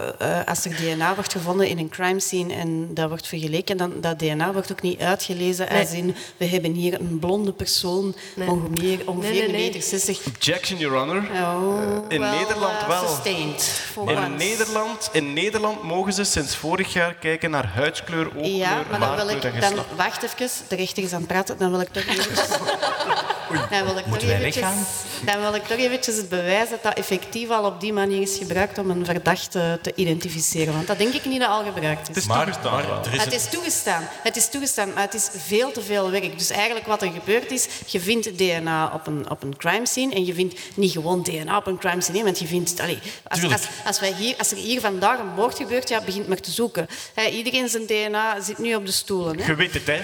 [0.46, 4.18] als er DNA wordt gevonden in een crime scene en dat wordt vergeleken, dan dat
[4.18, 5.80] DNA wordt ook niet uitgelezen Nee.
[5.80, 8.48] als in, we hebben hier een blonde persoon, Nee.
[8.48, 9.60] ongeveer, ongeveer Nee, nee.
[9.70, 10.19] meter 60.
[10.26, 11.22] Objection, Your Honor.
[11.32, 13.08] Oh, In wel, Nederland eh, wel.
[13.08, 14.36] Sustained, In.
[14.36, 19.16] Nederland, in Nederland mogen ze sinds vorig jaar kijken naar huidskleur, oogkleur, Ja, maar dan
[19.16, 19.60] wil ik...
[19.60, 22.32] Dan, wacht even, de rechter is aan het praten, dan wil ik toch even...
[23.70, 24.86] dan wil ik Moeten toch wij eventjes, weggaan?
[25.24, 28.36] dan wil ik toch eventjes het bewijs dat dat effectief al op die manier is
[28.38, 30.74] gebruikt om een verdachte te identificeren.
[30.74, 32.26] Want dat denk ik niet dat al gebruikt is.
[32.26, 34.09] Maar, maar er is Het is toegestaan.
[34.22, 36.38] Het is toegestaan, maar het is veel te veel werk.
[36.38, 40.14] Dus eigenlijk wat er gebeurt is, je vindt DNA op een, op een crime scene
[40.14, 42.80] en je vindt niet gewoon DNA op een crime scene, want je vindt...
[42.80, 42.98] Allee,
[43.28, 46.40] als, als, als, wij hier, als er hier vandaag een moord gebeurt, ja, begint maar
[46.40, 46.86] te zoeken.
[47.14, 49.38] Hè, iedereen zijn DNA zit nu op de stoelen.
[49.38, 49.46] Hè.
[49.46, 50.01] Je weet het, hè?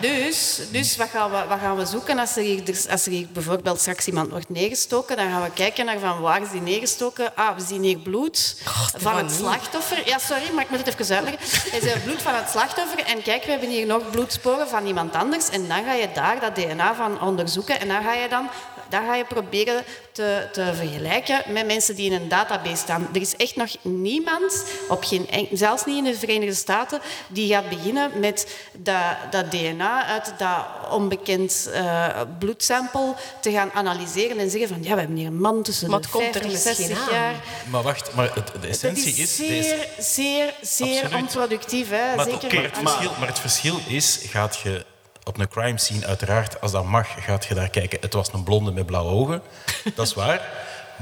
[0.00, 3.12] Dus, dus wat, gaan we, wat gaan we zoeken als er, hier, dus als er
[3.12, 5.16] hier bijvoorbeeld straks iemand wordt neergestoken?
[5.16, 7.34] Dan gaan we kijken naar van waar is die neergestoken.
[7.34, 8.56] Ah, we zien hier bloed
[8.96, 10.08] van het slachtoffer.
[10.08, 11.42] Ja, sorry, maar ik moet het even uitleggen.
[11.78, 13.04] Is eh, bloed van het slachtoffer.
[13.04, 15.48] En kijk, we hebben hier nog bloedsporen van iemand anders.
[15.48, 17.80] En dan ga je daar dat DNA van onderzoeken.
[17.80, 18.48] En dan ga je dan
[18.88, 23.08] daar ga je proberen te, te vergelijken met mensen die in een database staan.
[23.14, 27.52] Er is echt nog niemand, op geen, en- zelfs niet in de Verenigde Staten, die
[27.52, 28.96] gaat beginnen met dat,
[29.30, 34.98] dat DNA uit dat onbekend eh, bloedsample te gaan analyseren en zeggen van ja, we
[34.98, 37.14] hebben hier een man tussen Maar de het komt er 50 misschien 60 aan.
[37.20, 37.34] jaar.
[37.70, 39.36] Maar wacht, maar het, de Dat essentie is is...
[39.36, 41.22] zeer, zeer, zeer Absoluut.
[41.22, 41.88] onproductief.
[41.90, 42.14] Hè?
[42.16, 44.84] Maar, Zeker maar, het verschil, maar het verschil is, gaat je
[45.26, 47.98] op een crime scene, uiteraard, als dat mag, gaat je daar kijken.
[48.00, 49.42] Het was een blonde met blauwe ogen,
[49.96, 50.40] dat is waar.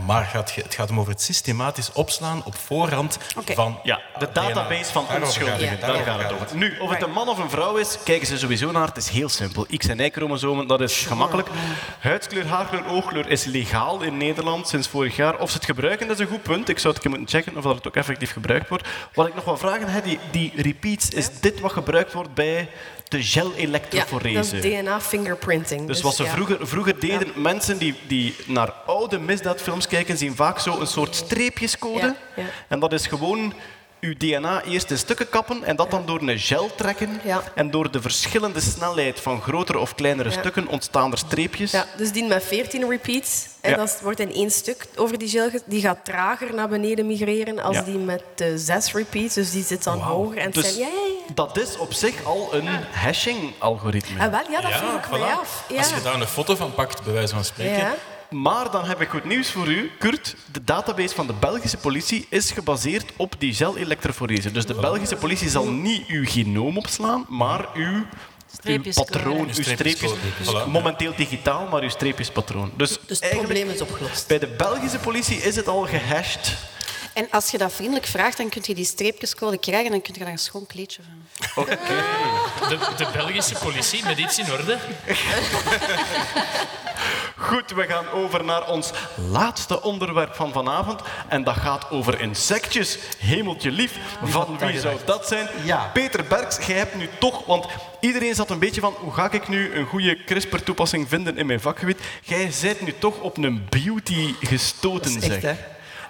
[0.06, 3.78] Maar gaat je, het gaat hem over het systematisch opslaan op voorhand van...
[3.82, 5.80] Ja, de database van onschuldigen, gaat het.
[5.80, 6.56] daar gaat het over.
[6.56, 8.86] Nu, of het een man of een vrouw is, kijken ze sowieso naar.
[8.86, 9.66] Het is heel simpel.
[9.76, 11.48] X- en Y-chromosomen, dat is gemakkelijk.
[11.98, 15.38] Huidskleur, haarkleur, oogkleur is legaal in Nederland sinds vorig jaar.
[15.38, 16.68] Of ze het gebruiken, dat is een goed punt.
[16.68, 18.88] Ik zou het moeten checken of dat het ook effectief gebruikt wordt.
[19.12, 22.68] Wat ik nog wil vragen, hè, die, die repeats, is dit wat gebruikt wordt bij
[23.08, 24.54] de Ja, gel-elektroforese?
[24.54, 25.86] dat is DNA-fingerprinting.
[25.86, 26.30] Dus wat ze ja.
[26.30, 31.14] vroeger, vroeger deden, mensen die, die naar oude misdaadfilms kijken, zien vaak zo een soort
[31.16, 31.98] streepjescode.
[32.00, 32.44] Ja, ja.
[32.68, 33.52] En dat is gewoon
[34.00, 37.20] uw DNA eerst in stukken kappen en dat dan door een gel trekken.
[37.24, 37.42] Ja.
[37.54, 40.38] En door de verschillende snelheid van grotere of kleinere Ja.
[40.38, 41.70] stukken ontstaan er streepjes.
[41.70, 43.46] Ja, dus die met 14 repeats.
[43.60, 43.76] En Ja.
[43.76, 45.50] dat wordt in één stuk over die gel.
[45.50, 47.82] ge- Die gaat trager naar beneden migreren als Ja.
[47.82, 49.34] die met de zes repeats.
[49.34, 50.36] Dus die zit dan hoger.
[50.38, 51.13] En het Dus zijn, ja, ja, ja.
[51.34, 54.20] Dat is op zich al een hashing-algoritme.
[54.24, 55.38] Ah, wel, ja, dat vroeg ik mij voilà.
[55.40, 55.64] af.
[55.68, 55.76] Ja.
[55.78, 57.76] Als je daar een foto van pakt, bij wijze van spreken...
[57.76, 57.94] Ja.
[58.30, 59.90] Maar dan heb ik goed nieuws voor u.
[59.98, 64.52] Kurt, de database van de Belgische politie is gebaseerd op die gel-elektroforese.
[64.52, 68.04] Dus de Belgische politie zal niet uw genoom opslaan, maar uw,
[68.94, 70.12] patroon, uw streepjes.
[70.42, 70.66] voilà.
[70.68, 72.72] Momenteel digitaal, maar uw streepjespatroon.
[72.76, 74.28] Dus, Dus het eigenlijk, probleem is opgelost.
[74.28, 76.56] bij de Belgische politie is het al gehashed.
[77.14, 80.14] En als je dat vriendelijk vraagt, dan kun je die streepjescode krijgen en dan kun
[80.14, 81.62] je daar een schoon kleedje van.
[81.62, 81.78] Oké.
[82.68, 84.78] De, de Belgische politie met iets in orde.
[87.36, 88.90] Goed, we gaan over naar ons
[89.30, 91.00] laatste onderwerp van vanavond.
[91.28, 92.98] En dat gaat over insectjes.
[93.18, 93.98] Hemeltje lief.
[94.22, 95.48] Van wie zou dat zijn?
[95.64, 95.90] Ja.
[95.92, 97.46] Peter Berks, jij hebt nu toch...
[97.46, 97.66] Want
[98.00, 98.94] iedereen zat een beetje van...
[98.98, 102.00] Hoe ga ik nu een goede CRISPR-toepassing vinden in mijn vakgebied?
[102.22, 105.56] Jij bent nu toch op een beauty gestoten, Dat is echt, zeg.
[105.56, 105.62] hè?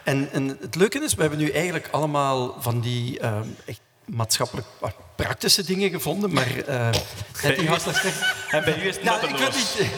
[0.05, 4.67] En, en het leuke is, we hebben nu eigenlijk allemaal van die ehm, echt maatschappelijk
[4.81, 6.89] ah, praktische dingen gevonden, maar uh,
[7.37, 8.17] het u- had daar straks...
[8.51, 9.91] En bij u is het ik weet niet.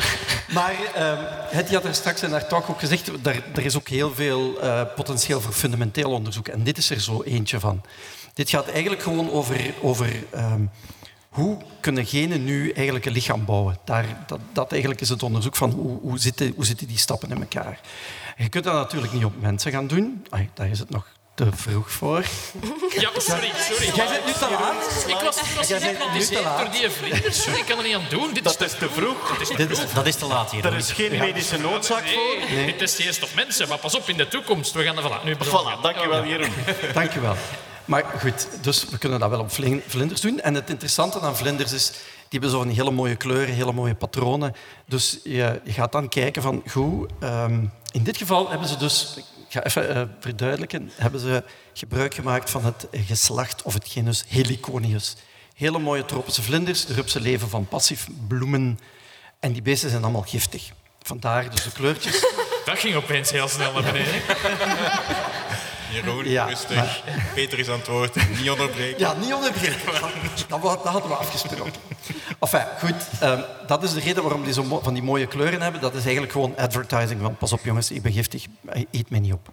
[0.54, 3.88] Maar ehm het had er straks in haar talk ook gezegd, er, er is ook
[3.88, 6.48] heel veel eh, potentieel voor fundamenteel onderzoek.
[6.48, 7.82] En dit is er zo eentje van.
[8.34, 10.12] Dit gaat eigenlijk gewoon over, over
[11.36, 13.78] hoe kunnen genen nu eigenlijk een lichaam bouwen.
[13.84, 17.30] Daar, dat, dat eigenlijk is het onderzoek van hoe, hoe, zitten, hoe zitten die stappen
[17.30, 17.80] in elkaar.
[18.36, 20.26] Je kunt dat natuurlijk niet op mensen gaan doen.
[20.30, 22.24] Ai, daar is het nog te vroeg voor.
[22.98, 23.96] Ja, sorry, sorry.
[23.96, 25.04] Jij bent nu te laat.
[25.06, 26.58] Ik was, ik was Jij bent nu te gehypnotiseerd laat.
[26.58, 27.42] door die vlinders.
[27.42, 28.34] Sorry, ik kan er niet aan doen.
[28.34, 29.40] Dit Dat is te vroeg.
[29.40, 29.92] is te Dit is, vroeg.
[29.92, 30.64] dat is te laat hier.
[30.66, 32.48] Er is geen medische noodzaak voor.
[32.56, 34.72] Nee, dit is eerst op mensen, maar pas op in de toekomst.
[34.72, 35.78] We gaan er voilà, nu beginnen.
[35.78, 36.52] Voilà, dankjewel Jeroen.
[36.94, 37.36] Dank je wel.
[37.84, 40.40] Maar goed, dus we kunnen dat wel op vlin- vlinders doen.
[40.40, 41.92] En het interessante aan vlinders is,
[42.28, 44.54] die hebben zo'n hele mooie kleuren, hele mooie patronen.
[44.86, 49.24] Dus je, gaat dan kijken van, goed, ehm, in dit geval hebben ze dus, ik
[49.48, 55.16] ga even eh, verduidelijken, hebben ze gebruik gemaakt van het geslacht of het genus Heliconius.
[55.54, 58.78] Hele mooie tropische vlinders, de rupsen leven van passief bloemen.
[59.40, 60.70] En die beesten zijn allemaal giftig.
[61.02, 62.20] Vandaar dus de kleurtjes.
[62.64, 64.22] Dat ging opeens heel snel naar beneden.
[66.04, 66.74] Jeroen, Ja, rustig.
[66.76, 67.02] maar-
[67.34, 68.14] Peter is aan het woord.
[68.38, 68.98] Niet onderbreken.
[68.98, 69.78] Ja, niet onderbreken.
[70.48, 71.72] Dat, dat hadden we afgesproken.
[72.40, 73.20] Enfin, goed.
[73.20, 75.80] ehm, dat is de reden waarom die zo van die mooie kleuren hebben.
[75.80, 78.44] Dat is eigenlijk gewoon advertising van pas op jongens, ik ben giftig,
[78.90, 79.50] eet mij niet op.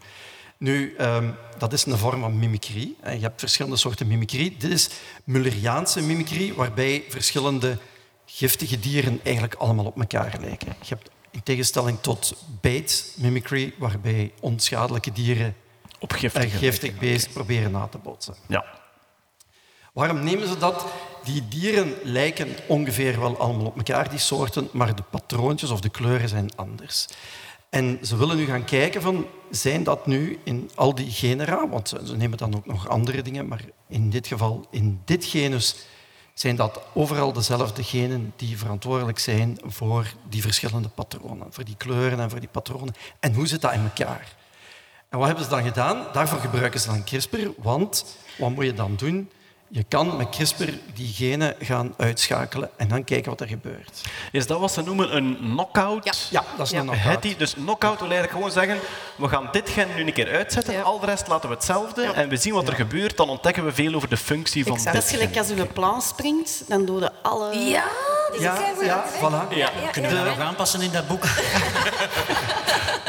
[0.58, 2.94] Nu, ehm, dat is een vorm van mimicry.
[3.02, 4.56] En je hebt verschillende soorten mimicry.
[4.60, 4.90] Dit is
[5.24, 7.78] Mulleriaanse mimicry, waarbij verschillende
[8.26, 10.68] giftige dieren eigenlijk allemaal op elkaar lijken.
[10.82, 15.56] Je hebt in tegenstelling tot Bates mimicry, waarbij onschadelijke dieren
[16.04, 16.58] Op een giftige.
[16.58, 18.36] giftig beest proberen na te bootsen.
[18.48, 18.66] Ja.
[19.94, 20.86] Waarom nemen ze dat?
[21.24, 25.90] Die dieren lijken ongeveer wel allemaal op elkaar, die soorten, maar de patroontjes of de
[25.90, 27.08] kleuren zijn anders.
[27.70, 31.90] En ze willen nu gaan kijken van, zijn dat nu in al die genera, want
[31.90, 35.76] ze ze nemen dan ook nog andere dingen, maar in dit geval, in dit genus,
[36.34, 42.20] zijn dat overal dezelfde genen die verantwoordelijk zijn voor die verschillende patronen, voor die kleuren
[42.20, 42.96] en voor die patronen.
[43.20, 44.42] En hoe zit dat in elkaar?
[45.14, 46.06] En wat hebben ze dan gedaan?
[46.14, 49.30] Daarvoor gebruiken ze dan CRISPR, want wat moet je dan doen?
[49.74, 54.02] Je kan met CRISPR die genen gaan uitschakelen en dan kijken wat er gebeurt.
[54.32, 56.28] Is dat wat ze noemen een knockout?
[56.32, 57.40] Ja, dat is een knockout.
[57.40, 58.80] Dus knockout wil eigenlijk gewoon zeggen,
[59.16, 62.30] we gaan dit gen nu een keer uitzetten, al de rest laten we hetzelfde en
[62.30, 65.04] we zien wat er gebeurt, dan ontdekken we veel over de functie van Dat dit
[65.04, 67.58] is gelijk als je een plan springt, dan doe je alle...
[67.58, 67.84] Ja,
[68.32, 69.56] die Ja, ja, voilà.
[69.56, 69.70] Ja.
[69.92, 71.24] Kunnen we dat nog aanpassen in dat boek?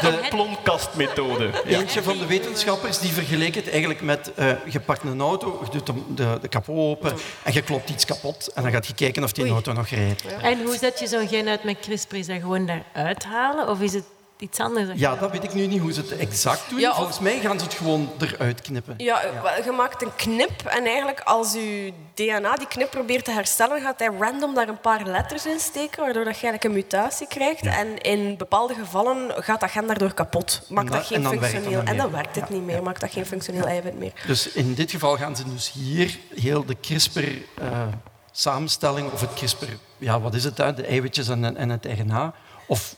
[0.01, 1.49] De plonkastmethode.
[1.65, 1.79] Ja.
[1.79, 5.71] Eentje van de wetenschappers die vergeleek het eigenlijk met eh, je pakt een auto, je
[5.71, 7.13] doet de, de, de open
[7.43, 10.25] en je klopt iets kapot en dan gaat je kijken of die auto nog rijdt.
[10.41, 12.15] En hoe zet je zo'n gen uit met CRISPR?
[12.15, 14.05] Is dat gewoon daaruit halen of is het
[14.39, 14.89] iets anders?
[14.99, 16.79] Ja, dat weet ik nu niet hoe ze het exact doen.
[16.79, 18.93] Ja, of- Volgens mij gaan ze het gewoon eruit knippen.
[18.97, 23.31] Ja, wel, je maakt een knip en eigenlijk als je DNA die knip probeert te
[23.31, 26.73] herstellen, gaat hij random daar een paar letters in steken, waardoor dat je eigenlijk een
[26.73, 27.65] mutatie krijgt.
[27.65, 30.61] En in bepaalde gevallen gaat dat gen daardoor kapot.
[30.69, 31.81] Maakt dat dan- geen dan functioneel...
[31.83, 34.11] En dan werkt het Ja, niet meer, maakt dat geen functioneel eiwit meer.
[34.27, 39.65] Dus in dit geval gaan ze dus hier heel de CRISPR-samenstelling, of het CRISPR,
[39.97, 40.73] ja, wat is het, hè?
[40.73, 42.33] de eiwitjes en, en het RNA,
[42.67, 42.95] of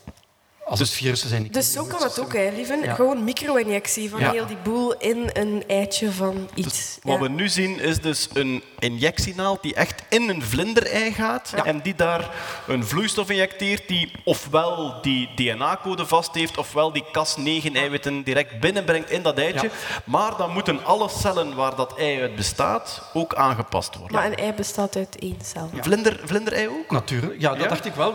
[0.68, 1.44] als het virussen zijn.
[1.44, 2.82] ik Dus weet zo kan hoe het ook, hè, lieven.
[2.82, 2.94] Ja.
[2.94, 4.30] Gewoon micro-injectie van Ja.
[4.30, 6.98] heel die boel in een eitje van iets.
[7.02, 7.20] Wat Ja.
[7.22, 11.94] we nu zien is dus een injectienaald die echt in een vlinderei gaat en die
[11.94, 12.30] daar
[12.66, 19.22] een vloeistof injecteert die ofwel die DNA-code vast heeft ofwel die Cas9-eiwitten direct binnenbrengt in
[19.22, 19.70] dat eitje.
[20.04, 24.16] Maar dan moeten alle cellen waar dat ei uit bestaat ook aangepast worden.
[24.16, 25.70] Maar een ei bestaat uit één cel.
[25.80, 26.90] Vlinder, vlinderei ook?
[26.90, 27.68] Natuurlijk, ja, dat Ja?
[27.68, 28.14] dacht ik wel.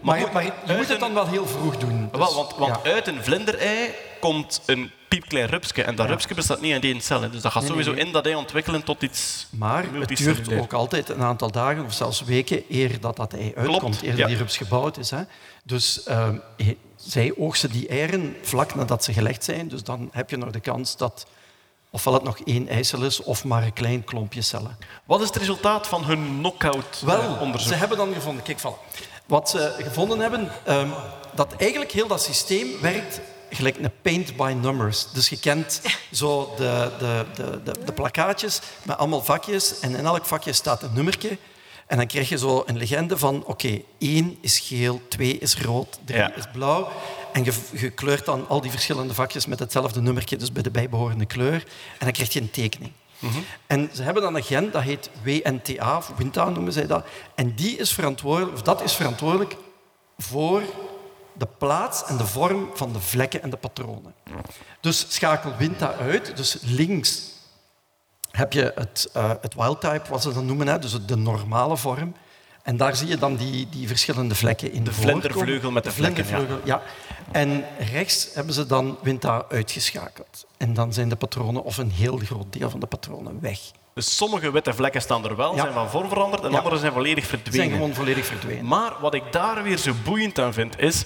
[0.00, 0.26] Maar, je
[0.66, 1.81] uit moet het dan wel heel vroeg doen.
[1.86, 2.92] Dus, Wel, want want ja.
[2.92, 7.22] uit een vlinderei komt een piepklein rupsje en dat rupsje bestaat niet uit één cel.
[7.22, 7.30] hè.
[7.30, 8.04] Dus dat gaat Nee, sowieso nee.
[8.04, 11.92] in dat ei ontwikkelen tot iets Maar het duurt ook altijd een aantal dagen of
[11.92, 14.26] zelfs weken eer dat dat ei uitkomt, eer ja.
[14.26, 15.10] die rups gebouwd is.
[15.10, 15.22] Hè.
[15.64, 16.36] Dus ehm,
[16.96, 19.68] zij oogsten die eieren vlak nadat ze gelegd zijn.
[19.68, 21.26] Dus dan heb je nog de kans dat
[21.90, 24.76] ofwel het nog één eicel is of maar een klein klompje cellen.
[25.04, 28.76] Wat is het resultaat van hun knockout Wel, eh, ze hebben dan gevonden, kijk, van,
[29.26, 30.88] wat ze gevonden hebben, ehm,
[31.34, 33.20] dat eigenlijk heel dat systeem werkt
[33.50, 35.06] gelijk een paint by numbers.
[35.12, 35.80] Dus je kent
[36.12, 40.82] zo de, de, de, de, de plakkaatjes met allemaal vakjes en in elk vakje staat
[40.82, 41.38] een nummertje.
[41.86, 45.98] En dan krijg je zo een legende van, oké, één is geel, twee is rood,
[46.04, 46.34] drie Ja.
[46.34, 46.88] is blauw.
[47.32, 50.70] En je, je kleurt dan al die verschillende vakjes met hetzelfde nummertje, dus bij de
[50.70, 51.54] bijbehorende kleur.
[51.98, 52.92] En dan krijg je een tekening.
[53.66, 57.06] En ze hebben dan een gen, dat heet WNTA, of WINTA noemen zij dat.
[57.34, 59.56] En die is verantwoordelijk, of dat is verantwoordelijk
[60.18, 60.62] voor
[61.32, 64.14] de plaats en de vorm van de vlekken en de patronen.
[64.80, 66.36] Dus schakel WINTA uit.
[66.36, 67.30] Dus links
[68.30, 71.76] heb je het, eh, het wild type, wat ze dat noemen, hè, dus de normale
[71.76, 72.14] vorm.
[72.62, 76.24] En daar zie je dan die, die verschillende vlekken in De vlindervleugel met de vlekken,
[76.24, 76.28] ja.
[76.28, 76.82] vlindervleugel, ja.
[77.32, 80.46] En rechts hebben ze dan WINTA uitgeschakeld.
[80.56, 83.58] En dan zijn de patronen, of een heel groot deel van de patronen, weg.
[83.94, 85.60] Dus sommige witte vlekken staan er wel, Ja.
[85.60, 86.56] zijn van vorm veranderd, en Ja.
[86.58, 87.60] andere zijn volledig verdwenen.
[87.60, 88.66] zijn gewoon volledig verdwenen.
[88.66, 91.04] Maar wat ik daar weer zo boeiend aan vind, is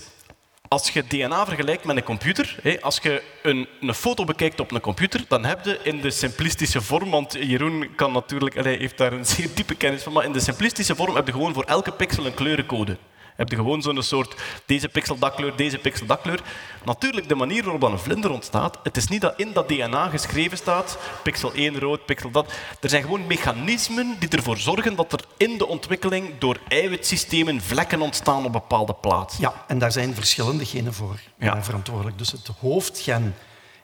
[0.68, 4.80] als je DNA vergelijkt met een computer, als je een, een foto bekijkt op een
[4.80, 9.12] computer, dan heb je in de simplistische vorm, want Jeroen kan natuurlijk, allee, heeft daar
[9.12, 11.92] een zeer diepe kennis van, maar in de simplistische vorm heb je gewoon voor elke
[11.92, 12.96] pixel een kleurencode.
[13.36, 14.34] Heb je gewoon zo'n soort,
[14.66, 16.40] deze pixel dat kleur, deze pixel dat kleur.
[16.84, 20.56] Natuurlijk, de manier waarop een vlinder ontstaat, het is niet dat in dat DNA geschreven
[20.56, 22.52] staat, pixel 1 rood, pixel dat.
[22.80, 28.00] Er zijn gewoon mechanismen die ervoor zorgen dat er in de ontwikkeling door eiwitsystemen vlekken
[28.00, 29.40] ontstaan op bepaalde plaatsen.
[29.40, 31.62] Ja, en daar zijn verschillende genen voor Ja.
[31.62, 32.18] verantwoordelijk.
[32.18, 33.34] Dus het hoofdgen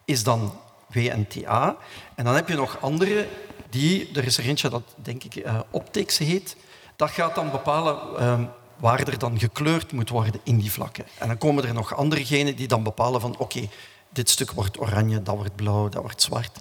[0.05, 1.77] is dan WNTA.
[2.15, 3.29] En dan heb je nog andere
[3.71, 6.57] die, er is er eentje dat denk ik eh optics heet,
[6.97, 8.41] dat gaat dan bepalen eh,
[8.83, 11.05] waar er dan gekleurd moet worden in die vlakken.
[11.19, 13.69] En dan komen er nog andere genen die dan bepalen van oké,
[14.09, 16.59] dit stuk wordt oranje, dat wordt blauw, dat wordt zwart.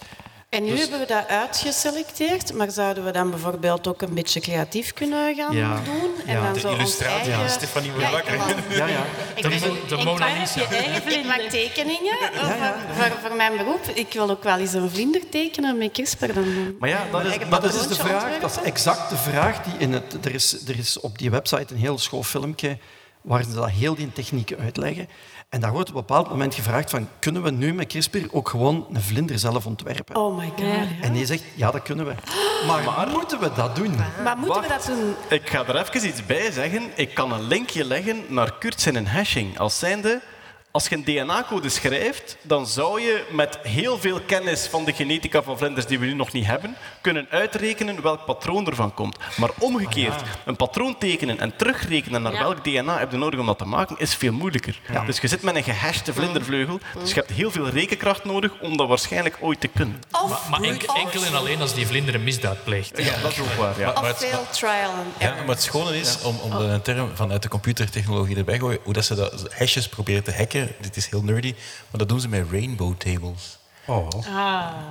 [0.52, 4.40] En nu Dus- hebben we dat uitgeselecteerd, maar zouden we dan bijvoorbeeld ook een beetje
[4.40, 5.80] creatief kunnen gaan Ja.
[5.86, 6.11] doen?
[6.26, 6.44] En Ja.
[6.44, 7.40] dan De zo illustratie eigen...
[7.40, 8.36] van Stefanie Ja, Wakker.
[8.69, 9.03] Ja, ja.
[9.36, 10.61] Ik De ben- de ik Mona maak- Lisa.
[11.10, 12.76] Ik maak tekeningen ja.
[12.88, 13.86] Voor, voor, voor mijn beroep.
[13.94, 16.34] Ik wil ook wel eens een vlinder tekenen met CRISPR.
[16.34, 19.18] Dan Maar ja, dat is, Maar dat is de patroontje vraag, dat is exact de
[19.18, 20.26] vraag die in het...
[20.26, 22.78] Er is, er is op die website een heel schoon filmpje
[23.22, 25.07] waar ze dat heel die techniek uitleggen.
[25.49, 28.49] En daar wordt op een bepaald moment gevraagd van, kunnen we nu met CRISPR ook
[28.49, 30.15] gewoon een vlinder zelf ontwerpen?
[30.15, 30.88] Oh my god.
[31.02, 32.14] En die zegt, ja, dat kunnen we.
[32.68, 33.95] Maar, moeten we dat doen?
[34.23, 35.14] Maar moeten we dat doen?
[35.30, 36.84] Ik ga er even iets bij zeggen.
[36.95, 39.60] Ik kan een linkje leggen naar Kurt zijn hashing.
[39.60, 40.22] Als zijnde,
[40.72, 45.41] als je een DNA-code schrijft, dan zou je met heel veel kennis van de genetica
[45.43, 49.18] van vlinders die we nu nog niet hebben, kunnen uitrekenen welk patroon ervan komt.
[49.38, 52.39] Maar omgekeerd, een patroon tekenen en terugrekenen naar Ja.
[52.39, 54.80] welk DNA heb je nodig om dat te maken, is veel moeilijker.
[55.06, 58.77] Dus je zit met een gehashte vlindervleugel, dus je hebt heel veel rekenkracht nodig om
[58.77, 60.03] dat waarschijnlijk ooit te kunnen.
[60.11, 62.98] Maar, maar enk- enkel en alleen als die vlinder een misdaad pleegt.
[63.03, 63.80] Ja, dat is ook waar.
[63.80, 63.91] Ja.
[63.91, 65.38] Of het- veel trial and Ja, error.
[65.45, 68.80] maar het schone is, om, om de een term vanuit de computertechnologie erbij te gooien,
[68.84, 71.53] hoe dat ze dat hashes proberen te hacken, dit is heel nerdy,
[71.89, 73.59] maar dat doen ze met rainbow tables.
[73.85, 74.07] Oh.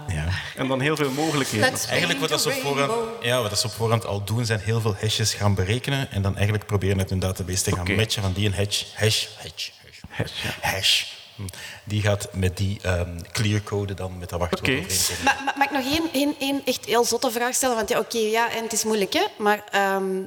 [0.09, 0.28] Ja.
[0.56, 1.70] En dan heel veel mogelijkheden.
[1.70, 3.24] Let's Eigenlijk wat dat, ze op voorhand, rainbow.
[3.24, 6.22] ja, wat dat ze op voorhand al doen, zijn heel veel hashes gaan berekenen en
[6.22, 9.68] dan eigenlijk proberen uit hun database te gaan matchen van die een hash, hash, hash,
[10.09, 11.05] hash, hash.
[11.36, 11.42] Hm.
[11.84, 14.78] Die gaat met die ehm clearcode dan met dat wachtwoord Oké.
[14.78, 15.24] overeenkomen.
[15.24, 17.76] Maar, maar mag ik nog één, één, één echt heel zotte vraag stellen?
[17.76, 19.24] Want ja, oké, ja, en het is moeilijk, hè.
[19.38, 20.20] Maar, ehm,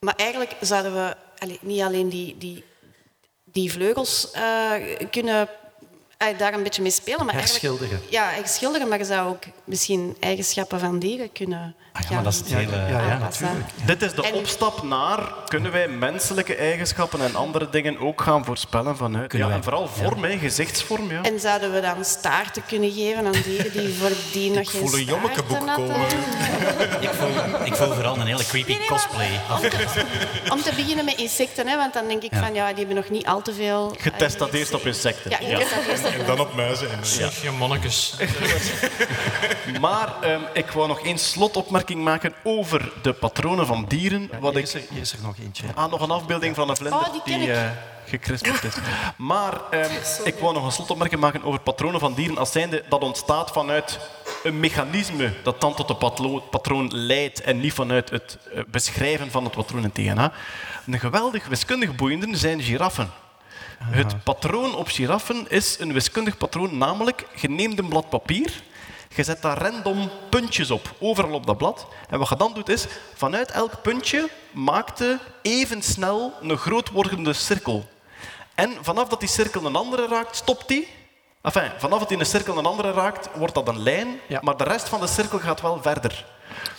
[0.00, 2.64] maar eigenlijk zouden we allee, niet alleen die, die,
[3.56, 4.72] die vleugels eh,
[5.10, 5.48] kunnen
[6.38, 8.00] daar een beetje mee spelen, maar Herschilderen.
[8.10, 12.32] Ja, herschilderen, maar je zou ook misschien eigenschappen van dieren kunnen Ah ja, maar dat
[12.32, 12.76] is het hele...
[12.76, 13.64] Ja, ja, natuurlijk.
[13.84, 18.44] Dit is de En- opstap naar kunnen wij menselijke eigenschappen en andere dingen ook gaan
[18.44, 19.28] voorspellen vanuit.
[19.28, 21.10] Kunnen Ja, wij- en vooral vorm, hè, gezichtsvorm.
[21.10, 21.22] Ja.
[21.22, 25.04] En zouden we dan staarten kunnen geven aan dieren die voordien nog geen voel een
[25.04, 25.94] jommekeboek komen.
[27.00, 29.40] Ik voel, ik voel vooral een hele creepy cosplay.
[30.52, 33.10] Om te beginnen met insecten, hè, want dan denk ik van ja, die hebben nog
[33.10, 33.94] niet al te veel.
[33.98, 35.30] Getest dat eerst op insecten.
[35.30, 36.90] Ja, getest dat eerst op En dan op muizen.
[36.90, 37.50] En, ja.
[39.80, 44.30] Maar ehm, ik wou nog één slotopmerking maken over de patronen van dieren.
[44.40, 45.64] Wat Hier ik is, er, hier is er nog eentje.
[45.74, 47.48] Ah, nog een afbeelding van een vlinder Oh, die ik.
[47.48, 47.70] eh
[48.08, 48.74] gekrispeld is.
[49.16, 49.92] Maar ehm,
[50.24, 53.98] ik wou nog een slotopmerking maken over patronen van dieren als zijnde dat ontstaat vanuit
[54.42, 59.30] een mechanisme dat dan tot een patlo- patroon leidt en niet vanuit het eh, beschrijven
[59.30, 60.32] van het patroon in DNA.
[60.86, 63.10] Een geweldig wiskundig boeiende zijn giraffen.
[63.84, 68.52] Het patroon op giraffen is een wiskundig patroon, namelijk je neemt een blad papier,
[69.16, 71.86] je zet daar random puntjes op, overal op dat blad.
[72.08, 76.90] En wat je dan doet is, vanuit elk puntje maakt je even snel een groot
[76.90, 77.84] wordende cirkel.
[78.54, 80.88] En vanaf dat die cirkel een andere raakt, stopt die.
[81.42, 84.40] Enfin, vanaf dat die een cirkel een andere raakt, wordt dat een lijn, Ja.
[84.42, 86.24] maar de rest van de cirkel gaat wel verder.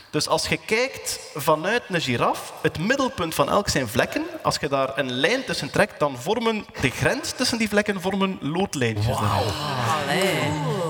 [0.09, 4.67] Dus als je kijkt vanuit een giraf, het middelpunt van elk zijn vlekken, als je
[4.67, 9.17] daar een lijn tussen trekt, dan vormen de grens tussen die vlekken vormen loodlijntjes.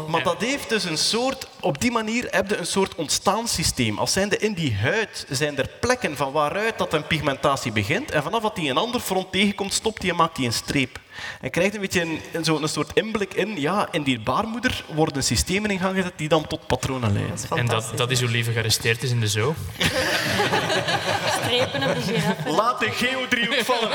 [0.07, 3.99] Maar dat heeft dus een soort, op die manier heb je een soort ontstaanssysteem.
[3.99, 8.11] Als zijnde in die huid zijn er plekken van waaruit dat een pigmentatie begint.
[8.11, 10.99] En vanaf dat die een ander front tegenkomt, stopt die en maakt die een streep.
[11.41, 15.23] En krijgt een beetje een, een, zo'n soort inblik in, ja, in die baarmoeder worden
[15.23, 17.35] systemen in gang gezet die dan tot patronen leiden.
[17.55, 19.55] En dat, dat is hoe lieve gearresteerd is in de zoo.
[21.41, 22.49] Strepen op de giraffe.
[22.49, 23.89] Laat de geodriehoek vallen.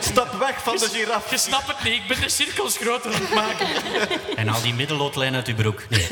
[0.00, 1.30] Stap weg van de giraf.
[1.30, 3.66] Je snapt het niet, ik ben de cirkels groter aan het maken.
[4.36, 5.82] En al die middenloodlijn uit uw broek.
[5.88, 6.06] Nee.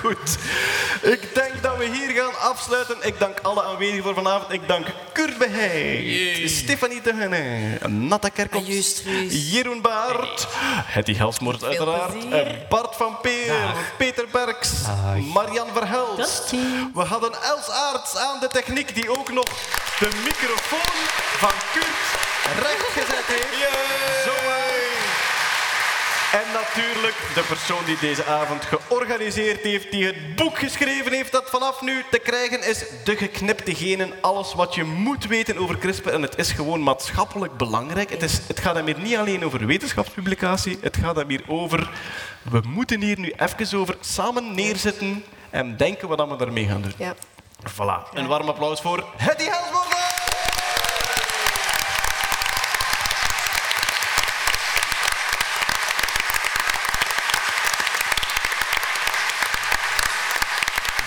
[0.00, 0.38] Goed.
[1.02, 2.96] Ik denk dat we hier gaan afsluiten.
[3.00, 4.52] Ik dank alle aanwezigen voor vanavond.
[4.52, 9.02] Ik dank Kurt Beheij, Stefanie Tegene, Natta Kerkhoff, juist.
[9.28, 10.46] Jeroen Baart,
[10.84, 13.54] Hetty Helsmoort uiteraard, Bart van Peer,
[13.98, 14.70] Peter Berks,
[15.32, 16.50] Marian Verhelst.
[16.94, 19.44] We hadden Els Aarts aan de techniek die ook nog
[19.98, 20.94] de microfoon
[21.36, 22.02] van Kurt
[22.62, 23.72] rechtgezet heeft.
[24.24, 24.63] Zo
[26.40, 31.50] en natuurlijk de persoon die deze avond georganiseerd heeft, die het boek geschreven heeft dat
[31.50, 32.84] vanaf nu te krijgen is.
[33.04, 36.08] De geknipte genen, alles wat je moet weten over CRISPR.
[36.08, 38.10] En het is gewoon maatschappelijk belangrijk.
[38.10, 41.90] Het, is, het gaat hem hier niet alleen over wetenschapspublicatie, het gaat hem hier over...
[42.42, 46.94] We moeten hier nu even over samen neerzitten en denken wat we daarmee gaan doen.
[46.98, 47.14] Ja.
[47.72, 48.12] Voilà.
[48.14, 50.03] Een warm applaus voor Hetty Helsmoorde!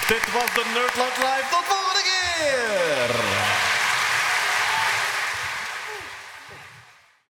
[0.07, 1.47] Dit was de Nerdland Live.
[1.49, 3.66] Tot volgende keer!